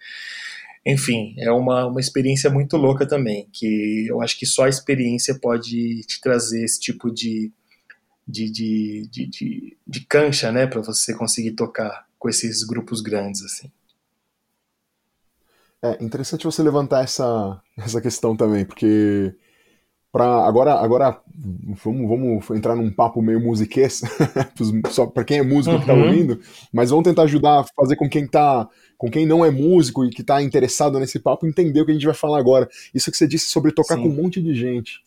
Enfim, 0.84 1.36
é 1.38 1.52
uma, 1.52 1.86
uma 1.86 2.00
experiência 2.00 2.50
muito 2.50 2.78
louca 2.78 3.06
também, 3.06 3.48
que 3.54 4.08
eu 4.08 4.20
acho 4.20 4.36
que 4.36 4.48
só 4.48 4.64
a 4.64 4.70
experiência 4.70 5.38
pode 5.40 6.02
te 6.08 6.20
trazer 6.20 6.64
esse 6.64 6.80
tipo 6.80 7.12
de, 7.12 7.52
de, 8.28 8.50
de, 8.50 9.08
de, 9.12 9.28
de, 9.28 9.78
de 9.88 10.00
cancha, 10.08 10.52
né, 10.52 10.66
para 10.66 10.82
você 10.82 11.14
conseguir 11.14 11.52
tocar 11.52 12.08
com 12.18 12.30
esses 12.30 12.64
grupos 12.64 13.00
grandes, 13.00 13.44
assim. 13.44 13.72
É 15.84 16.04
interessante 16.04 16.46
você 16.46 16.64
levantar 16.64 17.04
essa, 17.04 17.62
essa 17.78 18.02
questão 18.02 18.36
também, 18.36 18.66
porque 18.66 19.36
para 20.12 20.46
agora 20.46 20.74
agora 20.74 21.18
vamos, 21.84 22.10
vamos 22.10 22.50
entrar 22.52 22.76
num 22.76 22.92
papo 22.92 23.22
meio 23.22 23.40
musiquês, 23.40 24.02
só 24.92 25.08
para 25.08 25.24
quem 25.24 25.40
é 25.40 25.44
músico 25.44 25.74
uhum. 25.76 25.82
que 25.82 25.88
tá 25.88 25.94
uhum. 25.94 26.04
ouvindo, 26.04 26.40
mas 26.72 26.90
vamos 26.90 27.06
tentar 27.06 27.24
ajudar 27.24 27.62
a 27.62 27.66
fazer 27.76 27.96
com 27.96 28.10
quem 28.10 28.28
tá 28.28 28.68
com 28.98 29.10
quem 29.10 29.26
não 29.26 29.44
é 29.44 29.50
músico 29.50 30.06
e 30.06 30.10
que 30.10 30.22
está 30.22 30.42
interessado 30.42 31.00
nesse 31.00 31.18
papo 31.18 31.48
entender 31.48 31.82
o 31.82 31.86
que 31.86 31.92
a 31.92 31.94
gente 31.94 32.06
vai 32.06 32.14
falar 32.14 32.38
agora. 32.38 32.70
Isso 32.94 33.10
que 33.10 33.18
você 33.18 33.28
disse 33.28 33.48
sobre 33.48 33.72
tocar 33.72 33.96
Sim. 33.96 34.04
com 34.04 34.10
um 34.10 34.16
monte 34.16 34.42
de 34.42 34.54
gente 34.54 35.00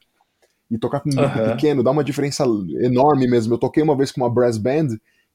e 0.71 0.79
tocar 0.79 1.01
com 1.01 1.11
um 1.11 1.15
grupo 1.15 1.39
uhum. 1.39 1.51
pequeno 1.51 1.83
dá 1.83 1.91
uma 1.91 2.03
diferença 2.03 2.45
enorme 2.81 3.29
mesmo. 3.29 3.55
Eu 3.55 3.59
toquei 3.59 3.83
uma 3.83 3.97
vez 3.97 4.11
com 4.11 4.21
uma 4.21 4.31
brass 4.31 4.59
band 4.59 4.89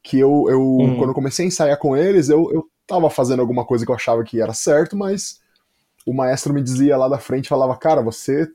que 0.04 0.20
eu, 0.20 0.46
eu 0.50 0.62
uhum. 0.62 0.98
quando 0.98 1.10
eu 1.10 1.16
comecei 1.16 1.46
a 1.46 1.48
ensaiar 1.48 1.78
com 1.78 1.96
eles, 1.96 2.28
eu, 2.28 2.52
eu 2.52 2.66
tava 2.88 3.10
fazendo 3.10 3.40
alguma 3.40 3.64
coisa 3.64 3.86
que 3.86 3.92
eu 3.92 3.96
achava 3.96 4.24
que 4.24 4.42
era 4.42 4.54
certo, 4.54 4.98
mas 4.98 5.40
o 6.06 6.14
maestro 6.14 6.54
me 6.54 6.62
dizia 6.62 6.98
lá 6.98 7.08
da 7.08 7.18
frente, 7.18 7.50
falava, 7.50 7.76
cara, 7.78 8.02
você 8.02 8.48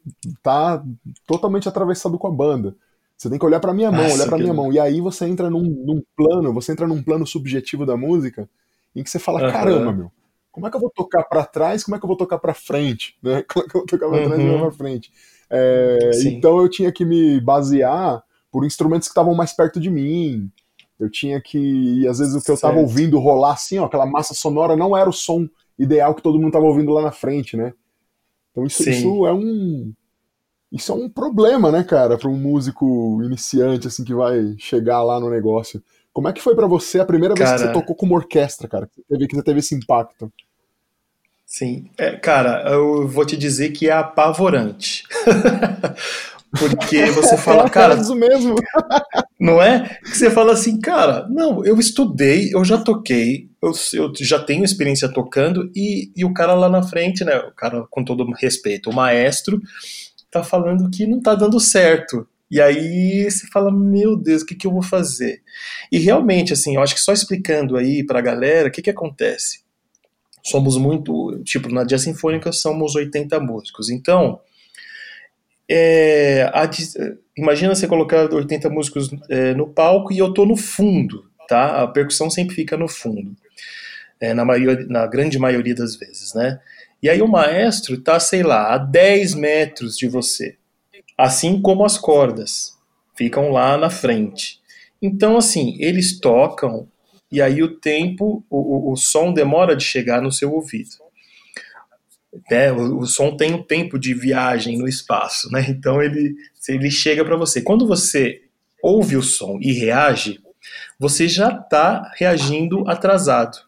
tá 0.43 0.83
totalmente 1.27 1.69
atravessado 1.69 2.19
com 2.19 2.27
a 2.27 2.33
banda. 2.33 2.75
Você 3.17 3.31
tem 3.31 3.39
que 3.39 3.47
olhar 3.47 3.61
para 3.61 3.73
minha 3.73 3.91
mão, 3.93 4.03
Nossa, 4.03 4.15
olhar 4.17 4.29
para 4.29 4.39
minha 4.39 4.53
mão. 4.53 4.73
E 4.73 4.79
aí 4.79 5.01
você 5.01 5.27
entra 5.27 5.49
num, 5.49 5.63
num, 5.63 6.03
plano, 6.17 6.53
você 6.53 6.73
entra 6.73 6.87
num 6.87 7.03
plano 7.03 7.27
subjetivo 7.27 7.87
da 7.87 7.97
música, 7.97 8.49
em 8.95 9.03
que 9.03 9.11
você 9.11 9.19
fala, 9.19 9.45
uhum. 9.45 9.53
caramba, 9.53 9.93
meu, 9.93 10.13
como 10.51 10.67
é 10.67 10.71
que 10.71 10.77
eu 10.77 10.81
vou 10.81 10.91
tocar 10.91 11.25
para 11.25 11.45
trás, 11.45 11.85
como 11.85 11.97
é 11.97 11.99
que 11.99 12.05
eu 12.05 12.09
vou 12.09 12.17
tocar 12.17 12.39
para 12.39 12.55
frente, 12.55 13.17
né? 13.23 13.43
Como 13.43 13.65
é 13.65 13.69
que 13.69 13.77
eu 13.77 13.81
vou 13.81 13.87
tocar 13.87 14.09
para 14.09 14.25
trás 14.25 14.41
e 14.41 14.45
uhum. 14.45 14.61
para 14.61 14.73
frente? 14.73 15.13
É, 15.51 16.11
então 16.25 16.59
eu 16.59 16.69
tinha 16.69 16.91
que 16.91 17.05
me 17.05 17.41
basear 17.41 18.23
por 18.51 18.65
instrumentos 18.65 19.09
que 19.09 19.13
estavam 19.13 19.35
mais 19.35 19.53
perto 19.53 19.79
de 19.79 19.91
mim. 19.91 20.51
Eu 20.99 21.11
tinha 21.11 21.41
que, 21.41 22.07
às 22.09 22.19
vezes 22.19 22.35
o 22.35 22.43
que 22.43 22.51
eu 22.51 22.55
estava 22.55 22.79
ouvindo 22.79 23.19
rolar 23.19 23.53
assim, 23.53 23.79
ó, 23.79 23.85
aquela 23.85 24.07
massa 24.07 24.33
sonora 24.33 24.77
não 24.77 24.97
era 24.97 25.09
o 25.09 25.13
som 25.13 25.49
ideal 25.79 26.15
que 26.15 26.23
todo 26.23 26.37
mundo 26.37 26.49
estava 26.49 26.67
ouvindo 26.67 26.93
lá 26.93 27.03
na 27.03 27.13
frente, 27.13 27.57
né? 27.57 27.73
Então 28.51 28.65
isso, 28.65 28.89
isso 28.89 29.27
é 29.27 29.33
um 29.33 29.93
isso 30.71 30.91
é 30.91 30.95
um 30.95 31.09
problema, 31.09 31.71
né, 31.71 31.85
cara, 31.85 32.19
para 32.19 32.29
um 32.29 32.37
músico 32.37 33.21
iniciante 33.23 33.87
assim 33.87 34.05
que 34.05 34.15
vai 34.15 34.57
chegar 34.59 35.03
lá 35.03 35.21
no 35.21 35.31
negócio. 35.31 35.83
Como 36.13 36.29
é 36.29 36.33
que 36.33 36.43
foi 36.43 36.55
para 36.55 36.67
você 36.67 37.01
a 37.01 37.05
primeira 37.05 37.35
cara... 37.35 37.51
vez 37.51 37.63
que 37.63 37.67
você 37.69 37.73
tocou 37.73 37.95
como 37.95 38.15
orquestra, 38.15 38.69
cara? 38.69 38.87
Que 38.87 38.97
você 38.97 39.09
teve, 39.09 39.27
que 39.27 39.37
você 39.37 39.43
teve 39.43 39.59
esse 39.61 39.75
impacto? 39.75 40.33
Sim, 41.45 41.89
é, 41.99 42.17
cara, 42.17 42.69
eu 42.73 43.07
vou 43.07 43.25
te 43.25 43.37
dizer 43.37 43.71
que 43.71 43.89
é 43.89 43.93
apavorante. 43.93 45.05
Porque 46.59 47.07
você 47.13 47.37
fala, 47.37 47.69
cara. 47.69 47.95
É 47.95 48.01
isso 48.01 48.15
mesmo. 48.15 48.55
não 49.39 49.61
é? 49.61 49.99
Que 50.03 50.17
você 50.17 50.31
fala 50.31 50.53
assim, 50.53 50.81
cara, 50.81 51.27
não, 51.29 51.65
eu 51.65 51.79
estudei, 51.79 52.51
eu 52.55 52.65
já 52.65 52.79
toquei, 52.79 53.49
eu, 53.63 53.73
eu 53.95 54.13
já 54.21 54.39
tenho 54.39 54.65
experiência 54.65 55.09
tocando, 55.09 55.71
e, 55.75 56.11
e 56.17 56.25
o 56.25 56.33
cara 56.33 56.55
lá 56.55 56.69
na 56.69 56.83
frente, 56.83 57.25
né? 57.25 57.37
O 57.39 57.53
cara, 57.53 57.85
com 57.91 58.05
todo 58.05 58.25
respeito, 58.33 58.91
o 58.91 58.95
maestro, 58.95 59.61
tá 60.31 60.43
falando 60.43 60.91
que 60.91 61.07
não 61.07 61.21
tá 61.21 61.35
dando 61.35 61.59
certo. 61.61 62.27
E 62.51 62.61
aí 62.61 63.29
você 63.29 63.47
fala, 63.49 63.73
meu 63.73 64.17
Deus, 64.17 64.43
o 64.43 64.47
que, 64.47 64.55
que 64.55 64.67
eu 64.67 64.73
vou 64.73 64.83
fazer? 64.83 65.43
E 65.91 65.99
realmente, 65.99 66.53
assim, 66.53 66.77
eu 66.77 66.83
acho 66.83 66.95
que 66.95 67.01
só 67.01 67.13
explicando 67.13 67.77
aí 67.77 68.05
pra 68.05 68.21
galera, 68.21 68.69
o 68.69 68.71
que, 68.71 68.83
que 68.83 68.91
acontece? 68.91 69.65
somos 70.45 70.77
muito, 70.77 71.43
tipo, 71.43 71.71
na 71.71 71.85
Dia 71.85 71.99
Sinfônica 71.99 72.53
somos 72.53 72.95
80 72.95 73.41
músicos. 73.41 73.89
Então, 73.89 74.39
é, 75.69 76.51
a, 76.53 76.69
imagina 77.37 77.75
você 77.75 77.87
colocar 77.87 78.33
80 78.33 78.69
músicos 78.71 79.11
é, 79.29 79.55
no 79.55 79.69
palco 79.69 80.13
e 80.13 80.19
eu 80.19 80.33
tô 80.33 80.45
no 80.45 80.57
fundo, 80.57 81.25
tá? 81.49 81.83
A 81.83 81.89
percussão 81.89 82.29
sempre 82.29 82.55
fica 82.55 82.77
no 82.77 82.89
fundo, 82.89 83.35
é, 84.21 84.35
na, 84.35 84.45
maioria, 84.45 84.87
na 84.89 85.07
grande 85.07 85.39
maioria 85.39 85.75
das 85.75 85.97
vezes, 85.97 86.35
né? 86.35 86.61
E 87.03 87.09
aí 87.09 87.21
o 87.21 87.29
maestro 87.29 88.01
tá, 88.01 88.19
sei 88.19 88.43
lá, 88.43 88.75
a 88.75 88.79
10 88.79 89.35
metros 89.35 89.97
de 89.97 90.09
você, 90.09 90.57
assim 91.19 91.61
como 91.61 91.85
as 91.85 91.99
cordas, 91.99 92.79
ficam 93.15 93.51
lá 93.51 93.77
na 93.77 93.91
frente. 93.91 94.61
Então, 95.01 95.37
assim, 95.37 95.77
eles 95.79 96.19
tocam 96.19 96.89
e 97.31 97.43
aí 97.43 97.63
o 97.63 97.77
tempo, 97.81 98.45
o, 98.49 98.93
o 98.93 98.97
som 98.97 99.33
demora 99.33 99.75
de 99.75 99.83
chegar 99.83 100.23
no 100.23 100.31
seu 100.31 100.53
ouvido. 100.53 100.91
Né? 102.51 102.73
O, 102.73 103.01
o, 103.01 103.07
som 103.07 103.37
tem 103.37 103.55
um 103.55 103.63
tempo 103.63 103.99
de 103.99 104.15
viagem 104.15 104.79
no 104.79 104.89
espaço, 104.89 105.51
né? 105.51 105.65
Então 105.69 106.03
ele, 106.03 106.35
ele 106.69 106.91
chega 106.91 107.25
para 107.25 107.37
você. 107.37 107.61
Quando 107.61 107.87
você 107.87 108.43
ouve 108.83 109.17
o 109.17 109.23
som 109.23 109.59
e 109.61 109.73
reage, 109.73 110.41
você 110.99 111.29
já 111.29 111.49
está 111.49 112.11
reagindo 112.17 112.89
atrasado. 112.89 113.59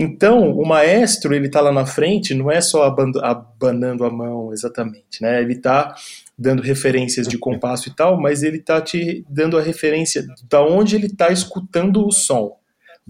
Então, 0.00 0.52
o 0.52 0.64
maestro, 0.64 1.34
ele 1.34 1.46
está 1.46 1.60
lá 1.60 1.72
na 1.72 1.84
frente, 1.84 2.32
não 2.32 2.48
é 2.48 2.60
só 2.60 2.84
abanando 2.84 4.04
a 4.04 4.10
mão 4.10 4.52
exatamente, 4.52 5.20
né? 5.20 5.40
Ele 5.42 5.54
está 5.54 5.92
dando 6.38 6.62
referências 6.62 7.26
de 7.26 7.36
compasso 7.36 7.88
e 7.88 7.94
tal, 7.96 8.20
mas 8.20 8.44
ele 8.44 8.58
está 8.58 8.80
te 8.80 9.24
dando 9.28 9.58
a 9.58 9.62
referência 9.62 10.24
da 10.48 10.62
onde 10.62 10.94
ele 10.94 11.06
está 11.06 11.30
escutando 11.30 12.06
o 12.06 12.12
som, 12.12 12.56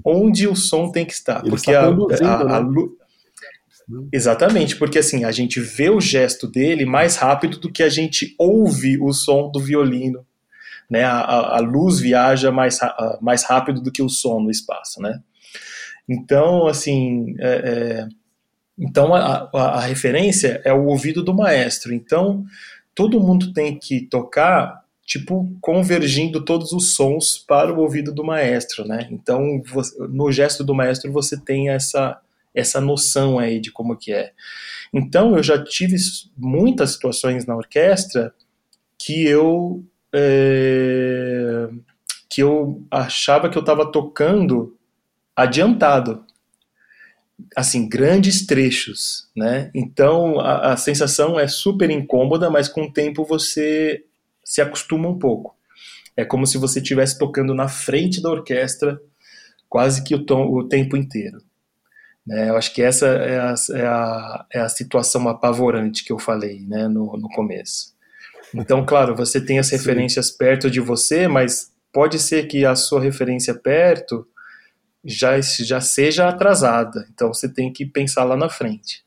onde 0.03 0.49
o 0.49 0.57
som 0.57 0.91
tem 0.91 1.05
que 1.05 1.13
estar, 1.13 1.41
ele 1.41 1.51
porque 1.51 1.75
a, 1.75 1.83
a, 1.83 1.87
a, 1.89 2.63
né? 2.63 2.71
Exatamente, 4.13 4.77
porque 4.77 4.99
assim, 4.99 5.25
a 5.25 5.31
gente 5.31 5.61
vê 5.61 5.89
o 5.89 6.01
gesto 6.01 6.47
dele 6.47 6.85
mais 6.85 7.17
rápido 7.17 7.59
do 7.59 7.73
que 7.73 7.83
a 7.83 7.89
gente 7.89 8.35
ouve 8.39 9.01
o 9.01 9.13
som 9.13 9.51
do 9.51 9.61
violino. 9.61 10.27
Né? 10.91 11.05
A, 11.05 11.57
a 11.57 11.61
luz 11.61 11.99
viaja 12.01 12.51
mais, 12.51 12.79
mais 13.21 13.45
rápido 13.45 13.81
do 13.81 13.91
que 13.91 14.03
o 14.03 14.09
som 14.09 14.41
no 14.41 14.51
espaço. 14.51 15.01
Né? 15.01 15.21
Então, 16.09 16.67
assim, 16.67 17.35
é, 17.39 17.49
é, 17.49 18.09
então 18.79 19.15
a, 19.15 19.51
a, 19.55 19.63
a, 19.77 19.81
referência 19.81 20.61
é 20.65 20.73
o 20.73 20.87
ouvido 20.87 21.23
do 21.23 21.35
maestro. 21.35 21.93
Então, 21.93 22.45
todo 22.95 23.21
mundo 23.21 23.53
tem 23.53 23.79
que 23.79 24.03
tocar, 24.03 24.83
tipo, 25.05 25.51
convergindo 25.61 26.45
todos 26.45 26.73
os 26.73 26.95
sons 26.95 27.39
para 27.39 27.73
o 27.73 27.81
ouvido 27.81 28.13
do 28.13 28.25
maestro, 28.25 28.87
né? 28.87 29.07
Então, 29.11 29.63
no 30.09 30.33
gesto 30.33 30.65
do 30.65 30.75
maestro 30.75 31.13
você 31.13 31.39
tem 31.39 31.69
essa 31.69 32.19
essa 32.55 32.81
noção 32.81 33.39
aí 33.39 33.61
de 33.61 33.71
como 33.71 33.97
que 33.97 34.13
é. 34.13 34.33
Então, 34.93 35.37
eu 35.37 35.43
já 35.43 35.63
tive 35.63 35.97
muitas 36.37 36.93
situações 36.93 37.47
na 37.47 37.57
orquestra 37.57 38.33
que 38.99 39.27
eu 39.27 39.85
é, 40.15 41.69
que 42.29 42.43
eu 42.43 42.83
achava 42.91 43.49
que 43.49 43.57
eu 43.57 43.61
estava 43.61 43.91
tocando 43.91 44.77
adiantado 45.37 46.25
assim, 47.57 47.89
grandes 47.89 48.47
trechos, 48.47 49.29
né? 49.37 49.71
Então 49.75 50.41
a, 50.41 50.73
a, 50.73 50.77
sensação 50.77 51.39
é 51.39 51.47
super 51.47 51.91
incômoda, 51.91 52.51
mas 52.51 52.69
com 52.69 52.83
o 52.83 52.93
tempo 52.93 53.25
você 53.25 54.05
se 54.45 54.61
acostuma 54.61 55.09
um 55.09 55.19
pouco. 55.19 55.57
É 56.17 56.25
como 56.25 56.47
se 56.47 56.59
você 56.59 56.81
estivesse 56.81 57.17
tocando 57.19 57.55
na 57.55 57.69
frente 57.69 58.21
da 58.21 58.31
orquestra 58.31 59.01
quase 59.69 60.03
que 60.03 60.15
o, 60.15 60.25
tom, 60.25 60.51
o 60.53 60.67
tempo 60.67 60.97
inteiro. 60.97 61.39
Né? 62.29 62.51
Eu 62.51 62.57
acho 62.57 62.75
que 62.75 62.83
essa 62.83 63.07
é 63.07 63.41
a, 63.41 63.55
é, 63.73 63.87
a, 63.87 64.47
é 64.53 64.61
a 64.61 64.69
situação 64.69 65.27
apavorante 65.29 66.05
que 66.05 66.13
eu 66.13 66.19
falei 66.19 66.61
né, 66.69 66.87
no, 66.87 67.17
no 67.17 67.29
começo. 67.31 67.97
Então, 68.55 68.85
claro, 68.85 69.17
você 69.17 69.41
tem 69.41 69.59
as 69.59 69.71
referências 69.71 70.29
Sim. 70.29 70.37
perto 70.39 70.71
de 70.71 70.79
você, 70.79 71.27
mas 71.27 71.73
pode 71.91 72.19
ser 72.19 72.47
que 72.47 72.67
a 72.67 72.77
sua 72.77 73.01
referência 73.01 73.55
perto 73.55 74.27
já, 75.03 75.41
já 75.41 75.81
seja 75.81 76.29
atrasada. 76.29 77.07
Então, 77.13 77.33
você 77.33 77.49
tem 77.49 77.73
que 77.73 77.87
pensar 77.87 78.25
lá 78.25 78.37
na 78.37 78.51
frente. 78.51 79.07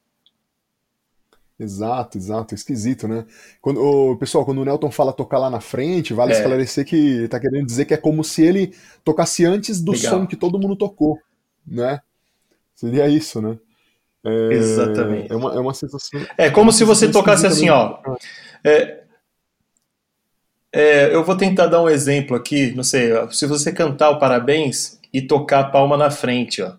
Exato, 1.60 2.18
exato, 2.18 2.56
esquisito, 2.56 3.08
né? 3.08 3.24
Quando, 3.62 3.80
o, 3.80 4.18
pessoal, 4.18 4.44
quando 4.44 4.62
o 4.62 4.66
Nelton 4.66 4.90
fala 4.90 5.14
tocar 5.14 5.38
lá 5.38 5.48
na 5.48 5.62
frente, 5.62 6.12
vale 6.12 6.34
é. 6.34 6.38
esclarecer 6.38 6.86
que 6.86 7.28
tá 7.28 7.40
querendo 7.40 7.68
dizer 7.68 7.86
que 7.86 7.94
é 7.94 7.98
como 7.98 8.24
se 8.24 8.42
ele 8.44 8.74
tocasse 9.04 9.46
antes 9.46 9.80
do 9.80 9.92
Legal. 9.92 10.12
som 10.12 10.26
que 10.26 10.36
todo 10.36 10.58
mundo 10.58 10.76
tocou, 10.76 11.20
né? 11.66 12.02
Seria 12.82 13.08
isso, 13.08 13.40
né? 13.40 13.60
É, 14.26 14.54
Exatamente. 14.54 15.32
É 15.32 15.36
uma, 15.36 15.54
é 15.54 15.60
uma 15.60 15.74
sensação. 15.74 16.20
É 16.36 16.50
como 16.50 16.72
se 16.72 16.84
você 16.84 17.12
tocasse 17.12 17.46
assim, 17.46 17.70
ó. 17.70 18.00
É, 18.64 19.02
é, 20.74 21.14
eu 21.14 21.24
vou 21.24 21.38
tentar 21.38 21.68
dar 21.68 21.80
um 21.84 21.90
exemplo 21.90 22.36
aqui, 22.36 22.74
não 22.76 22.84
sei, 22.84 23.12
se 23.30 23.46
você 23.46 23.72
cantar 23.72 24.10
o 24.10 24.18
parabéns 24.18 25.00
e 25.14 25.22
tocar 25.22 25.60
a 25.60 25.70
palma 25.70 25.96
na 25.96 26.10
frente, 26.10 26.64
ó. 26.64 26.74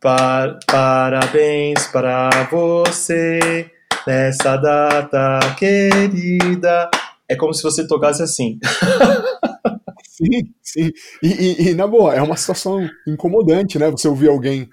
Par 0.00 0.60
parabéns 0.64 1.88
para 1.88 2.30
você 2.48 3.68
nessa 4.06 4.56
data 4.56 5.40
querida. 5.58 6.88
É 7.28 7.34
como 7.34 7.52
se 7.52 7.64
você 7.64 7.84
tocasse 7.84 8.22
assim. 8.22 8.60
sim, 10.06 10.54
sim. 10.62 10.92
E, 11.20 11.28
e, 11.28 11.68
e, 11.70 11.74
na 11.74 11.88
boa, 11.88 12.14
é 12.14 12.22
uma 12.22 12.36
situação 12.36 12.88
incomodante, 13.08 13.76
né? 13.76 13.90
Você 13.90 14.06
ouvir 14.06 14.28
alguém 14.28 14.68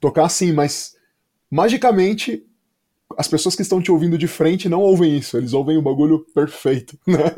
tocar 0.00 0.24
assim, 0.24 0.52
mas 0.52 0.96
magicamente 1.50 2.44
as 3.16 3.28
pessoas 3.28 3.54
que 3.54 3.62
estão 3.62 3.82
te 3.82 3.90
ouvindo 3.90 4.16
de 4.16 4.26
frente 4.26 4.68
não 4.68 4.80
ouvem 4.80 5.18
isso, 5.18 5.36
eles 5.36 5.52
ouvem 5.52 5.76
o 5.76 5.82
bagulho 5.82 6.24
perfeito, 6.34 6.98
né? 7.06 7.34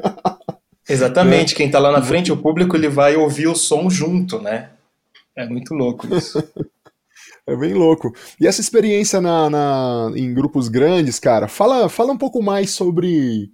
Exatamente, 0.88 1.52
né? 1.52 1.56
quem 1.56 1.70
tá 1.70 1.78
lá 1.78 1.90
na 1.90 2.02
frente, 2.02 2.32
o 2.32 2.36
público, 2.36 2.76
ele 2.76 2.88
vai 2.88 3.16
ouvir 3.16 3.46
o 3.46 3.54
som 3.54 3.88
junto, 3.88 4.40
né? 4.40 4.70
É 5.36 5.46
muito 5.46 5.74
louco 5.74 6.14
isso. 6.14 6.42
É 7.44 7.56
bem 7.56 7.74
louco. 7.74 8.12
E 8.40 8.46
essa 8.46 8.60
experiência 8.60 9.20
na, 9.20 9.50
na, 9.50 10.12
em 10.14 10.32
grupos 10.32 10.68
grandes, 10.68 11.18
cara, 11.18 11.48
fala, 11.48 11.88
fala 11.88 12.12
um 12.12 12.18
pouco 12.18 12.40
mais 12.40 12.70
sobre. 12.70 13.50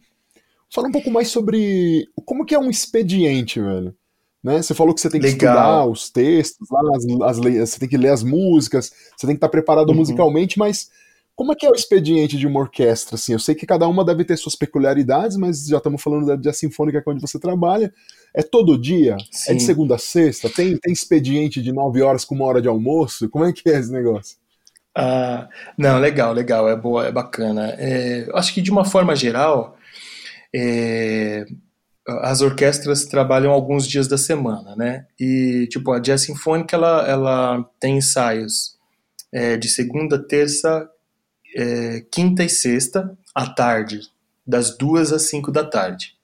Fala 0.70 0.88
um 0.88 0.92
pouco 0.92 1.11
mais 1.11 1.28
sobre 1.28 2.06
como 2.26 2.44
que 2.44 2.54
é 2.54 2.59
um 2.59 2.68
expediente, 2.68 3.59
velho. 3.59 3.96
Né? 4.43 4.62
Você 4.62 4.74
falou 4.74 4.95
que 4.95 5.01
você 5.01 5.11
tem 5.11 5.20
que 5.20 5.26
Legal. 5.26 5.55
estudar 5.55 5.86
os 5.86 6.11
textos, 6.11 6.68
lá, 6.70 6.80
as, 6.97 7.39
as, 7.39 7.70
você 7.70 7.78
tem 7.78 7.89
que 7.89 7.97
ler 7.97 8.11
as 8.11 8.22
músicas, 8.22 8.93
você 9.16 9.26
tem 9.26 9.34
que 9.34 9.39
estar 9.39 9.49
preparado 9.49 9.91
uhum. 9.91 9.97
musicalmente, 9.97 10.59
mas 10.59 10.91
como 11.39 11.53
é 11.53 11.55
que 11.55 11.64
é 11.64 11.70
o 11.70 11.74
expediente 11.74 12.36
de 12.36 12.49
uma 12.49 12.59
orquestra? 12.59 13.14
Assim, 13.14 13.32
eu 13.32 13.39
sei 13.39 13.55
que 13.55 13.64
cada 13.64 13.86
uma 13.86 14.05
deve 14.05 14.24
ter 14.24 14.36
suas 14.36 14.57
peculiaridades, 14.57 15.36
mas 15.36 15.66
já 15.66 15.76
estamos 15.76 16.03
falando 16.03 16.26
da, 16.26 16.34
da 16.34 16.53
sinfônica 16.53 17.01
que 17.01 17.09
é 17.09 17.12
onde 17.12 17.20
você 17.20 17.39
trabalha. 17.39 17.95
É 18.34 18.43
todo 18.43 18.76
dia? 18.76 19.16
Sim. 19.30 19.53
É 19.53 19.55
de 19.55 19.62
segunda 19.62 19.95
a 19.95 19.99
sexta? 19.99 20.51
Tem, 20.51 20.76
tem 20.76 20.93
expediente 20.93 21.62
de 21.62 21.72
nove 21.72 22.03
horas 22.03 22.24
com 22.24 22.34
uma 22.34 22.45
hora 22.45 22.61
de 22.61 22.66
almoço? 22.66 23.28
Como 23.28 23.45
é 23.45 23.53
que 23.53 23.68
é 23.68 23.78
esse 23.78 23.93
negócio? 23.93 24.36
Ah, 24.97 25.49
não, 25.76 26.01
legal, 26.01 26.32
legal, 26.32 26.68
é 26.68 26.74
boa, 26.74 27.07
é 27.07 27.12
bacana. 27.12 27.72
É, 27.78 28.28
acho 28.34 28.53
que 28.53 28.61
de 28.61 28.72
uma 28.72 28.84
forma 28.84 29.14
geral, 29.14 29.76
é, 30.53 31.47
as 32.09 32.40
orquestras 32.40 33.04
trabalham 33.04 33.52
alguns 33.52 33.86
dias 33.86 34.09
da 34.09 34.16
semana, 34.16 34.74
né? 34.74 35.06
E 35.20 35.66
tipo 35.70 35.92
a 35.92 35.98
jazz 35.98 36.22
sinfônica 36.22 36.74
ela, 36.74 37.06
ela 37.06 37.70
tem 37.78 37.98
ensaios 37.98 38.76
é, 39.32 39.56
de 39.56 39.68
segunda, 39.68 40.18
terça, 40.18 40.88
é, 41.54 42.02
quinta 42.11 42.42
e 42.42 42.48
sexta 42.48 43.16
à 43.34 43.46
tarde, 43.46 44.00
das 44.46 44.76
duas 44.76 45.12
às 45.12 45.22
cinco 45.22 45.52
da 45.52 45.62
tarde. 45.62 46.16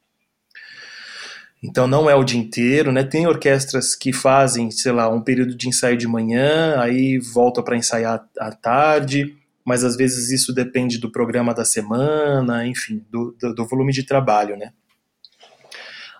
Então 1.62 1.86
não 1.86 2.08
é 2.08 2.14
o 2.14 2.24
dia 2.24 2.40
inteiro, 2.40 2.90
né? 2.90 3.04
Tem 3.04 3.26
orquestras 3.26 3.94
que 3.94 4.12
fazem, 4.12 4.70
sei 4.70 4.92
lá, 4.92 5.08
um 5.08 5.20
período 5.20 5.54
de 5.54 5.68
ensaio 5.68 5.96
de 5.96 6.06
manhã, 6.06 6.78
aí 6.78 7.18
volta 7.18 7.62
para 7.62 7.76
ensaiar 7.76 8.26
à 8.38 8.52
tarde, 8.52 9.36
mas 9.64 9.84
às 9.84 9.96
vezes 9.96 10.30
isso 10.30 10.52
depende 10.52 10.98
do 10.98 11.10
programa 11.10 11.54
da 11.54 11.64
semana, 11.64 12.66
enfim, 12.66 13.02
do, 13.10 13.34
do, 13.40 13.54
do 13.54 13.66
volume 13.66 13.92
de 13.92 14.02
trabalho, 14.02 14.56
né? 14.56 14.72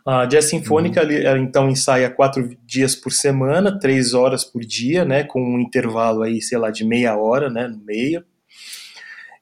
A 0.06 0.26
jazz 0.26 0.46
sinfônica, 0.46 1.02
uhum. 1.02 1.10
ela, 1.10 1.38
então 1.38 1.70
ensaia 1.70 2.10
quatro 2.10 2.54
dias 2.66 2.94
por 2.94 3.10
semana, 3.10 3.78
três 3.78 4.12
horas 4.12 4.44
por 4.44 4.62
dia, 4.62 5.04
né? 5.04 5.24
Com 5.24 5.40
um 5.40 5.60
intervalo 5.60 6.22
aí, 6.22 6.42
sei 6.42 6.58
lá, 6.58 6.70
de 6.70 6.84
meia 6.84 7.16
hora, 7.16 7.48
né? 7.48 7.66
No 7.66 7.78
meio. 7.78 8.22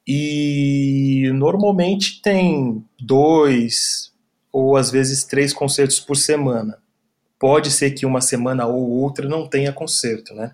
E 0.06 1.30
normalmente 1.34 2.20
tem 2.22 2.84
dois 3.00 4.12
ou 4.52 4.76
às 4.76 4.90
vezes 4.90 5.24
três 5.24 5.52
concertos 5.52 5.98
por 5.98 6.16
semana. 6.16 6.78
Pode 7.38 7.70
ser 7.70 7.92
que 7.92 8.06
uma 8.06 8.20
semana 8.20 8.66
ou 8.66 8.88
outra 8.88 9.28
não 9.28 9.48
tenha 9.48 9.72
concerto, 9.72 10.34
né? 10.34 10.52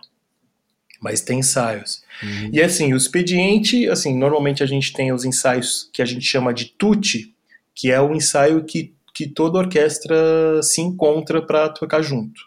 Mas 1.01 1.21
tem 1.21 1.41
ensaios. 1.41 2.03
Uhum. 2.23 2.51
E 2.53 2.63
assim, 2.63 2.93
o 2.93 2.97
expediente, 2.97 3.89
assim, 3.89 4.17
normalmente 4.17 4.63
a 4.63 4.67
gente 4.67 4.93
tem 4.93 5.13
os 5.13 5.25
ensaios 5.25 5.91
que 5.93 6.01
a 6.01 6.05
gente 6.05 6.25
chama 6.25 6.53
de 6.53 6.67
tutti, 6.67 7.35
que 7.75 7.91
é 7.91 8.01
o 8.01 8.15
ensaio 8.15 8.65
que, 8.65 8.95
que 9.19 9.27
toda 9.27 9.59
orquestra 9.59 10.62
se 10.62 10.81
encontra 10.81 11.45
para 11.45 11.69
tocar 11.69 12.01
junto. 12.03 12.41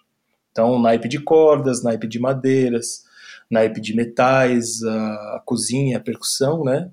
Então, 0.53 0.79
naipe 0.81 1.09
de 1.09 1.19
cordas, 1.19 1.83
naipe 1.83 2.07
de 2.07 2.17
madeiras, 2.17 3.03
naipe 3.49 3.81
de 3.81 3.93
metais, 3.93 4.81
a, 4.81 5.35
a 5.35 5.41
cozinha, 5.45 5.97
a 5.97 5.99
percussão, 5.99 6.63
né? 6.63 6.89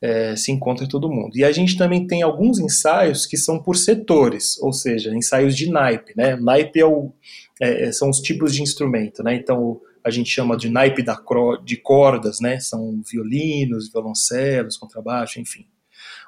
É, 0.00 0.36
se 0.36 0.52
encontra 0.52 0.88
todo 0.88 1.10
mundo. 1.10 1.36
E 1.36 1.42
a 1.42 1.50
gente 1.50 1.76
também 1.76 2.06
tem 2.06 2.22
alguns 2.22 2.60
ensaios 2.60 3.26
que 3.26 3.36
são 3.36 3.60
por 3.60 3.76
setores, 3.76 4.56
ou 4.60 4.72
seja, 4.72 5.12
ensaios 5.12 5.56
de 5.56 5.68
naipe, 5.68 6.12
né? 6.16 6.36
Naipe 6.36 6.78
é 6.78 6.86
o, 6.86 7.12
é, 7.60 7.86
é 7.86 7.92
são 7.92 8.10
os 8.10 8.20
tipos 8.20 8.54
de 8.54 8.62
instrumento, 8.62 9.24
né? 9.24 9.34
Então 9.34 9.80
a 10.04 10.10
gente 10.10 10.30
chama 10.30 10.56
de 10.56 10.68
naipe 10.70 11.02
da, 11.02 11.20
de 11.64 11.76
cordas, 11.78 12.38
né? 12.38 12.60
São 12.60 13.02
violinos, 13.10 13.90
violoncelos, 13.90 14.76
contrabaixo, 14.76 15.40
enfim. 15.40 15.66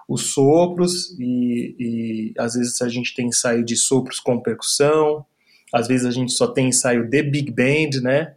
Os 0.08 0.32
sopros 0.32 1.16
e, 1.18 1.76
e 1.78 2.34
às 2.38 2.54
vezes 2.54 2.80
a 2.82 2.88
gente 2.88 3.14
tem 3.14 3.28
ensaio 3.28 3.64
de 3.64 3.76
sopros 3.76 4.20
com 4.20 4.40
percussão, 4.40 5.24
às 5.72 5.88
vezes 5.88 6.06
a 6.06 6.10
gente 6.10 6.32
só 6.32 6.46
tem 6.46 6.68
ensaio 6.68 7.08
de 7.08 7.22
big 7.22 7.50
band, 7.50 8.00
né? 8.02 8.34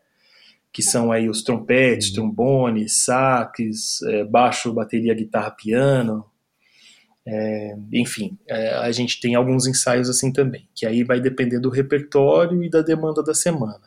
que 0.75 0.83
são 0.83 1.09
aí 1.09 1.29
os 1.29 1.41
trompetes, 1.41 2.09
uhum. 2.09 2.15
trombones, 2.15 3.05
saques, 3.05 4.01
é, 4.01 4.25
baixo, 4.25 4.73
bateria, 4.73 5.13
guitarra, 5.13 5.49
piano. 5.49 6.25
É, 7.25 7.77
enfim, 7.93 8.37
é, 8.45 8.71
a 8.71 8.91
gente 8.91 9.21
tem 9.21 9.35
alguns 9.35 9.65
ensaios 9.67 10.09
assim 10.09 10.33
também, 10.33 10.67
que 10.75 10.85
aí 10.85 11.01
vai 11.05 11.21
depender 11.21 11.59
do 11.59 11.69
repertório 11.69 12.61
e 12.61 12.69
da 12.69 12.81
demanda 12.81 13.23
da 13.23 13.33
semana. 13.33 13.85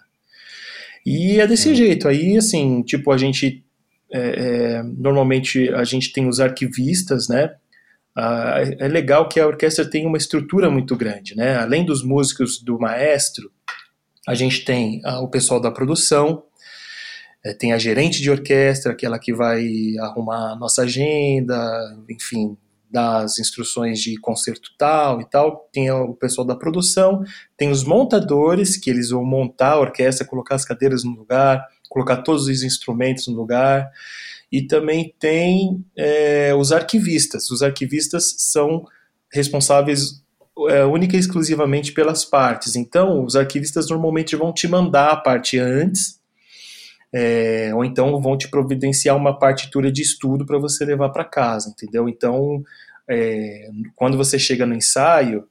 E 1.05 1.39
é 1.39 1.47
desse 1.47 1.69
uhum. 1.69 1.75
jeito, 1.75 2.09
aí 2.09 2.39
assim, 2.39 2.83
tipo, 2.83 3.13
a 3.13 3.19
gente 3.19 3.63
é, 4.11 4.21
é, 4.21 4.83
normalmente 4.83 5.69
a 5.75 5.85
gente 5.85 6.11
tem 6.11 6.27
os 6.27 6.41
arquivistas, 6.41 7.29
né? 7.29 7.55
Ah, 8.21 8.63
é 8.81 8.89
legal 8.89 9.29
que 9.29 9.39
a 9.39 9.47
orquestra 9.47 9.89
tem 9.89 10.05
uma 10.05 10.19
estrutura 10.19 10.69
muito 10.69 10.97
grande, 10.97 11.37
né? 11.37 11.57
Além 11.57 11.85
dos 11.85 12.03
músicos 12.03 12.61
do 12.61 12.77
maestro, 12.77 13.49
a 14.27 14.35
gente 14.35 14.65
tem 14.65 15.01
ah, 15.05 15.21
o 15.21 15.29
pessoal 15.29 15.61
da 15.61 15.71
produção, 15.71 16.43
é, 17.45 17.55
tem 17.55 17.73
a 17.73 17.79
gerente 17.79 18.21
de 18.21 18.29
orquestra, 18.29 18.91
aquela 18.91 19.21
que 19.21 19.33
vai 19.33 19.65
arrumar 20.01 20.51
a 20.51 20.57
nossa 20.57 20.83
agenda, 20.83 21.97
enfim, 22.11 22.57
dar 22.91 23.19
as 23.19 23.39
instruções 23.39 24.01
de 24.01 24.19
concerto 24.19 24.71
tal 24.77 25.21
e 25.21 25.25
tal. 25.25 25.69
Tem 25.73 25.89
o 25.89 26.13
pessoal 26.13 26.45
da 26.45 26.57
produção, 26.57 27.23
tem 27.57 27.71
os 27.71 27.85
montadores, 27.85 28.77
que 28.77 28.91
eles 28.91 29.11
vão 29.11 29.25
montar 29.25 29.75
a 29.75 29.81
orquestra, 29.81 30.27
colocar 30.27 30.57
as 30.57 30.65
cadeiras 30.65 31.05
no 31.05 31.13
lugar, 31.13 31.65
colocar 31.89 32.17
todos 32.17 32.49
os 32.49 32.65
instrumentos 32.65 33.29
no 33.29 33.37
lugar. 33.37 33.89
E 34.51 34.63
também 34.63 35.15
tem 35.19 35.85
é, 35.97 36.55
os 36.55 36.73
arquivistas. 36.73 37.51
Os 37.51 37.63
arquivistas 37.63 38.35
são 38.39 38.85
responsáveis 39.33 40.23
é, 40.71 40.85
única 40.85 41.17
e 41.17 41.21
exclusivamente 41.21 41.93
pelas 41.93 42.25
partes. 42.25 42.75
Então, 42.77 43.25
os 43.25 43.37
arquivistas 43.37 43.89
normalmente 43.91 44.35
vão 44.37 44.53
te 44.53 44.67
mandar 44.67 45.11
a 45.11 45.17
parte 45.17 45.59
antes 45.59 46.19
é, 47.13 47.75
ou 47.75 47.85
então 47.85 48.21
vão 48.21 48.37
te 48.37 48.49
providenciar 48.49 49.17
uma 49.17 49.39
partitura 49.39 49.91
de 49.91 50.03
estudo 50.03 50.45
para 50.45 50.59
você 50.59 50.85
levar 50.85 51.09
para 51.11 51.25
casa, 51.25 51.71
entendeu? 51.71 52.09
Então, 52.09 52.63
é, 53.09 53.71
quando 53.97 54.17
você 54.17 54.39
chega 54.39 54.67
no 54.67 54.75
ensaio, 54.75 55.47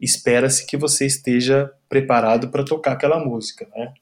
espera-se 0.00 0.66
que 0.66 0.76
você 0.76 1.06
esteja 1.06 1.70
preparado 1.88 2.48
para 2.48 2.64
tocar 2.64 2.92
aquela 2.92 3.22
música, 3.22 3.68
né? 3.76 3.92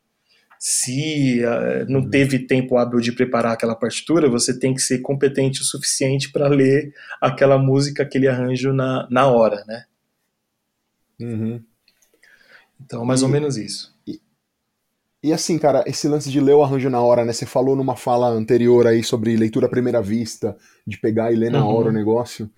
Se 0.64 1.40
uh, 1.44 1.90
não 1.90 2.02
uhum. 2.02 2.08
teve 2.08 2.38
tempo 2.38 2.76
hábil 2.76 3.00
de 3.00 3.10
preparar 3.10 3.50
aquela 3.50 3.74
partitura, 3.74 4.30
você 4.30 4.56
tem 4.56 4.72
que 4.72 4.80
ser 4.80 5.00
competente 5.00 5.60
o 5.60 5.64
suficiente 5.64 6.30
para 6.30 6.46
ler 6.46 6.94
aquela 7.20 7.58
música, 7.58 8.04
aquele 8.04 8.28
arranjo 8.28 8.72
na, 8.72 9.08
na 9.10 9.26
hora, 9.26 9.64
né? 9.66 9.86
Uhum. 11.20 11.60
Então, 12.80 13.04
mais 13.04 13.22
e, 13.22 13.24
ou 13.24 13.28
menos 13.28 13.56
isso. 13.56 13.92
E 15.20 15.32
assim, 15.32 15.58
cara, 15.58 15.82
esse 15.84 16.06
lance 16.06 16.30
de 16.30 16.40
ler 16.40 16.54
o 16.54 16.62
arranjo 16.62 16.88
na 16.88 17.02
hora, 17.02 17.24
né? 17.24 17.32
Você 17.32 17.44
falou 17.44 17.74
numa 17.74 17.96
fala 17.96 18.28
anterior 18.28 18.86
aí 18.86 19.02
sobre 19.02 19.34
leitura 19.34 19.66
à 19.66 19.68
primeira 19.68 20.00
vista, 20.00 20.56
de 20.86 20.96
pegar 20.96 21.32
e 21.32 21.34
ler 21.34 21.50
na 21.50 21.64
uhum. 21.64 21.74
hora 21.74 21.88
o 21.88 21.92
negócio. 21.92 22.48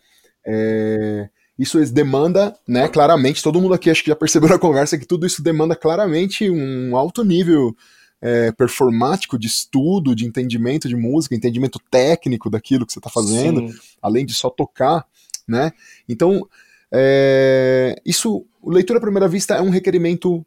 É... 0.46 1.30
isso 1.58 1.78
demanda, 1.92 2.54
né, 2.66 2.88
claramente, 2.88 3.42
todo 3.42 3.60
mundo 3.60 3.74
aqui 3.74 3.90
acho 3.90 4.02
que 4.02 4.10
já 4.10 4.16
percebeu 4.16 4.48
na 4.50 4.58
conversa 4.58 4.98
que 4.98 5.06
tudo 5.06 5.26
isso 5.26 5.42
demanda 5.42 5.76
claramente 5.76 6.50
um 6.50 6.96
alto 6.96 7.22
nível 7.24 7.74
é, 8.20 8.50
performático 8.52 9.38
de 9.38 9.46
estudo, 9.46 10.14
de 10.14 10.26
entendimento 10.26 10.88
de 10.88 10.96
música, 10.96 11.34
entendimento 11.34 11.78
técnico 11.90 12.48
daquilo 12.48 12.86
que 12.86 12.92
você 12.92 12.98
está 12.98 13.10
fazendo, 13.10 13.68
Sim. 13.68 13.78
além 14.00 14.24
de 14.24 14.32
só 14.32 14.48
tocar, 14.48 15.06
né? 15.46 15.72
Então, 16.08 16.48
é, 16.90 18.00
isso, 18.04 18.46
leitura 18.64 18.98
à 18.98 19.02
primeira 19.02 19.28
vista 19.28 19.54
é 19.54 19.60
um 19.60 19.70
requerimento 19.70 20.44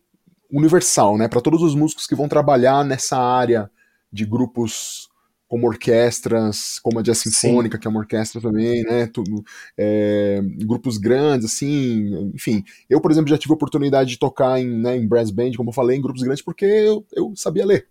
universal, 0.52 1.18
né, 1.18 1.28
para 1.28 1.42
todos 1.42 1.62
os 1.62 1.76
músicos 1.76 2.08
que 2.08 2.16
vão 2.16 2.28
trabalhar 2.28 2.84
nessa 2.86 3.18
área 3.18 3.70
de 4.12 4.26
grupos 4.26 5.07
como 5.48 5.68
orquestras, 5.68 6.80
como 6.80 7.00
a 7.00 7.02
Jazz 7.02 7.20
Sinfônica, 7.20 7.78
Sim. 7.78 7.82
que 7.82 7.88
é 7.88 7.90
uma 7.90 8.00
orquestra 8.00 8.42
também, 8.42 8.84
né? 8.84 9.08
Tudo, 9.08 9.44
é, 9.78 10.42
grupos 10.66 10.98
grandes, 10.98 11.46
assim, 11.46 12.32
enfim. 12.34 12.64
Eu, 12.90 13.00
por 13.00 13.12
exemplo, 13.12 13.30
já 13.30 13.38
tive 13.38 13.54
a 13.54 13.56
oportunidade 13.56 14.10
de 14.10 14.20
tocar 14.20 14.60
em, 14.60 14.68
né, 14.68 14.98
em 14.98 15.08
brass 15.08 15.32
band, 15.32 15.52
como 15.56 15.70
eu 15.70 15.74
falei, 15.74 15.98
em 15.98 16.02
grupos 16.02 16.22
grandes, 16.22 16.44
porque 16.44 16.66
eu, 16.66 17.06
eu 17.16 17.34
sabia 17.36 17.66
ler. 17.66 17.88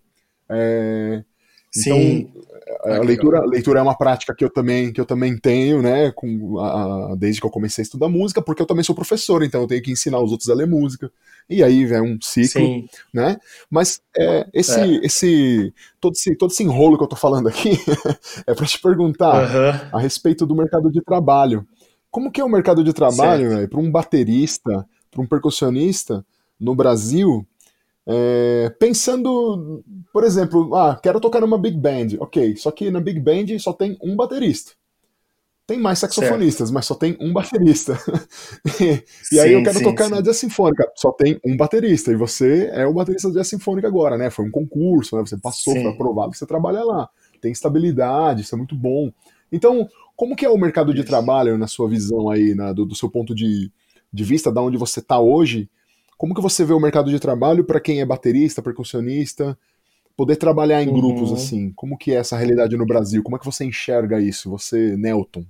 É, 0.49 1.23
Sim. 1.71 2.31
a, 2.83 2.97
a 2.97 2.99
leitura, 2.99 3.45
leitura 3.45 3.79
é 3.79 3.83
uma 3.83 3.97
prática 3.97 4.33
que 4.33 4.43
eu 4.43 4.49
também, 4.49 4.91
que 4.91 4.99
eu 4.99 5.05
também 5.05 5.37
tenho, 5.37 5.81
né, 5.81 6.11
com 6.11 6.59
a, 6.59 7.11
a, 7.11 7.15
desde 7.15 7.39
que 7.41 7.47
eu 7.47 7.51
comecei 7.51 7.81
a 7.81 7.85
estudar 7.85 8.09
música, 8.09 8.41
porque 8.41 8.61
eu 8.61 8.65
também 8.65 8.83
sou 8.83 8.95
professor, 8.95 9.43
então 9.43 9.61
eu 9.61 9.67
tenho 9.67 9.81
que 9.81 9.91
ensinar 9.91 10.19
os 10.19 10.31
outros 10.31 10.49
a 10.49 10.55
ler 10.55 10.67
música. 10.67 11.11
E 11.49 11.63
aí 11.63 11.85
é 11.91 12.01
um 12.01 12.17
ciclo, 12.21 12.61
Sim. 12.61 12.89
né? 13.13 13.37
Mas 13.69 14.01
é, 14.17 14.47
esse, 14.53 14.79
é. 14.79 15.05
esse, 15.05 15.73
todo 15.99 16.13
esse, 16.13 16.35
todo 16.35 16.51
esse 16.51 16.63
enrolo 16.63 16.97
que 16.97 17.03
eu 17.03 17.07
tô 17.07 17.15
falando 17.15 17.47
aqui 17.47 17.71
é 18.45 18.53
para 18.53 18.65
te 18.65 18.79
perguntar 18.79 19.43
uhum. 19.43 19.97
a 19.97 19.99
respeito 19.99 20.45
do 20.45 20.55
mercado 20.55 20.91
de 20.91 21.01
trabalho. 21.01 21.65
Como 22.11 22.31
que 22.31 22.41
é 22.41 22.43
o 22.43 22.49
mercado 22.49 22.83
de 22.83 22.91
trabalho 22.93 23.67
para 23.69 23.79
um 23.79 23.89
baterista, 23.89 24.85
para 25.09 25.21
um 25.21 25.27
percussionista 25.27 26.25
no 26.59 26.75
Brasil? 26.75 27.45
É, 28.09 28.69
pensando, 28.79 29.83
por 30.13 30.23
exemplo, 30.23 30.73
ah, 30.75 30.97
quero 31.01 31.19
tocar 31.19 31.41
numa 31.41 31.57
big 31.57 31.77
band, 31.77 32.15
ok, 32.19 32.55
só 32.55 32.71
que 32.71 32.89
na 32.89 33.01
big 33.01 33.19
band 33.19 33.59
só 33.59 33.73
tem 33.73 33.97
um 34.01 34.15
baterista. 34.15 34.71
Tem 35.67 35.77
mais 35.77 35.99
saxofonistas, 35.99 36.69
certo. 36.69 36.73
mas 36.73 36.85
só 36.85 36.95
tem 36.95 37.17
um 37.19 37.33
baterista. 37.33 37.99
e, 38.79 39.03
sim, 39.21 39.39
aí 39.39 39.51
eu 39.51 39.61
quero 39.61 39.79
sim, 39.79 39.83
tocar 39.83 40.05
sim. 40.05 40.11
na 40.11 40.21
jazz 40.21 40.37
sinfônica, 40.37 40.89
só 40.95 41.11
tem 41.11 41.37
um 41.45 41.57
baterista, 41.57 42.09
e 42.09 42.15
você 42.15 42.69
é 42.71 42.87
o 42.87 42.93
baterista 42.93 43.27
da 43.27 43.41
jazz 43.41 43.49
sinfônica 43.49 43.85
agora, 43.85 44.17
né? 44.17 44.29
Foi 44.29 44.45
um 44.45 44.51
concurso, 44.51 45.17
né? 45.17 45.25
Você 45.25 45.37
passou, 45.37 45.73
foi 45.73 45.87
aprovado, 45.87 46.33
você 46.33 46.45
trabalha 46.45 46.85
lá. 46.85 47.09
Tem 47.41 47.51
estabilidade, 47.51 48.43
isso 48.43 48.55
é 48.55 48.57
muito 48.57 48.75
bom. 48.75 49.11
Então, 49.51 49.85
como 50.15 50.37
que 50.37 50.45
é 50.45 50.49
o 50.49 50.57
mercado 50.57 50.93
de 50.93 51.03
trabalho 51.03 51.57
na 51.57 51.67
sua 51.67 51.89
visão 51.89 52.29
aí, 52.29 52.55
na, 52.55 52.71
do, 52.71 52.85
do, 52.85 52.95
seu 52.95 53.09
ponto 53.09 53.35
de, 53.35 53.69
de 54.11 54.23
vista, 54.23 54.49
da 54.49 54.61
onde 54.61 54.77
você 54.77 55.01
está 55.01 55.19
hoje, 55.19 55.69
como 56.17 56.33
que 56.33 56.41
você 56.41 56.65
vê 56.65 56.73
o 56.73 56.79
mercado 56.79 57.11
de 57.11 57.19
trabalho 57.19 57.63
para 57.63 57.79
quem 57.79 58.01
é 58.01 58.05
baterista, 58.05 58.61
percussionista, 58.61 59.57
poder 60.15 60.35
trabalhar 60.35 60.81
em 60.81 60.87
uhum. 60.87 60.95
grupos 60.95 61.31
assim? 61.31 61.71
Como 61.75 61.97
que 61.97 62.11
é 62.11 62.15
essa 62.15 62.35
realidade 62.35 62.75
no 62.75 62.85
Brasil? 62.85 63.21
Como 63.21 63.35
é 63.35 63.39
que 63.39 63.45
você 63.45 63.63
enxerga 63.63 64.19
isso, 64.19 64.49
você, 64.49 64.97
Nelton? 64.97 65.45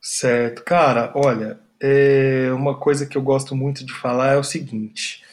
Certo, 0.00 0.62
cara, 0.62 1.12
olha, 1.14 1.58
é 1.80 2.52
uma 2.52 2.78
coisa 2.78 3.06
que 3.06 3.16
eu 3.16 3.22
gosto 3.22 3.56
muito 3.56 3.84
de 3.84 3.92
falar 3.92 4.34
é 4.34 4.38
o 4.38 4.44
seguinte: 4.44 5.24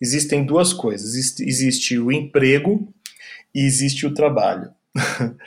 existem 0.00 0.44
duas 0.44 0.72
coisas. 0.72 1.14
Existe 1.14 1.98
o 1.98 2.10
emprego 2.10 2.88
e 3.54 3.64
existe 3.64 4.06
o 4.06 4.12
trabalho. 4.14 4.70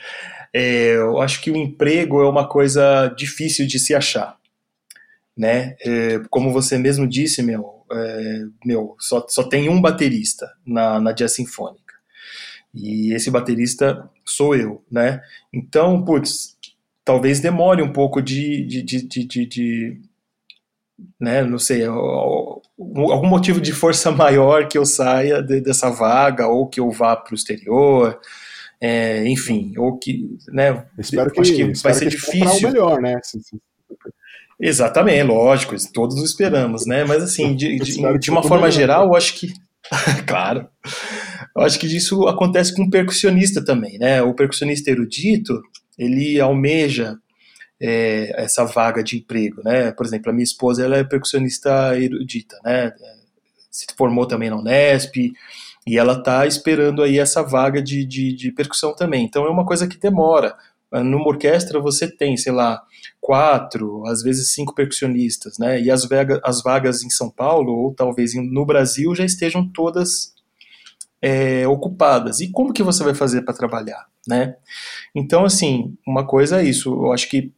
é, 0.52 0.96
eu 0.96 1.20
acho 1.20 1.40
que 1.40 1.50
o 1.50 1.56
emprego 1.56 2.22
é 2.22 2.28
uma 2.28 2.48
coisa 2.48 3.08
difícil 3.08 3.66
de 3.66 3.78
se 3.78 3.94
achar, 3.94 4.36
né? 5.36 5.76
É, 5.80 6.20
como 6.30 6.52
você 6.52 6.78
mesmo 6.78 7.06
disse, 7.06 7.42
meu, 7.42 7.77
é, 7.92 8.44
meu, 8.64 8.96
só, 8.98 9.26
só 9.28 9.42
tem 9.42 9.68
um 9.68 9.80
baterista 9.80 10.50
na, 10.64 11.00
na 11.00 11.12
Jazz 11.12 11.34
Sinfônica. 11.34 11.94
E 12.74 13.12
esse 13.14 13.30
baterista 13.30 14.08
sou 14.24 14.54
eu, 14.54 14.84
né? 14.90 15.20
Então, 15.52 16.04
putz, 16.04 16.56
talvez 17.04 17.40
demore 17.40 17.82
um 17.82 17.92
pouco 17.92 18.20
de, 18.20 18.64
de, 18.64 18.82
de, 18.82 19.24
de, 19.24 19.46
de 19.46 20.00
né, 21.18 21.42
não 21.42 21.58
sei, 21.58 21.84
algum 21.84 23.26
motivo 23.26 23.60
de 23.60 23.72
força 23.72 24.10
maior 24.12 24.68
que 24.68 24.76
eu 24.76 24.84
saia 24.84 25.42
de, 25.42 25.60
dessa 25.60 25.90
vaga 25.90 26.46
ou 26.46 26.68
que 26.68 26.80
eu 26.80 26.90
vá 26.90 27.16
para 27.16 27.32
o 27.32 27.34
exterior, 27.34 28.20
é, 28.80 29.26
enfim, 29.28 29.72
ou 29.76 29.98
que, 29.98 30.36
né, 30.48 30.86
espero 30.98 31.30
que, 31.30 31.40
acho 31.40 31.54
que 31.54 31.64
vai 31.82 31.94
ser 31.94 32.04
que 32.04 32.10
difícil. 32.10 32.68
melhor, 32.68 33.00
né? 33.00 33.20
Exatamente, 34.60 35.22
lógico, 35.22 35.74
todos 35.92 36.22
esperamos, 36.22 36.86
né? 36.86 37.04
Mas 37.04 37.22
assim, 37.22 37.54
de, 37.54 37.78
de, 37.80 38.18
de 38.18 38.30
uma 38.30 38.42
forma 38.42 38.70
geral, 38.70 39.06
eu 39.06 39.14
acho 39.14 39.34
que. 39.34 39.52
claro. 40.26 40.68
Eu 41.56 41.62
acho 41.62 41.78
que 41.78 41.86
isso 41.86 42.26
acontece 42.26 42.74
com 42.74 42.82
o 42.82 42.90
percussionista 42.90 43.64
também, 43.64 43.98
né? 43.98 44.22
O 44.22 44.34
percussionista 44.34 44.90
erudito, 44.90 45.60
ele 45.96 46.40
almeja 46.40 47.16
é, 47.80 48.32
essa 48.42 48.64
vaga 48.64 49.02
de 49.02 49.18
emprego, 49.18 49.62
né? 49.64 49.92
Por 49.92 50.04
exemplo, 50.04 50.30
a 50.30 50.32
minha 50.32 50.44
esposa, 50.44 50.84
ela 50.84 50.96
é 50.96 51.04
percussionista 51.04 51.98
erudita, 51.98 52.56
né? 52.64 52.92
Se 53.70 53.86
formou 53.96 54.26
também 54.26 54.50
na 54.50 54.56
Unesp, 54.56 55.32
e 55.86 55.96
ela 55.96 56.14
está 56.14 56.46
esperando 56.46 57.02
aí 57.02 57.18
essa 57.18 57.42
vaga 57.42 57.80
de, 57.80 58.04
de, 58.04 58.34
de 58.34 58.52
percussão 58.52 58.94
também. 58.94 59.24
Então 59.24 59.46
é 59.46 59.50
uma 59.50 59.64
coisa 59.64 59.86
que 59.86 59.98
demora. 59.98 60.54
Numa 60.92 61.28
orquestra 61.28 61.80
você 61.80 62.10
tem, 62.10 62.36
sei 62.36 62.52
lá, 62.52 62.82
quatro, 63.20 64.06
às 64.06 64.22
vezes 64.22 64.52
cinco 64.52 64.74
percussionistas, 64.74 65.58
né? 65.58 65.80
E 65.80 65.90
as, 65.90 66.06
vaga, 66.08 66.40
as 66.42 66.62
vagas 66.62 67.02
em 67.02 67.10
São 67.10 67.30
Paulo, 67.30 67.72
ou 67.72 67.94
talvez 67.94 68.32
no 68.34 68.64
Brasil, 68.64 69.14
já 69.14 69.24
estejam 69.24 69.68
todas 69.68 70.34
é, 71.20 71.66
ocupadas. 71.66 72.40
E 72.40 72.50
como 72.50 72.72
que 72.72 72.82
você 72.82 73.04
vai 73.04 73.14
fazer 73.14 73.42
para 73.42 73.54
trabalhar, 73.54 74.06
né? 74.26 74.56
Então, 75.14 75.44
assim, 75.44 75.94
uma 76.06 76.26
coisa 76.26 76.62
é 76.62 76.64
isso. 76.64 76.90
Eu 76.90 77.12
acho 77.12 77.28
que 77.28 77.52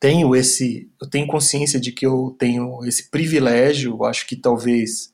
tenho 0.00 0.34
esse, 0.34 0.90
eu 1.00 1.08
tenho 1.08 1.26
consciência 1.26 1.78
de 1.78 1.92
que 1.92 2.06
eu 2.06 2.34
tenho 2.38 2.84
esse 2.84 3.10
privilégio. 3.10 3.92
Eu 3.92 4.04
acho 4.04 4.26
que 4.26 4.36
talvez 4.36 5.12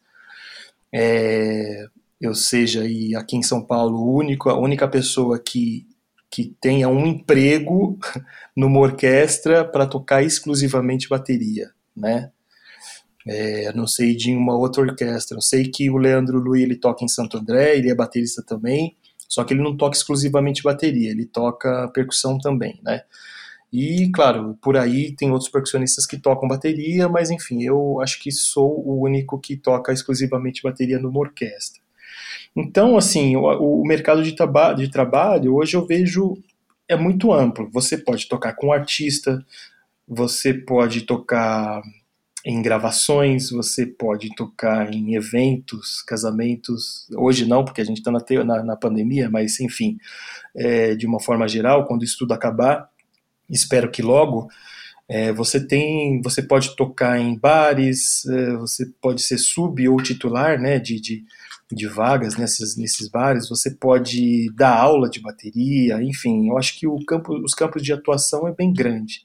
é, 0.95 1.87
eu 2.21 2.35
seja 2.35 2.83
aí 2.83 3.15
aqui 3.17 3.37
em 3.37 3.43
São 3.43 3.65
Paulo 3.65 4.15
único, 4.15 4.49
a 4.49 4.59
única 4.59 4.87
pessoa 4.87 5.39
que 5.39 5.87
que 6.31 6.55
tenha 6.61 6.89
um 6.89 7.07
emprego 7.07 7.99
numa 8.57 8.81
orquestra 8.81 9.65
para 9.65 9.87
tocar 9.87 10.23
exclusivamente 10.23 11.09
bateria, 11.09 11.71
né? 11.97 12.31
É, 13.27 13.73
não 13.75 13.87
sei 13.87 14.17
de 14.17 14.35
uma 14.35 14.57
outra 14.57 14.83
orquestra. 14.83 15.37
Eu 15.37 15.43
sei 15.43 15.69
que 15.69 15.91
o 15.91 15.99
Leandro 15.99 16.39
Luiz 16.39 16.63
ele 16.63 16.77
toca 16.77 17.05
em 17.05 17.09
Santo 17.09 17.37
André, 17.37 17.77
ele 17.77 17.91
é 17.91 17.95
baterista 17.95 18.43
também, 18.43 18.97
só 19.29 19.45
que 19.45 19.53
ele 19.53 19.63
não 19.63 19.77
toca 19.77 19.97
exclusivamente 19.97 20.63
bateria, 20.63 21.11
ele 21.11 21.27
toca 21.27 21.89
percussão 21.89 22.39
também, 22.39 22.81
né? 22.83 23.03
E, 23.71 24.11
claro, 24.13 24.57
por 24.63 24.79
aí 24.79 25.15
tem 25.15 25.31
outros 25.31 25.51
percussionistas 25.51 26.07
que 26.07 26.17
tocam 26.17 26.49
bateria, 26.49 27.07
mas 27.07 27.31
enfim, 27.31 27.63
eu 27.63 28.01
acho 28.01 28.19
que 28.19 28.33
sou 28.33 28.83
o 28.87 29.03
único 29.05 29.39
que 29.39 29.57
toca 29.57 29.93
exclusivamente 29.93 30.63
bateria 30.63 30.99
numa 30.99 31.21
orquestra. 31.21 31.83
Então, 32.57 32.97
assim, 32.97 33.37
o, 33.37 33.81
o 33.81 33.87
mercado 33.87 34.23
de, 34.23 34.33
traba 34.33 34.73
de 34.75 34.91
trabalho 34.91 35.55
hoje 35.55 35.77
eu 35.77 35.87
vejo 35.87 36.37
é 36.89 36.97
muito 36.97 37.33
amplo. 37.33 37.69
Você 37.73 37.99
pode 37.99 38.29
tocar 38.29 38.55
com 38.55 38.73
artista, 38.73 39.45
você 40.07 40.55
pode 40.55 41.03
tocar 41.03 41.83
em 42.45 42.63
gravações, 42.63 43.51
você 43.51 43.85
pode 43.85 44.35
tocar 44.35 44.93
em 44.93 45.15
eventos, 45.15 46.03
casamentos. 46.03 47.07
Hoje 47.15 47.47
não, 47.47 47.65
porque 47.65 47.81
a 47.81 47.85
gente 47.85 47.99
está 47.99 48.11
na, 48.11 48.21
na, 48.45 48.65
na, 48.65 48.77
pandemia, 48.77 49.29
mas 49.29 49.61
enfim, 49.61 49.99
é, 50.57 50.95
de 50.95 51.07
uma 51.07 51.21
forma 51.21 51.47
geral, 51.47 51.85
quando 51.87 52.05
isso 52.05 52.19
tudo 52.19 52.33
acabar, 52.33 52.89
espero 53.51 53.91
que 53.91 54.01
logo. 54.01 54.49
É, 55.11 55.33
você 55.33 55.67
tem, 55.67 56.21
você 56.23 56.43
pode 56.43 56.77
tocar 56.77 57.19
em 57.19 57.37
bares, 57.37 58.25
é, 58.27 58.53
você 58.57 58.87
pode 59.01 59.23
ser 59.23 59.39
sub 59.39 59.87
ou 59.89 60.03
titular, 60.03 60.61
né, 60.61 60.79
de, 60.79 61.01
de 61.01 61.25
de 61.71 61.87
vagas 61.87 62.37
nessas, 62.37 62.77
nesses 62.77 63.09
bares, 63.09 63.49
você 63.49 63.71
pode 63.71 64.51
dar 64.55 64.75
aula 64.75 65.09
de 65.09 65.21
bateria, 65.21 66.03
enfim, 66.03 66.49
eu 66.49 66.57
acho 66.57 66.79
que 66.79 66.87
o 66.87 67.05
campo, 67.05 67.35
os 67.45 67.55
campos 67.55 67.83
de 67.83 67.93
atuação 67.93 68.49
é 68.49 68.53
bem 68.53 68.73
grande. 68.73 69.23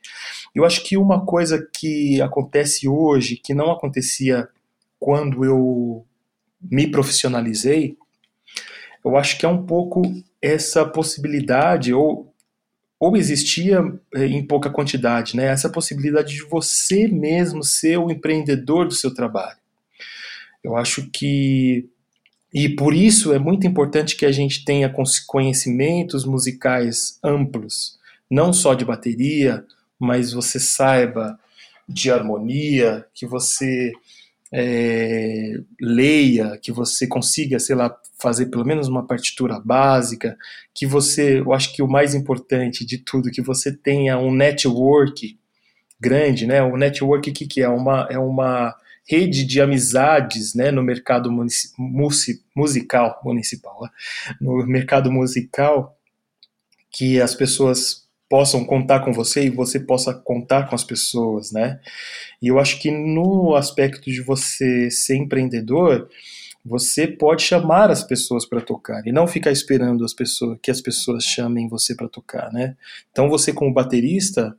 Eu 0.54 0.66
acho 0.66 0.84
que 0.84 0.98
uma 0.98 1.26
coisa 1.26 1.66
que 1.74 2.22
acontece 2.22 2.88
hoje, 2.88 3.38
que 3.38 3.54
não 3.54 3.72
acontecia 3.72 4.48
quando 5.00 5.46
eu 5.46 6.06
me 6.62 6.88
profissionalizei, 6.88 7.98
eu 9.04 9.18
acho 9.18 9.38
que 9.38 9.46
é 9.46 9.50
um 9.50 9.66
pouco 9.66 10.02
essa 10.42 10.86
possibilidade, 10.86 11.94
ou, 11.94 12.34
ou 13.00 13.16
existia 13.16 13.80
eh, 14.16 14.26
em 14.26 14.46
pouca 14.46 14.70
quantidade, 14.70 15.36
né, 15.36 15.46
essa 15.46 15.70
possibilidade 15.70 16.34
de 16.34 16.44
você 16.44 17.08
mesmo 17.08 17.64
ser 17.64 17.98
o 17.98 18.12
empreendedor 18.12 18.86
do 18.88 18.94
seu 18.94 19.14
trabalho. 19.14 19.58
Eu 20.64 20.78
acho 20.78 21.10
que 21.10 21.90
e 22.54 22.70
por 22.70 22.94
isso 22.94 23.34
é 23.34 23.40
muito 23.40 23.66
importante 23.66 24.16
que 24.16 24.26
a 24.26 24.32
gente 24.32 24.64
tenha 24.64 24.94
conhecimentos 25.28 26.24
musicais 26.24 27.18
amplos, 27.24 27.98
não 28.30 28.54
só 28.54 28.74
de 28.74 28.86
bateria, 28.86 29.66
mas 30.00 30.34
você 30.34 30.60
saiba 30.60 31.40
de 31.90 32.12
harmonia, 32.12 33.06
que 33.14 33.26
você 33.26 33.92
é, 34.54 35.60
leia, 35.82 36.58
que 36.62 36.72
você 36.72 37.08
consiga, 37.08 37.60
sei 37.60 37.76
lá, 37.76 37.96
fazer 38.20 38.46
pelo 38.46 38.64
menos 38.64 38.88
uma 38.88 39.06
partitura 39.06 39.60
básica, 39.60 40.38
que 40.74 40.86
você, 40.86 41.40
eu 41.40 41.52
acho 41.54 41.74
que 41.74 41.82
o 41.82 41.88
mais 41.88 42.14
importante 42.14 42.86
de 42.86 43.00
tudo, 43.00 43.32
que 43.32 43.42
você 43.42 43.76
tenha 43.76 44.18
um 44.20 44.32
network 44.32 45.38
grande, 46.00 46.46
né? 46.46 46.62
O 46.62 46.78
network 46.78 47.32
que, 47.32 47.48
que 47.48 47.62
é 47.62 47.70
uma 47.70 48.08
é 48.12 48.20
uma 48.20 48.76
rede 49.06 49.46
de 49.46 49.62
amizades, 49.62 50.54
né, 50.54 50.72
no 50.72 50.82
mercado 50.82 51.30
musical 52.56 53.22
municipal, 53.24 53.82
né? 53.82 53.90
no 54.40 54.66
mercado 54.66 55.12
musical, 55.12 55.98
que 56.92 57.20
as 57.20 57.36
pessoas 57.36 58.04
possam 58.30 58.66
contar 58.66 59.02
com 59.02 59.14
você 59.14 59.46
e 59.46 59.50
você 59.50 59.80
possa 59.80 60.14
contar 60.14 60.68
com 60.68 60.74
as 60.74 60.84
pessoas, 60.84 61.52
né? 61.52 61.80
E 62.42 62.48
eu 62.48 62.58
acho 62.58 62.80
que 62.80 62.90
no 62.90 63.56
aspecto 63.56 64.10
de 64.10 64.22
você 64.22 64.90
ser 64.90 65.18
empreendedor, 65.18 66.10
você 66.66 67.06
pode 67.06 67.44
chamar 67.44 67.92
as 67.92 68.04
pessoas 68.04 68.46
para 68.46 68.62
tocar 68.62 69.06
e 69.06 69.12
não 69.12 69.28
ficar 69.28 69.52
esperando 69.52 70.04
as 70.06 70.14
pessoas 70.14 70.58
que 70.62 70.72
as 70.72 70.82
pessoas 70.82 71.24
chamem 71.24 71.68
você 71.68 71.94
para 71.94 72.08
tocar, 72.08 72.52
né? 72.52 72.76
Então 73.12 73.30
você 73.30 73.54
como 73.54 73.74
baterista, 73.74 74.56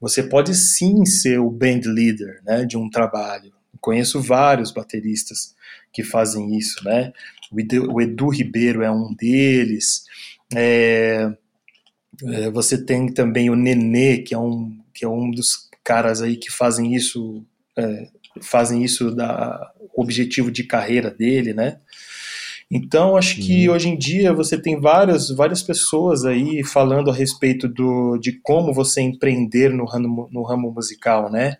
você 0.00 0.22
pode 0.22 0.54
sim 0.54 1.04
ser 1.04 1.38
o 1.38 1.48
band 1.48 1.82
leader, 1.84 2.42
né, 2.44 2.64
de 2.64 2.76
um 2.76 2.90
trabalho. 2.90 3.52
Conheço 3.82 4.22
vários 4.22 4.70
bateristas 4.70 5.54
que 5.92 6.02
fazem 6.02 6.56
isso, 6.56 6.82
né? 6.84 7.12
O 7.50 7.60
Edu, 7.60 7.92
o 7.92 8.00
Edu 8.00 8.28
Ribeiro 8.28 8.82
é 8.82 8.90
um 8.90 9.12
deles. 9.14 10.04
É, 10.54 11.30
é, 12.24 12.50
você 12.50 12.82
tem 12.82 13.12
também 13.12 13.50
o 13.50 13.56
Nenê, 13.56 14.18
que 14.18 14.32
é 14.32 14.38
um, 14.38 14.78
que 14.94 15.04
é 15.04 15.08
um 15.08 15.30
dos 15.30 15.68
caras 15.84 16.22
aí 16.22 16.36
que 16.36 16.50
fazem 16.50 16.94
isso, 16.94 17.44
é, 17.76 18.08
fazem 18.40 18.82
isso 18.82 19.14
da 19.14 19.72
objetivo 19.94 20.50
de 20.50 20.64
carreira 20.64 21.10
dele, 21.10 21.52
né? 21.52 21.78
Então, 22.74 23.18
acho 23.18 23.36
que 23.36 23.68
uhum. 23.68 23.74
hoje 23.74 23.88
em 23.90 23.98
dia 23.98 24.32
você 24.32 24.56
tem 24.56 24.80
várias, 24.80 25.28
várias 25.28 25.62
pessoas 25.62 26.24
aí 26.24 26.64
falando 26.64 27.10
a 27.10 27.14
respeito 27.14 27.68
do, 27.68 28.16
de 28.16 28.40
como 28.40 28.72
você 28.72 29.02
empreender 29.02 29.68
no 29.68 29.84
ramo, 29.84 30.26
no 30.32 30.42
ramo 30.42 30.72
musical, 30.72 31.30
né? 31.30 31.58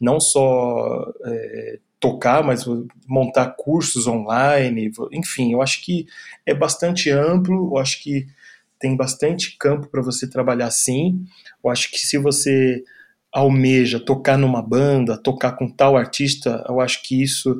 Não 0.00 0.18
só 0.18 1.12
é, 1.24 1.78
tocar, 2.00 2.44
mas 2.44 2.64
montar 3.06 3.54
cursos 3.56 4.06
online, 4.06 4.92
enfim, 5.12 5.52
eu 5.52 5.62
acho 5.62 5.82
que 5.82 6.06
é 6.44 6.52
bastante 6.52 7.10
amplo, 7.10 7.70
eu 7.72 7.78
acho 7.78 8.02
que 8.02 8.26
tem 8.78 8.94
bastante 8.94 9.56
campo 9.56 9.86
para 9.88 10.02
você 10.02 10.28
trabalhar 10.28 10.70
sim. 10.70 11.24
Eu 11.64 11.70
acho 11.70 11.90
que 11.90 11.98
se 11.98 12.18
você 12.18 12.84
almeja 13.32 13.98
tocar 13.98 14.36
numa 14.36 14.60
banda, 14.60 15.16
tocar 15.16 15.52
com 15.52 15.68
tal 15.68 15.96
artista, 15.96 16.62
eu 16.68 16.80
acho 16.80 17.02
que 17.02 17.22
isso 17.22 17.58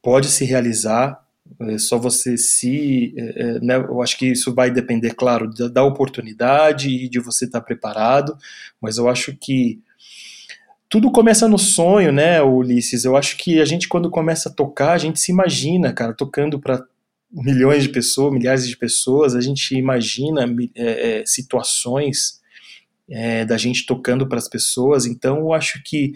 pode 0.00 0.28
se 0.28 0.44
realizar. 0.44 1.20
É 1.58 1.76
só 1.78 1.98
você 1.98 2.36
se. 2.38 3.12
É, 3.16 3.42
é, 3.42 3.60
né, 3.60 3.74
eu 3.76 4.00
acho 4.00 4.16
que 4.16 4.26
isso 4.26 4.54
vai 4.54 4.70
depender, 4.70 5.14
claro, 5.14 5.52
da, 5.52 5.66
da 5.66 5.82
oportunidade 5.82 6.88
e 6.88 7.08
de 7.08 7.18
você 7.18 7.46
estar 7.46 7.58
tá 7.60 7.66
preparado, 7.66 8.36
mas 8.80 8.98
eu 8.98 9.08
acho 9.08 9.36
que 9.36 9.80
tudo 10.90 11.12
começa 11.12 11.46
no 11.46 11.56
sonho, 11.56 12.10
né, 12.10 12.42
Ulisses? 12.42 13.04
Eu 13.04 13.16
acho 13.16 13.36
que 13.36 13.60
a 13.60 13.64
gente, 13.64 13.86
quando 13.86 14.10
começa 14.10 14.48
a 14.48 14.52
tocar, 14.52 14.92
a 14.92 14.98
gente 14.98 15.20
se 15.20 15.30
imagina, 15.30 15.92
cara, 15.92 16.12
tocando 16.12 16.58
para 16.58 16.84
milhões 17.30 17.84
de 17.84 17.90
pessoas, 17.90 18.34
milhares 18.34 18.68
de 18.68 18.76
pessoas, 18.76 19.36
a 19.36 19.40
gente 19.40 19.72
imagina 19.76 20.44
é, 20.74 21.20
é, 21.20 21.24
situações 21.24 22.40
é, 23.08 23.44
da 23.44 23.56
gente 23.56 23.86
tocando 23.86 24.28
para 24.28 24.38
as 24.38 24.48
pessoas, 24.48 25.06
então 25.06 25.38
eu 25.38 25.52
acho 25.52 25.80
que 25.84 26.12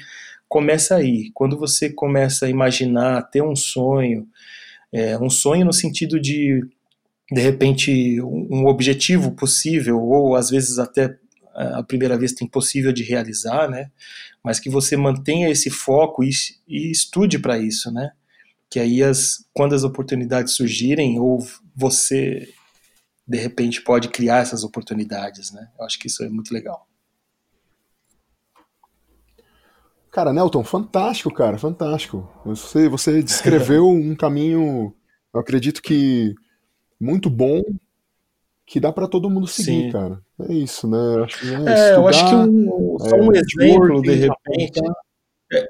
começa 0.49 0.97
aí, 0.97 1.31
quando 1.33 1.57
você 1.57 1.89
começa 1.89 2.47
a 2.47 2.51
imaginar, 2.51 3.23
ter 3.31 3.43
um 3.43 3.55
sonho, 3.55 4.27
é, 4.93 5.17
um 5.19 5.31
sonho 5.31 5.65
no 5.65 5.73
sentido 5.73 6.19
de, 6.21 6.67
de 7.31 7.41
repente, 7.41 8.21
um, 8.21 8.49
um 8.51 8.67
objetivo 8.67 9.31
possível, 9.31 10.03
ou 10.03 10.35
às 10.35 10.51
vezes 10.51 10.81
até 10.81 11.17
a 11.55 11.83
primeira 11.83 12.19
vez 12.19 12.33
tem 12.33 12.49
possível 12.49 12.93
de 12.93 13.03
realizar, 13.03 13.69
né? 13.69 13.91
Mas 14.43 14.59
que 14.61 14.69
você 14.69 14.97
mantenha 14.97 15.49
esse 15.49 15.71
foco 15.71 16.23
e, 16.25 16.31
e 16.69 16.91
estude 16.91 17.39
para 17.39 17.59
isso, 17.59 17.93
né? 17.93 18.11
que 18.75 18.81
aí 18.81 19.05
as, 19.05 19.47
quando 19.53 19.73
as 19.73 19.85
oportunidades 19.85 20.57
surgirem, 20.57 21.17
ou 21.21 21.39
você 21.77 22.53
de 23.25 23.39
repente 23.39 23.81
pode 23.81 24.09
criar 24.09 24.39
essas 24.39 24.65
oportunidades, 24.65 25.53
né? 25.53 25.71
Eu 25.79 25.85
acho 25.85 25.97
que 25.97 26.09
isso 26.09 26.25
é 26.25 26.29
muito 26.29 26.53
legal. 26.53 26.85
Cara, 30.11 30.33
Nelton, 30.33 30.65
fantástico, 30.65 31.33
cara, 31.33 31.57
fantástico. 31.57 32.29
Você, 32.45 32.89
você 32.89 33.23
descreveu 33.23 33.87
um 33.95 34.17
caminho, 34.17 34.93
eu 35.33 35.39
acredito 35.39 35.81
que 35.81 36.35
muito 37.01 37.31
bom, 37.31 37.63
que 38.67 38.81
dá 38.81 38.93
para 38.93 39.09
todo 39.09 39.31
mundo 39.31 39.47
seguir, 39.47 39.87
Sim. 39.87 39.93
cara. 39.93 40.21
É 40.49 40.53
isso, 40.53 40.89
né? 40.89 40.97
Eu 40.97 41.25
acho, 41.25 41.45
né? 41.45 41.53
É, 41.53 41.59
Estudar, 41.59 41.95
eu 41.95 42.09
acho 42.09 42.29
que 42.29 42.35
um, 42.35 42.99
só 42.99 43.17
um 43.17 43.33
é, 43.33 43.39
exemplo, 43.39 44.03
de 44.03 44.15
repente. 44.15 44.81
É, 45.53 45.69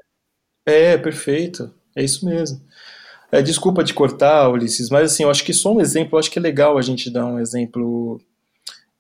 é, 0.67 0.99
perfeito. 0.99 1.73
É 1.97 2.03
isso 2.03 2.25
mesmo. 2.25 2.61
É, 3.33 3.43
desculpa 3.43 3.83
de 3.83 3.93
cortar, 3.93 4.49
Ulisses, 4.49 4.89
mas 4.91 5.13
assim, 5.13 5.25
eu 5.25 5.31
acho 5.31 5.45
que 5.45 5.53
só 5.53 5.73
um 5.73 5.81
exemplo, 5.81 6.15
eu 6.15 6.21
acho 6.21 6.31
que 6.31 6.39
é 6.39 6.43
legal 6.43 6.79
a 6.79 6.83
gente 6.83 7.11
dar 7.11 7.27
um 7.27 7.41
exemplo 7.41 8.21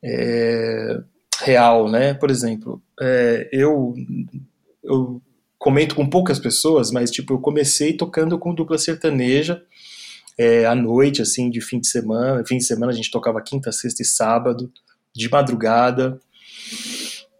é, 0.02 1.00
real, 1.40 1.88
né? 1.88 2.14
Por 2.14 2.30
exemplo, 2.30 2.82
é, 3.00 3.48
eu, 3.52 3.94
eu 4.82 5.22
comento 5.56 5.94
com 5.94 6.08
poucas 6.08 6.40
pessoas, 6.40 6.90
mas 6.90 7.12
tipo, 7.12 7.34
eu 7.34 7.38
comecei 7.38 7.92
tocando 7.92 8.36
com 8.38 8.54
dupla 8.54 8.76
sertaneja 8.76 9.62
é, 10.38 10.66
à 10.66 10.74
noite, 10.74 11.22
assim, 11.22 11.50
de 11.50 11.60
fim 11.60 11.80
de 11.80 11.88
semana. 11.88 12.44
Fim 12.46 12.58
de 12.58 12.64
semana 12.64 12.92
a 12.92 12.94
gente 12.94 13.10
tocava 13.10 13.40
quinta, 13.42 13.72
sexta 13.72 14.02
e 14.02 14.04
sábado, 14.04 14.72
de 15.14 15.28
madrugada. 15.28 16.18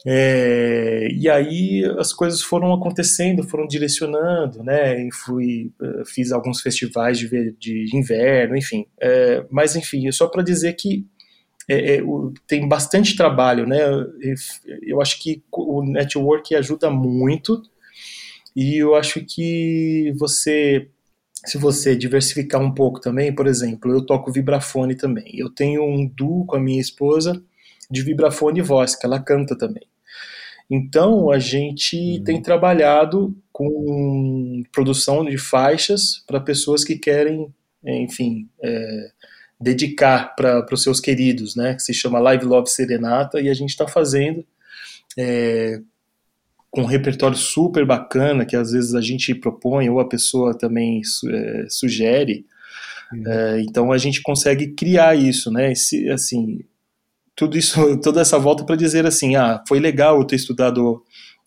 É, 0.07 1.09
e 1.12 1.30
aí 1.30 1.82
as 1.99 2.12
coisas 2.12 2.42
foram 2.42 2.72
acontecendo, 2.74 3.42
foram 3.42 3.66
direcionando, 3.66 4.62
né? 4.62 5.03
E 5.07 5.11
fui, 5.11 5.72
eh, 5.80 6.03
fiz 6.05 6.30
alguns 6.30 6.61
festivais 6.61 7.18
de, 7.18 7.57
de 7.59 7.97
inverno, 7.97 8.55
enfim. 8.55 8.86
É, 9.01 9.47
mas 9.51 9.74
enfim, 9.76 10.11
só 10.12 10.26
para 10.26 10.42
dizer 10.42 10.74
que 10.74 11.07
é, 11.68 11.97
é, 11.97 12.03
tem 12.47 12.68
bastante 12.68 13.16
trabalho, 13.16 13.66
né? 13.66 13.78
Eu 14.82 15.01
acho 15.01 15.18
que 15.22 15.42
o 15.51 15.82
network 15.82 16.55
ajuda 16.55 16.90
muito 16.90 17.62
e 18.55 18.76
eu 18.82 18.95
acho 18.95 19.24
que 19.24 20.12
você, 20.16 20.88
se 21.45 21.59
você 21.59 21.95
diversificar 21.95 22.61
um 22.61 22.72
pouco 22.72 23.01
também, 23.01 23.34
por 23.34 23.47
exemplo, 23.47 23.92
eu 23.92 24.05
toco 24.05 24.32
vibrafone 24.32 24.95
também. 24.95 25.30
Eu 25.34 25.51
tenho 25.51 25.84
um 25.84 26.07
duo 26.07 26.47
com 26.47 26.57
a 26.57 26.61
minha 26.61 26.80
esposa 26.80 27.42
de 27.90 28.03
vibrafone 28.03 28.61
e 28.61 28.62
voz, 28.62 28.97
que 28.97 29.07
ela 29.07 29.20
canta 29.20 29.57
também. 29.57 29.86
Então, 30.70 31.30
a 31.30 31.38
gente 31.38 31.97
uhum. 31.97 32.24
tem 32.24 32.40
trabalhado 32.40 33.36
com 33.53 34.62
produção 34.72 35.24
de 35.24 35.36
faixas 35.36 36.24
para 36.26 36.40
pessoas 36.40 36.82
que 36.82 36.97
querem, 36.97 37.53
enfim, 37.84 38.49
é, 38.62 39.11
dedicar 39.61 40.34
para 40.34 40.66
os 40.72 40.82
seus 40.82 41.01
queridos, 41.01 41.55
né? 41.55 41.74
Que 41.74 41.82
se 41.82 41.92
chama 41.92 42.18
Live 42.18 42.47
Love 42.47 42.70
Serenata, 42.70 43.40
e 43.40 43.49
a 43.49 43.55
gente 43.55 43.70
está 43.70 43.86
fazendo 43.86 44.45
é, 45.18 45.80
com 46.75 46.83
um 46.83 46.87
repertório 46.87 47.37
super 47.37 47.87
bacana, 47.87 48.45
que 48.45 48.57
às 48.57 48.72
vezes 48.72 48.97
a 48.97 49.01
gente 49.01 49.33
propõe, 49.33 49.89
ou 49.89 50.01
a 50.01 50.09
pessoa 50.09 50.59
também 50.59 51.01
é, 51.31 51.66
sugere. 51.68 52.45
Uhum. 53.12 53.22
É, 53.29 53.61
então 53.61 53.93
a 53.93 53.99
gente 53.99 54.20
consegue 54.20 54.75
criar 54.75 55.14
isso, 55.14 55.53
né? 55.53 55.70
Esse, 55.70 56.11
assim, 56.11 56.64
tudo 57.37 57.57
isso, 57.57 57.97
toda 58.03 58.20
essa 58.20 58.41
volta 58.41 58.64
para 58.64 58.75
dizer 58.75 59.07
assim, 59.07 59.37
ah, 59.37 59.62
foi 59.68 59.79
legal 59.79 60.18
eu 60.18 60.25
ter 60.25 60.35
estudado 60.35 61.01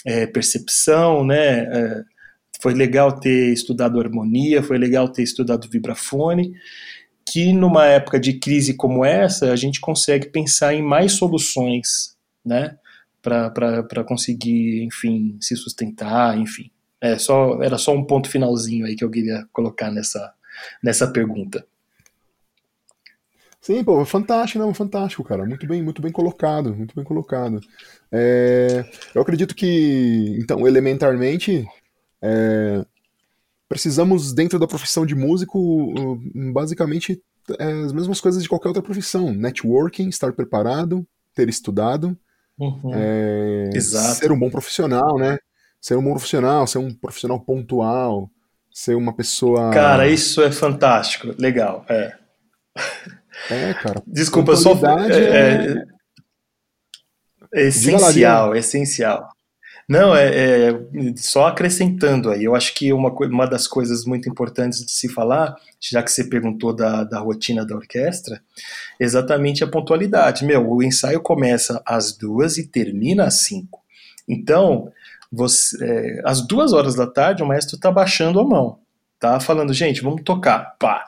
é, 0.06 0.26
percepção, 0.26 1.26
né? 1.26 2.06
Foi 2.62 2.74
legal 2.74 3.20
ter 3.20 3.52
estudado 3.52 4.00
harmonia, 4.00 4.64
foi 4.64 4.78
legal 4.78 5.10
ter 5.10 5.24
estudado 5.24 5.70
vibrafone, 5.70 6.54
que 7.30 7.52
numa 7.52 7.86
época 7.86 8.18
de 8.18 8.40
crise 8.40 8.74
como 8.76 9.04
essa, 9.04 9.52
a 9.52 9.58
gente 9.58 9.82
consegue 9.82 10.30
pensar 10.30 10.74
em 10.74 10.82
mais 10.82 11.12
soluções, 11.12 12.16
né? 12.46 12.78
Para 13.22 14.04
conseguir, 14.06 14.84
enfim, 14.84 15.38
se 15.42 15.56
sustentar, 15.56 16.38
enfim. 16.38 16.72
É, 17.00 17.18
só, 17.18 17.62
era 17.62 17.78
só 17.78 17.94
um 17.94 18.04
ponto 18.04 18.30
finalzinho 18.30 18.86
aí 18.86 18.96
que 18.96 19.04
eu 19.04 19.10
queria 19.10 19.46
colocar 19.52 19.92
nessa, 19.92 20.34
nessa 20.82 21.08
pergunta. 21.12 21.66
Sim, 23.62 23.84
pô, 23.84 24.06
fantástico, 24.06 24.60
não, 24.64 24.74
fantástico, 24.74 25.24
cara. 25.24 25.46
Muito 25.46 25.68
bem, 25.68 25.84
muito 25.84 26.02
bem 26.02 26.12
colocado, 26.12 26.74
muito 26.74 26.96
bem 26.96 27.04
colocado. 27.04 27.60
É, 28.12 28.90
eu 29.14 29.22
acredito 29.22 29.54
que, 29.54 30.38
então, 30.40 30.66
elementarmente, 30.66 31.68
é, 32.22 32.86
precisamos, 33.68 34.34
dentro 34.34 34.58
da 34.58 34.68
profissão 34.68 35.06
de 35.06 35.16
músico, 35.16 36.18
basicamente 36.54 37.22
é, 37.60 37.72
as 37.84 37.92
mesmas 37.92 38.22
coisas 38.22 38.42
de 38.42 38.48
qualquer 38.48 38.70
outra 38.70 38.84
profissão. 38.84 39.34
Networking, 39.34 40.08
estar 40.08 40.32
preparado, 40.32 41.06
ter 41.36 41.50
estudado, 41.50 42.18
uhum. 42.60 42.92
é, 42.94 43.80
ser 43.80 44.32
um 44.32 44.40
bom 44.40 44.50
profissional, 44.50 45.18
né? 45.18 45.38
ser 45.82 45.96
um 45.96 46.04
profissional, 46.04 46.68
ser 46.68 46.80
um 46.80 46.94
profissional 46.94 47.40
pontual, 47.40 48.30
ser 48.72 48.96
uma 48.96 49.16
pessoa. 49.16 49.72
Cara, 49.72 50.08
isso 50.08 50.42
é 50.42 50.52
fantástico, 50.52 51.34
legal, 51.40 51.86
é. 51.90 52.14
É, 53.50 53.74
cara. 53.74 54.04
Desculpa, 54.06 54.56
só. 54.56 54.74
É, 55.10 55.74
é, 55.74 55.84
é 57.54 57.68
essencial, 57.68 58.56
é 58.56 58.60
essencial. 58.60 59.30
Não, 59.88 60.14
é, 60.14 60.68
é, 60.68 60.80
só 61.16 61.48
acrescentando 61.48 62.30
aí, 62.30 62.44
eu 62.44 62.54
acho 62.54 62.74
que 62.74 62.92
uma, 62.92 63.10
uma 63.10 63.48
das 63.48 63.68
coisas 63.68 64.04
muito 64.04 64.28
importantes 64.28 64.86
de 64.86 64.92
se 64.92 65.08
falar, 65.08 65.56
já 65.80 66.04
que 66.04 66.12
você 66.12 66.26
perguntou 66.26 66.76
da, 66.76 67.06
da 67.06 67.20
rotina 67.20 67.66
da 67.66 67.74
orquestra, 67.74 68.42
exatamente 69.00 69.64
a 69.64 69.68
pontualidade. 69.68 70.44
Meu, 70.44 70.70
o 70.70 70.84
ensaio 70.84 71.22
começa 71.22 71.82
às 71.86 72.12
duas 72.12 72.58
e 72.58 72.68
termina 72.68 73.24
às 73.24 73.46
cinco. 73.46 73.82
Então, 74.28 74.92
você, 75.32 75.78
é, 75.82 76.22
às 76.26 76.46
duas 76.46 76.74
horas 76.74 76.96
da 76.96 77.08
tarde, 77.08 77.42
o 77.42 77.48
maestro 77.48 77.78
está 77.78 77.90
baixando 77.90 78.42
a 78.42 78.46
mão, 78.46 78.80
tá 79.18 79.40
falando, 79.40 79.74
gente, 79.74 80.02
vamos 80.02 80.22
tocar, 80.24 80.76
pá. 80.78 81.06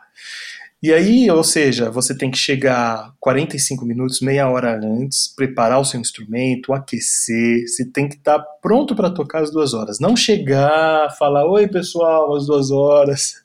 E 0.82 0.94
aí, 0.94 1.30
ou 1.30 1.44
seja, 1.44 1.92
você 1.92 2.18
tem 2.18 2.32
que 2.32 2.38
chegar 2.38 3.14
45 3.20 3.86
minutos, 3.86 4.22
meia 4.22 4.50
hora 4.50 4.80
antes, 4.82 5.28
preparar 5.28 5.80
o 5.80 5.84
seu 5.84 6.00
instrumento, 6.00 6.72
aquecer, 6.72 7.68
você 7.68 7.84
tem 7.84 8.08
que 8.08 8.16
estar 8.16 8.40
tá 8.40 8.46
pronto 8.62 8.96
para 8.96 9.10
tocar 9.10 9.42
às 9.42 9.52
duas 9.52 9.74
horas. 9.74 10.00
Não 10.00 10.16
chegar, 10.16 11.14
falar, 11.18 11.46
oi 11.46 11.68
pessoal, 11.68 12.34
às 12.34 12.46
duas 12.46 12.72
horas. 12.72 13.44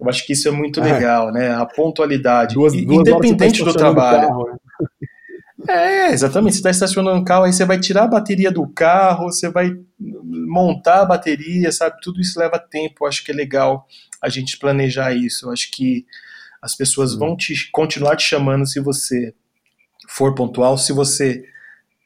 Eu 0.00 0.08
acho 0.08 0.26
que 0.26 0.32
isso 0.32 0.48
é 0.48 0.50
muito 0.50 0.80
é. 0.80 0.92
legal, 0.92 1.30
né? 1.30 1.54
A 1.54 1.66
pontualidade. 1.66 2.54
Duas, 2.54 2.72
duas 2.72 3.08
Independente 3.08 3.58
tá 3.58 3.64
do 3.70 3.76
trabalho. 3.76 4.28
Carro, 4.28 4.46
né? 4.46 4.56
É, 5.68 6.12
exatamente. 6.12 6.54
Você 6.54 6.58
está 6.60 6.70
estacionando 6.70 7.20
o 7.20 7.24
carro, 7.24 7.44
aí 7.44 7.52
você 7.52 7.64
vai 7.64 7.78
tirar 7.78 8.04
a 8.04 8.08
bateria 8.08 8.50
do 8.50 8.66
carro, 8.68 9.30
você 9.30 9.50
vai 9.50 9.70
montar 9.98 11.02
a 11.02 11.06
bateria, 11.06 11.70
sabe? 11.70 11.96
Tudo 12.02 12.20
isso 12.20 12.38
leva 12.38 12.58
tempo. 12.58 13.04
Eu 13.04 13.08
acho 13.08 13.22
que 13.22 13.32
é 13.32 13.34
legal 13.34 13.86
a 14.20 14.28
gente 14.30 14.58
planejar 14.58 15.14
isso. 15.14 15.46
Eu 15.46 15.52
acho 15.52 15.70
que 15.70 16.06
as 16.64 16.74
pessoas 16.74 17.12
uhum. 17.12 17.18
vão 17.18 17.36
te, 17.36 17.70
continuar 17.70 18.16
te 18.16 18.24
chamando 18.24 18.66
se 18.66 18.80
você 18.80 19.34
for 20.08 20.34
pontual, 20.34 20.78
se 20.78 20.94
você 20.94 21.44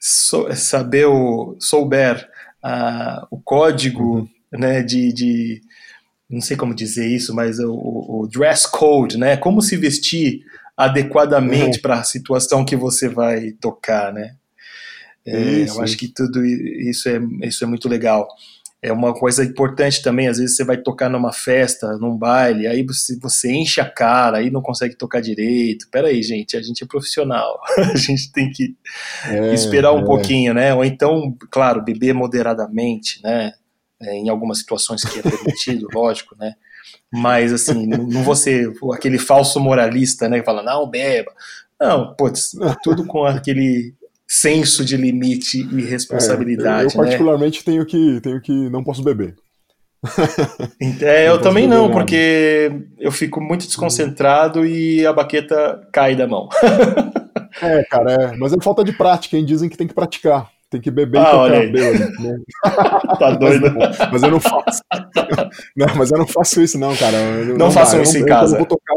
so, 0.01 0.53
saber 0.57 1.07
o, 1.07 1.57
souber 1.61 2.29
uh, 2.65 3.25
o 3.31 3.41
código 3.41 4.03
uhum. 4.19 4.29
né, 4.53 4.83
de, 4.83 5.13
de, 5.13 5.61
não 6.29 6.41
sei 6.41 6.57
como 6.57 6.75
dizer 6.75 7.07
isso, 7.07 7.33
mas 7.33 7.61
o, 7.61 7.73
o 7.73 8.29
dress 8.29 8.69
code, 8.69 9.17
né, 9.17 9.37
como 9.37 9.63
se 9.63 9.77
vestir 9.77 10.41
adequadamente 10.77 11.77
uhum. 11.77 11.83
para 11.83 12.01
a 12.01 12.05
situação 12.05 12.65
que 12.65 12.75
você 12.75 13.09
vai 13.09 13.53
tocar, 13.53 14.13
né? 14.13 14.35
É, 15.25 15.41
isso, 15.41 15.79
eu 15.79 15.83
acho 15.83 15.97
que 15.97 16.09
tudo 16.09 16.45
isso 16.45 17.09
é, 17.09 17.21
isso 17.43 17.63
é 17.63 17.67
muito 17.67 17.87
legal 17.87 18.27
é 18.81 18.93
uma 18.93 19.13
coisa 19.13 19.45
importante 19.45 20.01
também, 20.03 20.29
às 20.29 20.39
vezes 20.39 20.55
você 20.55 20.65
vai 20.65 20.77
tocar 20.77 21.09
numa 21.09 21.33
festa, 21.33 21.99
num 21.99 22.17
baile, 22.17 22.67
aí 22.67 22.85
você, 22.85 23.19
você 23.19 23.51
enche 23.51 23.81
a 23.81 23.91
cara, 23.91 24.39
aí 24.39 24.51
não 24.51 24.63
consegue 24.63 24.95
tocar 24.95 25.21
direito. 25.21 25.89
Peraí, 25.91 26.23
gente, 26.23 26.57
a 26.57 26.63
gente 26.63 26.85
é 26.85 26.87
profissional, 26.87 27.61
a 27.77 27.97
gente 27.97 28.31
tem 28.31 28.51
que 28.51 28.77
é, 29.27 29.53
esperar 29.53 29.93
um 29.93 30.03
é. 30.03 30.05
pouquinho, 30.05 30.55
né? 30.55 30.73
Ou 30.75 30.85
então, 30.85 31.37
claro, 31.51 31.83
beber 31.83 32.15
moderadamente, 32.15 33.21
né? 33.23 33.53
É, 34.01 34.15
em 34.15 34.29
algumas 34.29 34.59
situações 34.59 35.03
que 35.03 35.19
é 35.19 35.23
permitido, 35.23 35.89
lógico, 35.93 36.37
né? 36.39 36.55
Mas 37.13 37.53
assim, 37.53 37.85
não 37.85 38.23
ser 38.37 38.73
aquele 38.93 39.19
falso 39.19 39.59
moralista, 39.59 40.29
né? 40.29 40.39
Que 40.39 40.47
fala, 40.47 40.63
não, 40.63 40.89
beba. 40.89 41.33
Não, 41.81 42.15
putz, 42.15 42.53
tudo 42.83 43.05
com 43.05 43.25
aquele 43.25 43.95
senso 44.29 44.85
de 44.85 44.97
limite 44.97 45.67
e 45.73 45.83
responsabilidade. 45.83 46.83
É, 46.83 46.85
eu, 46.85 46.91
eu 46.91 46.97
particularmente 46.97 47.61
né? 47.61 47.65
tenho 47.65 47.87
que 47.87 48.21
tenho 48.21 48.41
que 48.43 48.53
não 48.69 48.85
posso 48.85 49.03
beber. 49.03 49.35
É, 51.01 51.29
eu 51.29 51.41
também 51.41 51.67
não, 51.67 51.91
porque 51.91 52.71
eu 52.99 53.11
fico 53.11 53.41
muito 53.41 53.67
desconcentrado 53.67 54.65
e 54.65 55.05
a 55.05 55.13
baqueta 55.13 55.89
cai 55.93 56.15
da 56.15 56.27
mão. 56.27 56.49
é, 57.61 57.83
cara, 57.85 58.13
é. 58.13 58.37
Mas 58.37 58.53
é 58.53 58.57
falta 58.63 58.85
de 58.85 58.93
prática, 58.93 59.37
hein? 59.37 59.45
Dizem 59.45 59.69
que 59.69 59.77
tem 59.77 59.89
que 59.89 59.95
praticar. 59.95 60.49
Tem 60.71 60.83
que 60.83 60.91
beber 60.91 61.19
ah, 61.19 61.23
e 61.23 61.31
tocar 61.31 61.73
bêbado. 61.73 62.23
Né? 62.23 62.39
tá 63.19 63.31
doido. 63.31 63.75
Mas, 63.75 63.99
mas, 64.13 64.23
eu 64.23 64.31
não 64.31 64.41
faço. 64.41 64.83
Não, 65.75 65.87
mas 65.97 66.11
eu 66.11 66.19
não 66.19 66.27
faço 66.27 66.61
isso, 66.61 66.79
não, 66.79 66.95
cara. 66.95 67.17
Eu, 67.17 67.47
não, 67.47 67.57
não, 67.57 67.71
façam 67.71 68.03
isso 68.03 68.19
em 68.19 68.27
casa. 68.27 68.63
Tocar, 68.67 68.95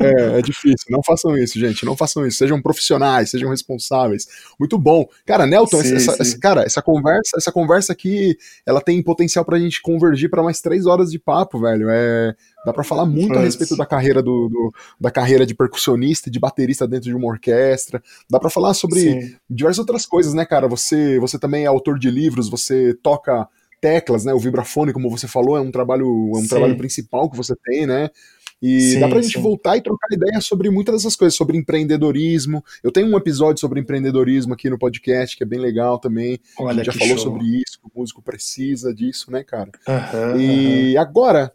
é, 0.00 0.38
é, 0.38 0.42
difícil. 0.42 0.86
Não 0.90 1.00
façam 1.04 1.36
isso, 1.38 1.60
gente. 1.60 1.84
Não 1.84 1.96
façam 1.96 2.26
isso. 2.26 2.38
Sejam 2.38 2.60
profissionais, 2.60 3.30
sejam 3.30 3.50
responsáveis. 3.50 4.26
Muito 4.58 4.76
bom. 4.76 5.06
Cara, 5.24 5.46
Nelton, 5.46 5.80
sim, 5.80 5.94
essa, 5.94 6.12
sim. 6.12 6.22
Essa, 6.22 6.38
cara, 6.40 6.62
essa 6.62 6.82
conversa, 6.82 7.36
essa 7.36 7.52
conversa 7.52 7.92
aqui, 7.92 8.36
ela 8.66 8.80
tem 8.80 9.00
potencial 9.00 9.44
pra 9.44 9.60
gente 9.60 9.80
convergir 9.80 10.28
para 10.28 10.42
mais 10.42 10.60
três 10.60 10.86
horas 10.86 11.12
de 11.12 11.20
papo, 11.20 11.60
velho. 11.60 11.86
É 11.88 12.34
Dá 12.66 12.72
para 12.72 12.82
falar 12.82 13.06
muito 13.06 13.38
a 13.38 13.42
respeito 13.42 13.76
da 13.76 13.86
carreira 13.86 14.20
do, 14.20 14.48
do, 14.48 14.74
da 15.00 15.08
carreira 15.08 15.46
de 15.46 15.54
percussionista, 15.54 16.28
de 16.28 16.40
baterista 16.40 16.84
dentro 16.84 17.08
de 17.08 17.14
uma 17.14 17.28
orquestra. 17.28 18.02
Dá 18.28 18.40
para 18.40 18.50
falar 18.50 18.74
sobre 18.74 18.98
Sim. 18.98 19.36
diversas 19.48 19.78
outras 19.78 20.04
coisas, 20.04 20.34
né, 20.34 20.44
cara? 20.44 20.66
Você, 20.66 20.95
você 21.20 21.38
também 21.38 21.64
é 21.64 21.66
autor 21.66 21.98
de 21.98 22.10
livros, 22.10 22.48
você 22.48 22.94
toca 23.02 23.48
teclas, 23.80 24.24
né? 24.24 24.32
O 24.32 24.38
vibrafone, 24.38 24.92
como 24.92 25.10
você 25.10 25.28
falou, 25.28 25.56
é 25.56 25.60
um 25.60 25.70
trabalho, 25.70 26.06
é 26.34 26.38
um 26.38 26.48
trabalho 26.48 26.76
principal 26.76 27.30
que 27.30 27.36
você 27.36 27.54
tem, 27.64 27.86
né? 27.86 28.10
E 28.60 28.80
sim, 28.80 29.00
dá 29.00 29.08
pra 29.08 29.20
gente 29.20 29.34
sim. 29.34 29.42
voltar 29.42 29.76
e 29.76 29.82
trocar 29.82 30.08
ideia 30.10 30.40
sobre 30.40 30.70
muitas 30.70 30.94
dessas 30.94 31.14
coisas, 31.14 31.36
sobre 31.36 31.58
empreendedorismo. 31.58 32.64
Eu 32.82 32.90
tenho 32.90 33.06
um 33.06 33.16
episódio 33.16 33.60
sobre 33.60 33.80
empreendedorismo 33.80 34.54
aqui 34.54 34.70
no 34.70 34.78
podcast, 34.78 35.36
que 35.36 35.42
é 35.42 35.46
bem 35.46 35.58
legal 35.58 35.98
também. 35.98 36.38
Olha, 36.58 36.80
a 36.80 36.84
gente 36.84 36.86
já 36.86 36.92
falou 36.92 37.18
show. 37.18 37.32
sobre 37.32 37.44
isso, 37.44 37.78
que 37.78 37.86
o 37.86 38.00
músico 38.00 38.22
precisa 38.22 38.94
disso, 38.94 39.30
né, 39.30 39.44
cara? 39.44 39.70
Uhum, 39.86 40.40
e 40.40 40.94
uhum. 40.94 41.00
agora, 41.00 41.52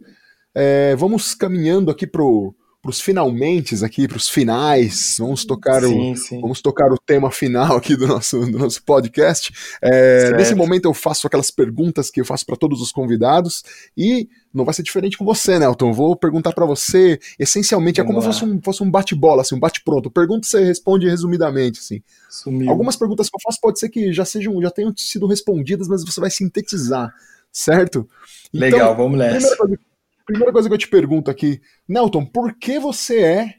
é, 0.54 0.96
vamos 0.96 1.34
caminhando 1.34 1.90
aqui 1.90 2.06
pro 2.06 2.54
para 2.82 2.90
os 2.90 3.00
finalmente 3.00 3.86
aqui, 3.86 4.08
para 4.08 4.18
os 4.18 4.28
finais, 4.28 5.18
vamos 5.20 5.46
tocar 5.46 5.84
sim, 5.84 6.14
o 6.14 6.16
sim. 6.16 6.42
vamos 6.42 6.62
tocar 6.62 6.92
o 6.92 6.98
tema 6.98 7.30
final 7.30 7.78
aqui 7.78 7.96
do 7.96 8.08
nosso, 8.08 8.40
do 8.40 8.58
nosso 8.58 8.82
podcast. 8.84 9.54
É, 9.82 10.32
nesse 10.36 10.56
momento 10.56 10.86
eu 10.86 10.94
faço 10.94 11.28
aquelas 11.28 11.52
perguntas 11.52 12.10
que 12.10 12.20
eu 12.20 12.26
faço 12.26 12.44
para 12.44 12.56
todos 12.56 12.82
os 12.82 12.92
convidados 12.92 13.64
e 13.96 14.28
não 14.52 14.66
vai 14.66 14.74
ser 14.74 14.82
diferente 14.82 15.16
com 15.16 15.24
você, 15.24 15.60
Nelton. 15.60 15.90
Eu 15.90 15.94
vou 15.94 16.16
perguntar 16.16 16.54
para 16.54 16.66
você, 16.66 17.20
essencialmente, 17.38 18.02
vamos 18.02 18.12
é 18.12 18.14
como 18.14 18.34
se 18.34 18.40
fosse 18.40 18.52
um, 18.52 18.62
fosse 18.62 18.84
um 18.84 18.90
bate-bola, 18.90 19.44
assim, 19.44 19.56
um 19.56 19.60
bate-pronto. 19.60 20.10
Pergunta 20.10 20.48
e 20.48 20.50
você 20.50 20.64
responde 20.64 21.08
resumidamente, 21.08 21.80
assim. 21.80 22.02
Sumiu. 22.30 22.70
Algumas 22.70 22.96
perguntas 22.96 23.30
que 23.30 23.36
eu 23.36 23.42
faço 23.44 23.60
pode 23.62 23.80
ser 23.80 23.90
que 23.90 24.12
já 24.12 24.26
sejam, 24.26 24.60
já 24.60 24.72
tenham 24.72 24.92
sido 24.98 25.28
respondidas, 25.28 25.88
mas 25.88 26.04
você 26.04 26.20
vai 26.20 26.32
sintetizar, 26.32 27.14
certo? 27.52 28.10
Então, 28.52 28.70
Legal, 28.70 28.96
vamos 28.96 29.20
nessa. 29.20 29.56
Primeira 29.56 29.91
primeira 30.26 30.52
coisa 30.52 30.68
que 30.68 30.74
eu 30.74 30.80
te 30.80 30.88
pergunto 30.88 31.30
aqui, 31.30 31.62
Nelton, 31.88 32.26
por 32.26 32.54
que 32.56 32.80
você 32.80 33.20
é 33.20 33.56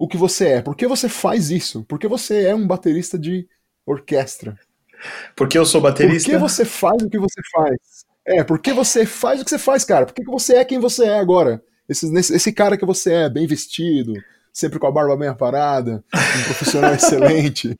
o 0.00 0.08
que 0.08 0.16
você 0.16 0.48
é? 0.48 0.62
Por 0.62 0.74
que 0.74 0.86
você 0.86 1.10
faz 1.10 1.50
isso? 1.50 1.84
Por 1.84 1.98
que 1.98 2.08
você 2.08 2.46
é 2.46 2.54
um 2.54 2.66
baterista 2.66 3.18
de 3.18 3.46
orquestra? 3.84 4.58
Porque 5.36 5.58
eu 5.58 5.66
sou 5.66 5.80
baterista? 5.80 6.30
Por 6.30 6.36
que 6.36 6.42
você 6.42 6.64
faz 6.64 7.02
o 7.02 7.10
que 7.10 7.18
você 7.18 7.40
faz? 7.52 7.76
É, 8.26 8.42
por 8.42 8.58
que 8.58 8.72
você 8.72 9.04
faz 9.04 9.40
o 9.40 9.44
que 9.44 9.50
você 9.50 9.58
faz, 9.58 9.84
cara? 9.84 10.06
Por 10.06 10.14
que 10.14 10.24
você 10.24 10.56
é 10.56 10.64
quem 10.64 10.78
você 10.78 11.04
é 11.04 11.18
agora? 11.18 11.62
Esse, 11.86 12.06
esse 12.16 12.52
cara 12.52 12.78
que 12.78 12.86
você 12.86 13.12
é, 13.12 13.28
bem 13.28 13.46
vestido, 13.46 14.14
sempre 14.52 14.78
com 14.78 14.86
a 14.86 14.90
barba 14.90 15.16
bem 15.16 15.28
aparada, 15.28 16.02
um 16.14 16.44
profissional 16.44 16.94
excelente. 16.94 17.76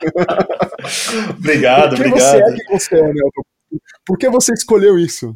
obrigado, 1.39 1.97
por 1.97 2.05
que 2.05 2.11
obrigado. 2.11 2.19
você 2.19 2.37
é 2.37 2.55
quem 2.55 2.79
você 2.79 2.95
é, 2.97 3.03
Nelton? 3.03 3.43
Por 4.05 4.19
que 4.19 4.29
você 4.29 4.53
escolheu 4.53 4.99
isso? 4.99 5.35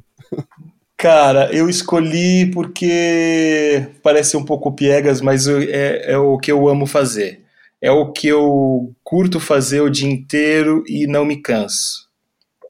Cara, 1.05 1.55
eu 1.55 1.69
escolhi 1.69 2.51
porque 2.51 3.91
parece 4.03 4.39
um 4.39 4.43
pouco 4.43 4.73
piegas, 4.73 5.21
mas 5.21 5.47
é, 5.47 6.13
é 6.13 6.17
o 6.17 6.39
que 6.39 6.51
eu 6.51 6.67
amo 6.67 6.87
fazer. 6.87 7.45
É 7.79 7.91
o 7.91 8.11
que 8.11 8.27
eu 8.27 8.91
curto 9.05 9.39
fazer 9.39 9.83
o 9.83 9.91
dia 9.91 10.11
inteiro 10.11 10.83
e 10.89 11.07
não 11.07 11.27
me 11.27 11.37
canso. 11.37 12.09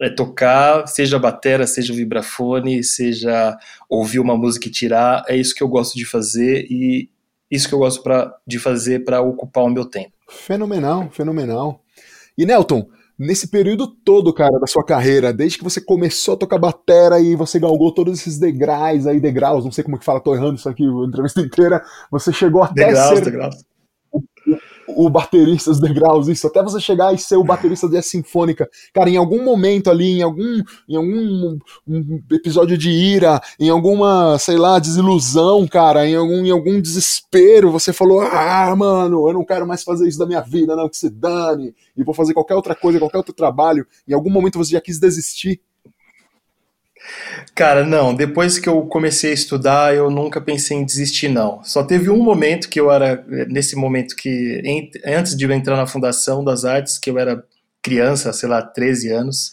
É 0.03 0.11
tocar, 0.11 0.85
seja 0.89 1.17
batera, 1.17 1.65
seja 1.65 1.95
vibrafone, 1.95 2.83
seja 2.83 3.57
ouvir 3.89 4.19
uma 4.19 4.37
música 4.37 4.67
e 4.67 4.73
tirar. 4.73 5.23
É 5.29 5.37
isso 5.37 5.55
que 5.55 5.63
eu 5.63 5.69
gosto 5.69 5.95
de 5.95 6.05
fazer 6.05 6.67
e 6.69 7.09
isso 7.49 7.69
que 7.69 7.75
eu 7.77 7.79
gosto 7.79 8.03
pra, 8.03 8.35
de 8.45 8.59
fazer 8.59 9.05
para 9.05 9.23
ocupar 9.23 9.63
o 9.63 9.71
meu 9.71 9.85
tempo. 9.85 10.11
Fenomenal, 10.29 11.09
fenomenal. 11.13 11.85
E 12.37 12.45
Nelton, 12.45 12.89
nesse 13.19 13.49
período 13.49 13.87
todo, 13.87 14.33
cara, 14.33 14.59
da 14.59 14.67
sua 14.67 14.85
carreira, 14.85 15.33
desde 15.33 15.59
que 15.59 15.65
você 15.65 15.81
começou 15.81 16.35
a 16.35 16.39
tocar 16.39 16.59
batera 16.59 17.21
e 17.21 17.35
você 17.37 17.59
galgou 17.59 17.93
todos 17.93 18.19
esses 18.19 18.39
degraus 18.39 19.07
aí, 19.07 19.21
degraus, 19.21 19.65
não 19.65 19.73
sei 19.73 19.85
como 19.85 19.99
que 19.99 20.05
fala, 20.05 20.21
tô 20.21 20.35
errando 20.35 20.57
isso 20.57 20.69
aqui 20.69 20.85
a 20.85 21.07
entrevista 21.07 21.41
inteira, 21.41 21.83
você 22.11 22.33
chegou 22.33 22.63
até 22.63 22.87
degraus, 22.87 23.19
ser 23.19 23.25
degraus 23.25 23.74
o 24.89 25.09
baterista, 25.09 25.71
os 25.71 25.81
degraus, 25.81 26.29
isso, 26.29 26.47
até 26.47 26.63
você 26.63 26.81
chegar 26.81 27.15
e 27.15 27.19
ser 27.19 27.37
o 27.37 27.45
baterista 27.45 27.89
da 27.89 28.03
Sinfônica. 28.03 28.69
Cara, 28.93 29.11
em 29.11 29.17
algum 29.17 29.45
momento 29.45 29.91
ali, 29.91 30.19
em 30.19 30.23
algum, 30.23 30.63
em 30.89 30.97
algum 30.97 31.59
um 31.87 32.23
episódio 32.31 32.77
de 32.77 32.91
ira, 32.91 33.41
em 33.59 33.69
alguma, 33.69 34.39
sei 34.39 34.57
lá, 34.57 34.79
desilusão, 34.79 35.67
cara, 35.67 36.07
em 36.07 36.15
algum, 36.15 36.45
em 36.45 36.51
algum 36.51 36.81
desespero, 36.81 37.71
você 37.71 37.93
falou: 37.93 38.21
ah, 38.21 38.75
mano, 38.77 39.29
eu 39.29 39.35
não 39.35 39.45
quero 39.45 39.67
mais 39.67 39.83
fazer 39.83 40.09
isso 40.09 40.19
da 40.19 40.27
minha 40.27 40.41
vida, 40.41 40.77
não, 40.77 40.89
que 40.89 40.97
se 40.97 41.11
dane, 41.11 41.75
e 41.97 42.05
vou 42.05 42.15
fazer 42.15 42.35
qualquer 42.35 42.55
outra 42.55 42.75
coisa, 42.75 42.99
qualquer 42.99 43.19
outro 43.19 43.35
trabalho. 43.35 43.87
Em 44.07 44.15
algum 44.15 44.31
momento 44.31 44.59
você 44.59 44.73
já 44.73 44.81
quis 44.81 44.99
desistir. 44.99 45.61
Cara, 47.55 47.85
não. 47.85 48.15
Depois 48.15 48.59
que 48.59 48.69
eu 48.69 48.83
comecei 48.87 49.31
a 49.31 49.35
estudar, 49.35 49.95
eu 49.95 50.11
nunca 50.11 50.41
pensei 50.41 50.77
em 50.77 50.85
desistir, 50.85 51.29
não. 51.29 51.63
Só 51.63 51.85
teve 51.85 52.11
um 52.11 52.23
momento 52.23 52.69
que 52.69 52.81
eu 52.81 52.91
era, 52.91 53.25
nesse 53.49 53.77
momento 53.77 54.17
que, 54.17 54.63
antes 55.05 55.37
de 55.37 55.45
eu 55.45 55.53
entrar 55.53 55.77
na 55.77 55.87
Fundação 55.87 56.45
das 56.45 56.65
Artes, 56.65 56.99
que 56.99 57.11
eu 57.11 57.19
era 57.19 57.45
criança, 57.83 58.33
sei 58.33 58.49
lá, 58.49 58.63
13 58.63 59.11
anos, 59.13 59.53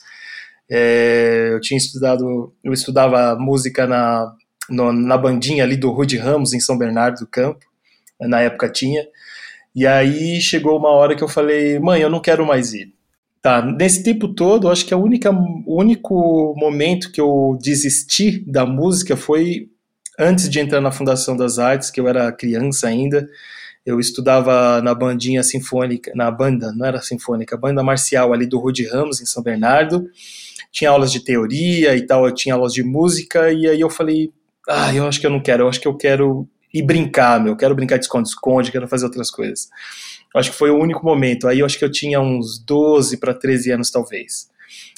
é, 0.70 1.49
eu 1.52 1.60
tinha 1.60 1.78
estudado, 1.78 2.54
eu 2.64 2.72
estudava 2.74 3.36
música 3.38 3.86
na, 3.86 4.34
no, 4.70 4.93
na 4.93 5.18
bandinha 5.18 5.64
ali 5.64 5.76
do 5.76 5.91
Rude 5.91 6.18
Ramos, 6.18 6.54
em 6.54 6.60
São 6.60 6.78
Bernardo 6.78 7.20
do 7.20 7.28
Campo, 7.28 7.66
na 8.20 8.39
época 8.41 8.70
tinha, 8.70 9.06
e 9.76 9.86
aí 9.86 10.39
chegou 10.39 10.78
uma 10.78 10.89
hora 10.89 11.16
que 11.16 11.24
eu 11.24 11.28
falei, 11.28 11.80
mãe, 11.80 12.02
eu 12.02 12.10
não 12.10 12.22
quero 12.22 12.45
mais 12.45 12.74
ir. 12.74 12.93
Tá, 13.42 13.60
nesse 13.66 14.04
tempo 14.04 14.28
todo, 14.28 14.70
acho 14.70 14.86
que 14.86 14.94
a 14.94 14.98
única, 14.98 15.32
o 15.32 15.80
único 15.80 16.54
momento 16.56 17.12
que 17.12 17.20
eu 17.20 17.58
desisti 17.60 18.44
da 18.46 18.68
música 18.68 19.18
foi 19.18 19.68
antes 20.20 20.48
de 20.48 20.60
entrar 20.60 20.80
na 20.80 20.92
Fundação 20.92 21.36
das 21.36 21.58
Artes, 21.58 21.89
que 21.89 22.00
eu 22.00 22.08
era 22.08 22.32
criança 22.32 22.88
ainda. 22.88 23.28
Eu 23.84 24.00
estudava 24.00 24.80
na 24.84 24.94
bandinha 24.94 25.42
sinfônica, 25.42 26.12
na 26.14 26.30
banda, 26.30 26.72
não 26.72 26.86
era 26.86 27.02
sinfônica, 27.02 27.58
banda 27.58 27.82
marcial 27.82 28.32
ali 28.32 28.46
do 28.46 28.60
Rude 28.60 28.86
Ramos, 28.86 29.20
em 29.20 29.26
São 29.26 29.42
Bernardo. 29.42 30.08
Tinha 30.72 30.92
aulas 30.92 31.12
de 31.12 31.22
teoria 31.22 31.96
e 31.96 32.06
tal, 32.06 32.28
eu 32.28 32.36
tinha 32.36 32.54
aulas 32.54 32.74
de 32.74 32.84
música, 32.84 33.52
e 33.52 33.68
aí 33.68 33.82
eu 33.82 33.89
falei, 33.89 34.32
ah, 34.70 34.94
eu 34.94 35.08
acho 35.08 35.20
que 35.20 35.26
eu 35.26 35.32
não 35.32 35.42
quero, 35.42 35.64
eu 35.64 35.68
acho 35.68 35.82
que 35.82 35.88
eu 35.88 35.98
quero 35.98 36.48
ir 36.72 36.84
brincar, 36.84 37.42
meu, 37.42 37.54
eu 37.54 37.58
quero 37.58 37.76
brincar 37.76 37.98
de 37.98 38.06
esconde-esconde, 38.06 38.72
quero 38.72 38.88
fazer 38.88 39.06
outras 39.06 39.32
coisas. 39.32 39.68
Acho 40.36 40.52
que 40.52 40.58
foi 40.58 40.70
o 40.70 40.78
único 40.78 41.06
momento. 41.06 41.48
Aí 41.48 41.60
eu 41.60 41.66
acho 41.66 41.78
que 41.78 41.86
eu 41.86 41.92
tinha 41.92 42.20
uns 42.20 42.64
12 42.64 43.18
para 43.18 43.34
13 43.34 43.72
anos, 43.72 43.92
talvez. 43.92 44.50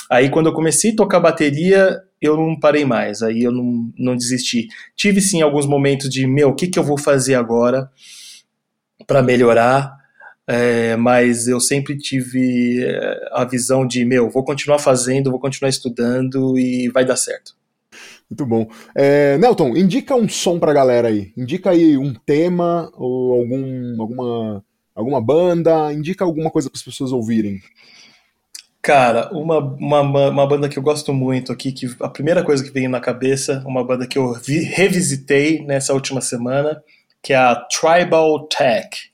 Aí 0.10 0.30
quando 0.30 0.48
eu 0.48 0.54
comecei 0.54 0.92
a 0.92 0.96
tocar 0.96 1.20
bateria, 1.20 2.00
eu 2.22 2.38
não 2.38 2.60
parei 2.60 2.86
mais, 2.86 3.22
aí 3.22 3.44
eu 3.44 3.52
não, 3.52 3.92
não 3.98 4.16
desisti. 4.16 4.68
Tive 4.96 5.22
sim 5.22 5.42
alguns 5.42 5.66
momentos 5.66 6.10
de, 6.10 6.28
meu, 6.28 6.50
o 6.50 6.56
que, 6.56 6.68
que 6.68 6.78
eu 6.78 6.84
vou 6.84 6.98
fazer 6.98 7.36
agora 7.36 7.90
para 9.08 9.22
melhorar? 9.24 9.98
É, 10.46 10.96
mas 10.98 11.48
eu 11.48 11.60
sempre 11.60 11.98
tive 11.98 12.84
é, 12.84 13.30
a 13.32 13.46
visão 13.46 13.88
de, 13.88 14.04
meu, 14.06 14.30
vou 14.30 14.44
continuar 14.44 14.78
fazendo, 14.78 15.32
vou 15.32 15.40
continuar 15.40 15.70
estudando 15.70 16.58
e 16.60 16.90
vai 16.90 17.06
dar 17.06 17.16
certo. 17.16 17.56
Muito 18.30 18.46
bom. 18.46 18.68
É, 18.96 19.38
Nelton, 19.38 19.76
indica 19.76 20.16
um 20.16 20.28
som 20.28 20.60
pra 20.60 20.74
galera 20.74 21.08
aí. 21.08 21.32
Indica 21.38 21.72
aí 21.72 21.98
um 21.98 22.14
tema 22.14 22.92
ou 22.96 23.34
algum, 23.34 24.02
alguma 24.02 24.64
alguma 24.96 25.22
banda? 25.22 25.92
Indica 25.94 26.24
alguma 26.24 26.50
coisa 26.50 26.70
para 26.70 26.78
as 26.78 26.84
pessoas 26.84 27.12
ouvirem. 27.12 27.62
Cara, 28.82 29.30
uma, 29.32 29.60
uma, 29.60 30.02
uma 30.30 30.48
banda 30.48 30.68
que 30.68 30.78
eu 30.78 30.84
gosto 30.84 31.14
muito 31.14 31.54
aqui, 31.54 31.72
que 31.72 31.96
a 32.02 32.10
primeira 32.10 32.44
coisa 32.44 32.62
que 32.62 32.70
veio 32.70 32.90
na 32.90 33.00
cabeça, 33.00 33.64
uma 33.66 33.84
banda 33.84 34.06
que 34.06 34.18
eu 34.18 34.34
vi, 34.34 34.60
revisitei 34.60 35.64
nessa 35.66 35.94
última 35.94 36.20
semana, 36.20 36.84
que 37.22 37.32
é 37.32 37.38
a 37.38 37.56
Tribal 37.56 38.46
Tech. 38.48 39.12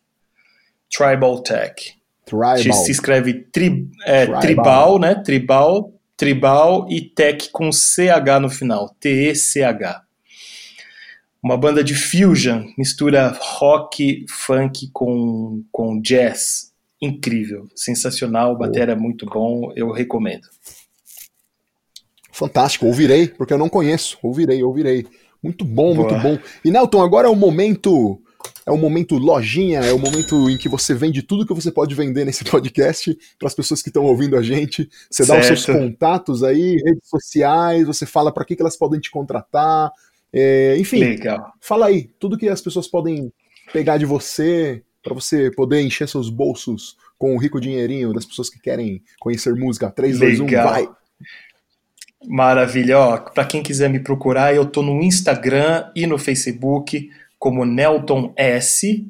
Tribal 0.90 1.44
Tech. 1.44 1.94
Tribal. 2.26 2.58
Se 2.58 2.92
escreve 2.92 3.46
tri, 3.52 3.88
é, 4.06 4.26
tribal. 4.26 4.42
tribal, 4.42 5.00
né? 5.00 5.16
Tribal, 5.16 5.94
tribal 6.18 6.88
e 6.90 7.02
tech 7.02 7.50
com 7.52 7.72
CH 7.72 8.40
no 8.42 8.50
final. 8.50 8.90
T-E-C-H 9.00 10.09
uma 11.42 11.58
banda 11.58 11.84
de 11.84 11.96
fusion, 11.96 12.66
mistura 12.78 13.38
rock, 13.40 14.26
funk 14.30 14.90
com, 14.92 15.64
com 15.72 16.02
jazz. 16.02 16.70
Incrível, 17.02 17.68
sensacional, 17.76 18.58
bateria 18.58 18.94
é 18.94 18.96
muito 18.96 19.26
bom, 19.26 19.72
eu 19.74 19.90
recomendo. 19.90 20.48
Fantástico, 22.30 22.86
ouvirei, 22.86 23.28
porque 23.28 23.54
eu 23.54 23.58
não 23.58 23.70
conheço. 23.70 24.18
Ouvirei, 24.22 24.62
ouvirei. 24.64 25.06
Muito 25.42 25.64
bom, 25.64 25.96
Boa. 25.96 26.10
muito 26.10 26.22
bom. 26.22 26.38
E 26.64 26.72
Nelton, 26.72 27.02
agora 27.02 27.28
é 27.28 27.32
o 27.32 27.36
momento. 27.36 28.22
É 28.66 28.72
o 28.72 28.78
momento 28.78 29.18
lojinha, 29.18 29.80
é 29.80 29.92
o 29.92 30.00
momento 30.00 30.50
em 30.50 30.58
que 30.58 30.70
você 30.70 30.94
vende 30.94 31.22
tudo 31.22 31.46
que 31.46 31.54
você 31.54 31.72
pode 31.72 31.96
vender 31.96 32.24
nesse 32.24 32.44
podcast 32.46 33.18
para 33.38 33.48
as 33.48 33.56
pessoas 33.56 33.82
que 33.82 33.90
estão 33.90 34.06
ouvindo 34.06 34.38
a 34.38 34.42
gente. 34.42 34.90
Você 35.10 35.26
certo. 35.26 35.38
dá 35.38 35.40
os 35.40 35.48
seus 35.48 35.66
contatos 35.66 36.44
aí, 36.44 36.76
redes 36.86 37.10
sociais, 37.10 37.88
você 37.88 38.06
fala 38.06 38.32
para 38.32 38.46
que, 38.46 38.56
que 38.56 38.62
elas 38.62 38.78
podem 38.78 39.00
te 39.00 39.10
contratar, 39.10 39.92
é, 40.34 40.78
enfim, 40.78 41.00
Legal. 41.00 41.54
fala 41.60 41.88
aí, 41.88 42.10
tudo 42.20 42.38
que 42.38 42.48
as 42.48 42.62
pessoas 42.62 42.88
podem 42.88 43.32
pegar 43.72 43.98
de 43.98 44.06
você 44.06 44.84
para 45.02 45.14
você 45.14 45.50
poder 45.52 45.82
encher 45.82 46.08
seus 46.08 46.30
bolsos 46.30 46.98
com 47.18 47.36
o 47.36 47.40
rico 47.40 47.60
dinheirinho 47.60 48.14
das 48.14 48.26
pessoas 48.26 48.50
que 48.50 48.60
querem 48.60 49.02
conhecer 49.20 49.56
música. 49.56 49.90
3, 49.90 50.20
Legal. 50.20 50.48
2, 50.48 50.54
1, 50.54 50.64
vai! 50.64 50.90
Maravilha, 52.26 53.00
ó, 53.00 53.18
para 53.18 53.46
quem 53.46 53.64
quiser 53.64 53.90
me 53.90 54.00
procurar, 54.00 54.54
eu 54.54 54.66
tô 54.66 54.82
no 54.82 55.02
Instagram 55.02 55.90
e 55.96 56.06
no 56.06 56.18
Facebook 56.18 57.10
como 57.38 57.64
Nelton 57.64 58.34
S, 58.36 59.08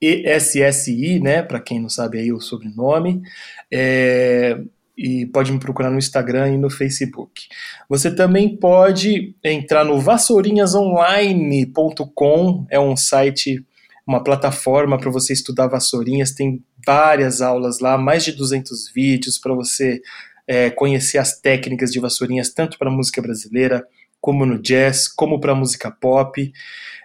E-S-S-I, 0.00 1.20
né, 1.20 1.42
para 1.42 1.60
quem 1.60 1.80
não 1.80 1.88
sabe 1.88 2.18
aí 2.18 2.32
o 2.32 2.40
sobrenome. 2.40 3.22
É, 3.70 4.60
e 4.98 5.24
pode 5.26 5.52
me 5.52 5.60
procurar 5.60 5.90
no 5.90 5.98
Instagram 5.98 6.54
e 6.54 6.58
no 6.58 6.68
Facebook. 6.68 7.46
Você 7.88 8.12
também 8.12 8.56
pode 8.56 9.36
entrar 9.44 9.84
no 9.84 10.00
vassourinhasonline.com, 10.00 12.66
é 12.68 12.80
um 12.80 12.96
site, 12.96 13.64
uma 14.04 14.24
plataforma 14.24 14.98
para 14.98 15.10
você 15.10 15.32
estudar 15.32 15.68
vassourinhas, 15.68 16.32
tem 16.32 16.60
várias 16.84 17.40
aulas 17.40 17.78
lá, 17.78 17.96
mais 17.96 18.24
de 18.24 18.32
200 18.32 18.90
vídeos 18.92 19.38
para 19.38 19.54
você 19.54 20.02
é, 20.48 20.68
conhecer 20.70 21.18
as 21.18 21.40
técnicas 21.40 21.92
de 21.92 22.00
vassourinhas, 22.00 22.52
tanto 22.52 22.76
para 22.76 22.90
música 22.90 23.22
brasileira, 23.22 23.86
como 24.20 24.44
no 24.44 24.60
jazz, 24.60 25.06
como 25.06 25.38
para 25.38 25.54
música 25.54 25.92
pop 25.92 26.52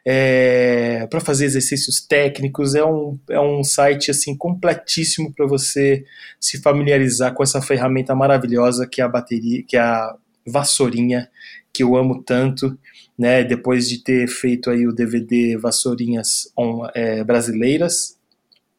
é, 0.05 1.07
para 1.07 1.19
fazer 1.19 1.45
exercícios 1.45 2.01
técnicos. 2.01 2.75
É 2.75 2.83
um, 2.83 3.17
é 3.29 3.39
um 3.39 3.63
site 3.63 4.11
assim 4.11 4.35
completíssimo 4.35 5.33
para 5.33 5.45
você 5.45 6.03
se 6.39 6.61
familiarizar 6.61 7.33
com 7.33 7.43
essa 7.43 7.61
ferramenta 7.61 8.13
maravilhosa 8.15 8.87
que 8.87 9.01
é 9.01 9.03
a 9.03 9.09
bateria, 9.09 9.63
que 9.63 9.77
é 9.77 9.81
a 9.81 10.15
vassourinha, 10.45 11.29
que 11.71 11.83
eu 11.83 11.95
amo 11.95 12.21
tanto. 12.23 12.77
Né, 13.15 13.43
depois 13.43 13.87
de 13.87 14.03
ter 14.03 14.27
feito 14.27 14.71
aí 14.71 14.87
o 14.87 14.91
DVD 14.91 15.55
Vassourinhas 15.55 16.51
on, 16.57 16.87
é, 16.95 17.23
Brasileiras, 17.23 18.17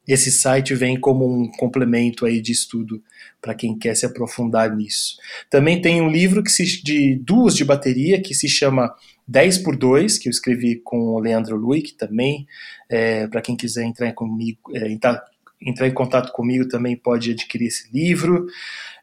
esse 0.09 0.33
site 0.33 0.75
vem 0.75 0.99
como 0.99 1.25
um 1.25 1.49
complemento 1.53 2.27
aí 2.27 2.41
de 2.41 2.51
estudo 2.51 3.01
para 3.45 3.55
quem 3.55 3.79
quer 3.79 3.95
se 3.95 4.07
aprofundar 4.07 4.75
nisso. 4.75 5.19
Também 5.51 5.79
tem 5.79 6.01
um 6.01 6.09
livro 6.09 6.43
que 6.43 6.51
se, 6.51 6.83
de 6.83 7.15
duas 7.17 7.55
de 7.55 7.63
bateria 7.63 8.19
que 8.19 8.33
se 8.33 8.49
chama 8.49 8.95
10 9.29 9.59
por 9.59 9.77
2, 9.77 10.17
que 10.17 10.29
eu 10.29 10.31
escrevi 10.31 10.77
com 10.77 10.99
o 10.99 11.19
Leandro 11.19 11.55
Luick 11.55 11.93
também, 11.93 12.47
é, 12.89 13.27
para 13.27 13.43
quem 13.43 13.55
quiser 13.55 13.85
entrar, 13.85 14.11
comigo, 14.15 14.59
é, 14.75 14.91
entrar, 14.91 15.23
entrar, 15.61 15.87
em 15.87 15.93
contato 15.93 16.33
comigo 16.33 16.67
também 16.69 16.97
pode 16.97 17.33
adquirir 17.33 17.67
esse 17.67 17.93
livro. 17.93 18.47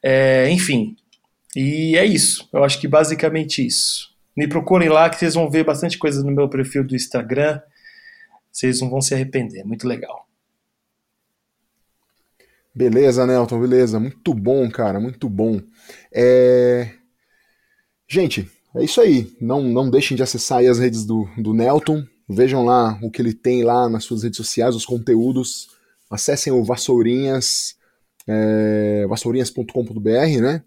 É, 0.02 0.50
enfim, 0.50 0.96
e 1.56 1.96
é 1.96 2.04
isso. 2.04 2.50
Eu 2.52 2.64
acho 2.64 2.82
que 2.82 2.88
basicamente 2.88 3.64
isso. 3.64 4.10
Me 4.36 4.48
procurem 4.48 4.90
lá 4.90 5.08
que 5.08 5.18
vocês 5.18 5.36
vão 5.36 5.52
ver 5.52 5.64
bastante 5.64 6.00
coisa 6.00 6.24
no 6.24 6.32
meu 6.32 6.50
perfil 6.50 6.84
do 6.84 6.96
Instagram. 6.96 7.62
Vocês 8.52 8.82
não 8.82 8.90
vão 8.90 9.02
se 9.02 9.14
arrepender. 9.14 9.64
Muito 9.64 9.88
legal. 9.88 10.31
Beleza, 12.74 13.26
Nelton, 13.26 13.60
beleza. 13.60 14.00
Muito 14.00 14.34
bom, 14.34 14.70
cara, 14.70 15.00
muito 15.00 15.30
bom. 15.30 15.62
É... 16.12 16.92
Gente, 18.08 18.50
é 18.76 18.84
isso 18.84 19.02
aí. 19.02 19.36
Não, 19.42 19.62
não 19.62 19.90
deixem 19.90 20.16
de 20.16 20.24
acessar 20.24 20.64
as 20.66 20.80
redes 20.80 21.06
do, 21.06 21.28
do 21.38 21.54
Nelton. 21.54 22.04
Vejam 22.28 22.64
lá 22.64 22.98
o 23.02 23.12
que 23.12 23.22
ele 23.22 23.34
tem 23.34 23.64
lá 23.64 23.90
nas 23.90 24.06
suas 24.06 24.24
redes 24.24 24.38
sociais, 24.38 24.76
os 24.76 24.86
conteúdos. 24.86 25.70
Acessem 26.10 26.52
o 26.52 26.64
Vassourinhas, 26.64 27.76
é, 28.28 29.06
vassourinhas.com.br, 29.08 30.42
né? 30.42 30.64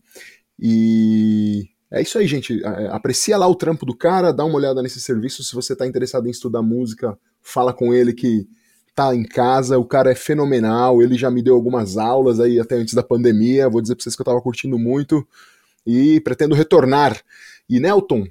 E 0.58 1.68
é 1.90 2.02
isso 2.02 2.18
aí, 2.18 2.26
gente. 2.26 2.62
Aprecia 2.90 3.36
lá 3.36 3.46
o 3.46 3.54
trampo 3.54 3.86
do 3.86 3.96
cara, 3.96 4.32
dá 4.32 4.44
uma 4.44 4.56
olhada 4.56 4.82
nesse 4.82 5.00
serviço. 5.00 5.42
Se 5.42 5.54
você 5.54 5.72
está 5.72 5.86
interessado 5.86 6.26
em 6.26 6.30
estudar 6.30 6.62
música, 6.62 7.18
fala 7.40 7.72
com 7.72 7.94
ele 7.94 8.12
que 8.12 8.46
tá 8.94 9.14
em 9.14 9.24
casa. 9.24 9.78
O 9.78 9.84
cara 9.84 10.12
é 10.12 10.14
fenomenal. 10.14 11.02
Ele 11.02 11.16
já 11.16 11.30
me 11.30 11.42
deu 11.42 11.54
algumas 11.54 11.96
aulas 11.96 12.40
aí 12.40 12.60
até 12.60 12.76
antes 12.76 12.94
da 12.94 13.02
pandemia. 13.02 13.68
Vou 13.68 13.80
dizer 13.80 13.94
para 13.94 14.02
vocês 14.02 14.14
que 14.14 14.22
eu 14.22 14.24
estava 14.24 14.40
curtindo 14.40 14.78
muito 14.78 15.26
e 15.86 16.20
pretendo 16.20 16.54
retornar 16.54 17.20
e 17.68 17.80
Nelton, 17.80 18.26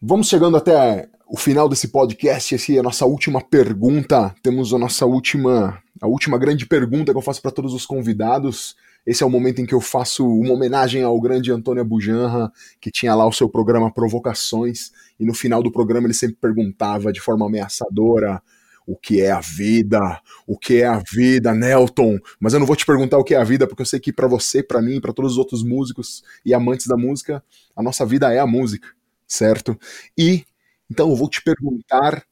vamos 0.00 0.28
chegando 0.28 0.56
até 0.56 1.08
o 1.26 1.36
final 1.36 1.68
desse 1.68 1.88
podcast, 1.88 2.54
essa 2.54 2.72
é 2.72 2.78
a 2.78 2.82
nossa 2.82 3.04
última 3.04 3.42
pergunta. 3.42 4.34
Temos 4.42 4.72
a 4.72 4.78
nossa 4.78 5.04
última, 5.04 5.82
a 6.00 6.06
última 6.06 6.38
grande 6.38 6.64
pergunta 6.64 7.12
que 7.12 7.18
eu 7.18 7.22
faço 7.22 7.42
para 7.42 7.50
todos 7.50 7.74
os 7.74 7.84
convidados. 7.84 8.74
Esse 9.06 9.22
é 9.22 9.26
o 9.26 9.30
momento 9.30 9.60
em 9.60 9.66
que 9.66 9.74
eu 9.74 9.82
faço 9.82 10.26
uma 10.26 10.54
homenagem 10.54 11.02
ao 11.02 11.20
grande 11.20 11.52
Antônio 11.52 11.84
Bujanra, 11.84 12.50
que 12.80 12.90
tinha 12.90 13.14
lá 13.14 13.26
o 13.26 13.32
seu 13.32 13.50
programa 13.50 13.92
Provocações, 13.92 14.92
e 15.20 15.26
no 15.26 15.34
final 15.34 15.62
do 15.62 15.70
programa 15.70 16.06
ele 16.06 16.14
sempre 16.14 16.36
perguntava 16.40 17.12
de 17.12 17.20
forma 17.20 17.44
ameaçadora: 17.44 18.42
o 18.88 18.96
que 18.96 19.20
é 19.20 19.30
a 19.30 19.40
vida, 19.40 20.00
o 20.46 20.58
que 20.58 20.80
é 20.80 20.86
a 20.86 21.02
vida, 21.12 21.52
Nelton. 21.52 22.18
Mas 22.40 22.54
eu 22.54 22.58
não 22.58 22.66
vou 22.66 22.74
te 22.74 22.86
perguntar 22.86 23.18
o 23.18 23.22
que 23.22 23.34
é 23.34 23.36
a 23.36 23.44
vida, 23.44 23.66
porque 23.66 23.82
eu 23.82 23.86
sei 23.86 24.00
que 24.00 24.10
para 24.10 24.26
você, 24.26 24.62
para 24.62 24.80
mim, 24.80 24.98
para 24.98 25.12
todos 25.12 25.32
os 25.32 25.38
outros 25.38 25.62
músicos 25.62 26.24
e 26.42 26.54
amantes 26.54 26.86
da 26.86 26.96
música, 26.96 27.44
a 27.76 27.82
nossa 27.82 28.06
vida 28.06 28.32
é 28.32 28.38
a 28.38 28.46
música, 28.46 28.88
certo? 29.26 29.78
E 30.16 30.46
então 30.90 31.10
eu 31.10 31.16
vou 31.16 31.28
te 31.28 31.42
perguntar, 31.42 32.24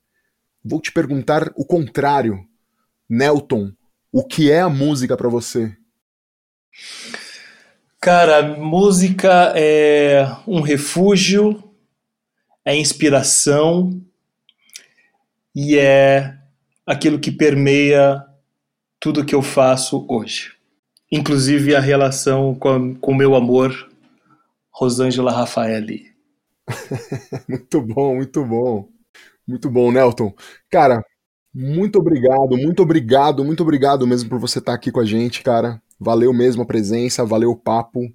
vou 0.64 0.80
te 0.80 0.90
perguntar 0.90 1.52
o 1.56 1.64
contrário, 1.66 2.42
Nelton, 3.06 3.70
o 4.10 4.24
que 4.24 4.50
é 4.50 4.60
a 4.60 4.70
música 4.70 5.14
para 5.14 5.28
você? 5.28 5.76
Cara, 8.00 8.56
música 8.56 9.52
é 9.54 10.26
um 10.46 10.62
refúgio, 10.62 11.62
é 12.64 12.74
inspiração 12.74 14.00
e 15.54 15.76
é 15.76 16.35
aquilo 16.86 17.18
que 17.18 17.32
permeia 17.32 18.24
tudo 19.00 19.24
que 19.24 19.34
eu 19.34 19.42
faço 19.42 20.06
hoje. 20.08 20.52
Inclusive 21.10 21.74
a 21.74 21.80
relação 21.80 22.54
com 22.54 22.96
o 23.02 23.14
meu 23.14 23.34
amor, 23.34 23.72
Rosângela 24.70 25.32
Rafaeli. 25.32 26.06
muito 27.48 27.80
bom, 27.80 28.16
muito 28.16 28.44
bom. 28.44 28.88
Muito 29.46 29.70
bom, 29.70 29.92
Nelton. 29.92 30.34
Cara, 30.70 31.04
muito 31.54 31.98
obrigado, 31.98 32.56
muito 32.56 32.82
obrigado, 32.82 33.44
muito 33.44 33.62
obrigado 33.62 34.06
mesmo 34.06 34.28
por 34.28 34.38
você 34.38 34.58
estar 34.58 34.74
aqui 34.74 34.90
com 34.90 35.00
a 35.00 35.04
gente, 35.04 35.42
cara. 35.42 35.80
Valeu 35.98 36.32
mesmo 36.32 36.62
a 36.62 36.66
presença, 36.66 37.24
valeu 37.24 37.50
o 37.50 37.56
papo. 37.56 38.12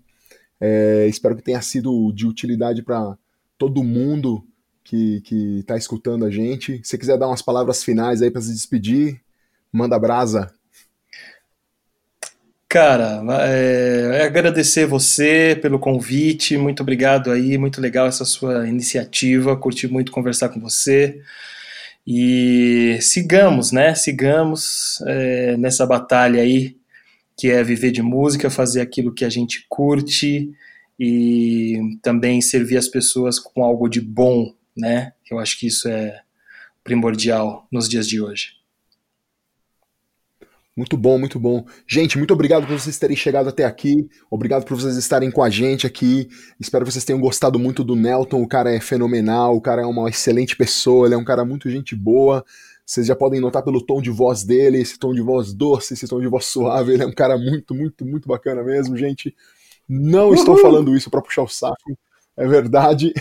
É, 0.60 1.08
espero 1.08 1.36
que 1.36 1.42
tenha 1.42 1.62
sido 1.62 2.12
de 2.14 2.28
utilidade 2.28 2.84
para 2.84 3.18
todo 3.58 3.84
mundo 3.84 4.46
que, 4.84 5.22
que 5.22 5.64
tá 5.66 5.78
escutando 5.78 6.26
a 6.26 6.30
gente. 6.30 6.82
Se 6.84 6.98
quiser 6.98 7.18
dar 7.18 7.28
umas 7.28 7.42
palavras 7.42 7.84
finais 7.84 8.22
aí 8.22 8.32
para 8.32 8.42
se 8.42 8.52
despedir, 8.52 9.22
manda 9.72 10.00
brasa. 10.00 10.54
Cara, 12.68 13.22
é, 13.42 14.22
é, 14.22 14.24
agradecer 14.24 14.86
você 14.86 15.60
pelo 15.62 15.78
convite, 15.78 16.56
muito 16.56 16.82
obrigado 16.82 17.30
aí, 17.30 17.58
muito 17.58 17.82
legal 17.82 18.08
essa 18.08 18.24
sua 18.24 18.66
iniciativa, 18.66 19.58
curti 19.58 19.90
muito 19.90 20.12
conversar 20.12 20.48
com 20.48 20.60
você. 20.60 21.22
E 22.08 22.98
sigamos, 23.02 23.74
né? 23.74 23.94
Sigamos 23.94 25.02
é, 25.06 25.58
nessa 25.58 25.86
batalha 25.86 26.42
aí, 26.42 26.78
que 27.38 27.50
é 27.50 27.62
viver 27.62 27.92
de 27.92 28.02
música, 28.02 28.50
fazer 28.50 28.80
aquilo 28.80 29.14
que 29.14 29.26
a 29.26 29.30
gente 29.30 29.66
curte 29.68 30.52
e 30.98 31.98
também 32.02 32.40
servir 32.42 32.78
as 32.78 32.88
pessoas 32.88 33.38
com 33.38 33.66
algo 33.66 33.90
de 33.90 34.00
bom 34.00 34.54
né? 34.82 35.14
Eu 35.30 35.40
acho 35.40 35.58
que 35.60 35.68
isso 35.68 35.88
é 35.88 36.22
primordial 36.84 37.68
nos 37.72 37.88
dias 37.88 38.08
de 38.08 38.20
hoje. 38.20 38.60
Muito 40.76 40.98
bom, 40.98 41.20
muito 41.20 41.40
bom. 41.40 41.66
Gente, 41.86 42.18
muito 42.18 42.34
obrigado 42.34 42.66
por 42.66 42.80
vocês 42.80 42.98
terem 42.98 43.16
chegado 43.16 43.50
até 43.50 43.66
aqui. 43.66 44.10
Obrigado 44.32 44.66
por 44.66 44.76
vocês 44.76 44.96
estarem 44.98 45.30
com 45.30 45.44
a 45.44 45.50
gente 45.50 45.86
aqui. 45.86 46.28
Espero 46.60 46.84
que 46.84 46.92
vocês 46.92 47.06
tenham 47.06 47.20
gostado 47.20 47.60
muito 47.60 47.84
do 47.84 47.96
Nelton. 47.96 48.42
O 48.42 48.48
cara 48.48 48.74
é 48.74 48.80
fenomenal, 48.80 49.56
o 49.56 49.62
cara 49.62 49.84
é 49.84 49.86
uma 49.86 50.10
excelente 50.10 50.56
pessoa, 50.56 51.06
ele 51.06 51.14
é 51.14 51.18
um 51.18 51.26
cara 51.26 51.46
muito 51.46 51.70
gente 51.70 51.96
boa. 51.96 52.44
Vocês 52.84 53.06
já 53.06 53.16
podem 53.16 53.40
notar 53.40 53.64
pelo 53.64 53.86
tom 53.86 54.02
de 54.02 54.10
voz 54.10 54.44
dele, 54.44 54.80
esse 54.80 54.98
tom 54.98 55.14
de 55.14 55.22
voz 55.22 55.54
doce, 55.54 55.94
esse 55.94 56.08
tom 56.08 56.20
de 56.20 56.28
voz 56.28 56.46
suave. 56.46 56.94
Ele 56.94 57.04
é 57.04 57.06
um 57.06 57.14
cara 57.14 57.38
muito, 57.38 57.76
muito, 57.76 58.06
muito 58.06 58.28
bacana 58.28 58.64
mesmo, 58.64 58.98
gente. 58.98 59.36
Não 59.88 60.28
Uhul. 60.28 60.36
estou 60.36 60.58
falando 60.58 60.96
isso 60.96 61.12
para 61.12 61.22
puxar 61.22 61.44
o 61.44 61.48
saco 61.48 61.98
é 62.38 62.48
verdade. 62.48 63.14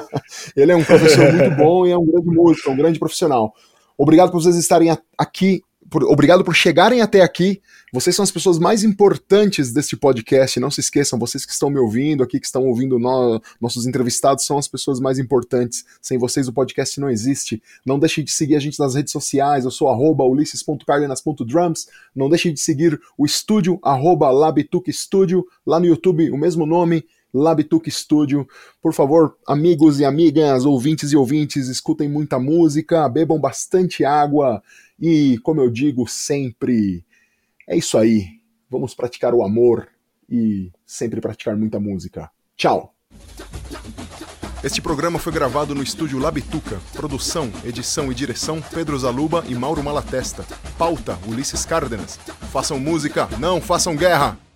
ele 0.56 0.72
é 0.72 0.76
um 0.76 0.84
professor 0.84 1.30
muito 1.32 1.56
bom 1.56 1.86
e 1.86 1.90
é 1.90 1.98
um 1.98 2.04
grande 2.04 2.28
músico, 2.28 2.70
um 2.70 2.76
grande 2.76 2.98
profissional. 2.98 3.54
Obrigado 3.96 4.30
por 4.30 4.40
vocês 4.40 4.56
estarem 4.56 4.96
aqui, 5.16 5.62
por, 5.90 6.04
obrigado 6.04 6.44
por 6.44 6.54
chegarem 6.54 7.00
até 7.00 7.22
aqui. 7.22 7.60
Vocês 7.92 8.14
são 8.14 8.22
as 8.22 8.30
pessoas 8.30 8.58
mais 8.58 8.84
importantes 8.84 9.72
deste 9.72 9.96
podcast. 9.96 10.60
Não 10.60 10.70
se 10.70 10.80
esqueçam, 10.80 11.18
vocês 11.18 11.46
que 11.46 11.52
estão 11.52 11.70
me 11.70 11.78
ouvindo 11.78 12.22
aqui, 12.22 12.38
que 12.38 12.46
estão 12.46 12.66
ouvindo 12.66 12.98
no, 12.98 13.40
nossos 13.60 13.86
entrevistados, 13.86 14.44
são 14.44 14.58
as 14.58 14.68
pessoas 14.68 15.00
mais 15.00 15.18
importantes. 15.18 15.84
Sem 16.02 16.18
vocês 16.18 16.46
o 16.46 16.52
podcast 16.52 17.00
não 17.00 17.08
existe. 17.08 17.62
Não 17.84 17.98
deixem 17.98 18.22
de 18.22 18.30
seguir 18.30 18.56
a 18.56 18.60
gente 18.60 18.78
nas 18.78 18.94
redes 18.94 19.12
sociais. 19.12 19.64
Eu 19.64 19.70
sou 19.70 19.88
arroba 19.88 20.24
ulisses.cardenas.drums. 20.24 21.88
Não 22.14 22.28
deixem 22.28 22.52
de 22.52 22.60
seguir 22.60 23.00
o 23.16 23.24
estúdio, 23.24 23.78
arroba 23.82 24.28
Studio, 24.90 25.46
lá 25.66 25.80
no 25.80 25.86
YouTube, 25.86 26.30
o 26.30 26.36
mesmo 26.36 26.66
nome. 26.66 27.04
Labituc 27.32 27.90
Studio. 27.90 28.46
Por 28.80 28.92
favor, 28.92 29.36
amigos 29.46 30.00
e 30.00 30.04
amigas, 30.04 30.64
ouvintes 30.64 31.12
e 31.12 31.16
ouvintes, 31.16 31.68
escutem 31.68 32.08
muita 32.08 32.38
música, 32.38 33.08
bebam 33.08 33.38
bastante 33.38 34.04
água 34.04 34.62
e, 34.98 35.38
como 35.42 35.60
eu 35.60 35.70
digo 35.70 36.06
sempre, 36.08 37.04
é 37.68 37.76
isso 37.76 37.96
aí. 37.98 38.38
Vamos 38.70 38.94
praticar 38.94 39.34
o 39.34 39.42
amor 39.42 39.88
e 40.28 40.70
sempre 40.84 41.20
praticar 41.20 41.56
muita 41.56 41.80
música. 41.80 42.30
Tchau! 42.56 42.94
Este 44.62 44.82
programa 44.82 45.20
foi 45.20 45.32
gravado 45.32 45.72
no 45.72 45.84
estúdio 45.84 46.18
Labituca. 46.18 46.80
Produção, 46.92 47.48
edição 47.64 48.10
e 48.10 48.14
direção 48.14 48.60
Pedro 48.60 48.98
Zaluba 48.98 49.44
e 49.48 49.54
Mauro 49.54 49.84
Malatesta. 49.84 50.44
Pauta 50.76 51.16
Ulisses 51.28 51.64
Cárdenas. 51.64 52.18
Façam 52.52 52.80
música, 52.80 53.28
não 53.38 53.60
façam 53.60 53.94
guerra! 53.94 54.47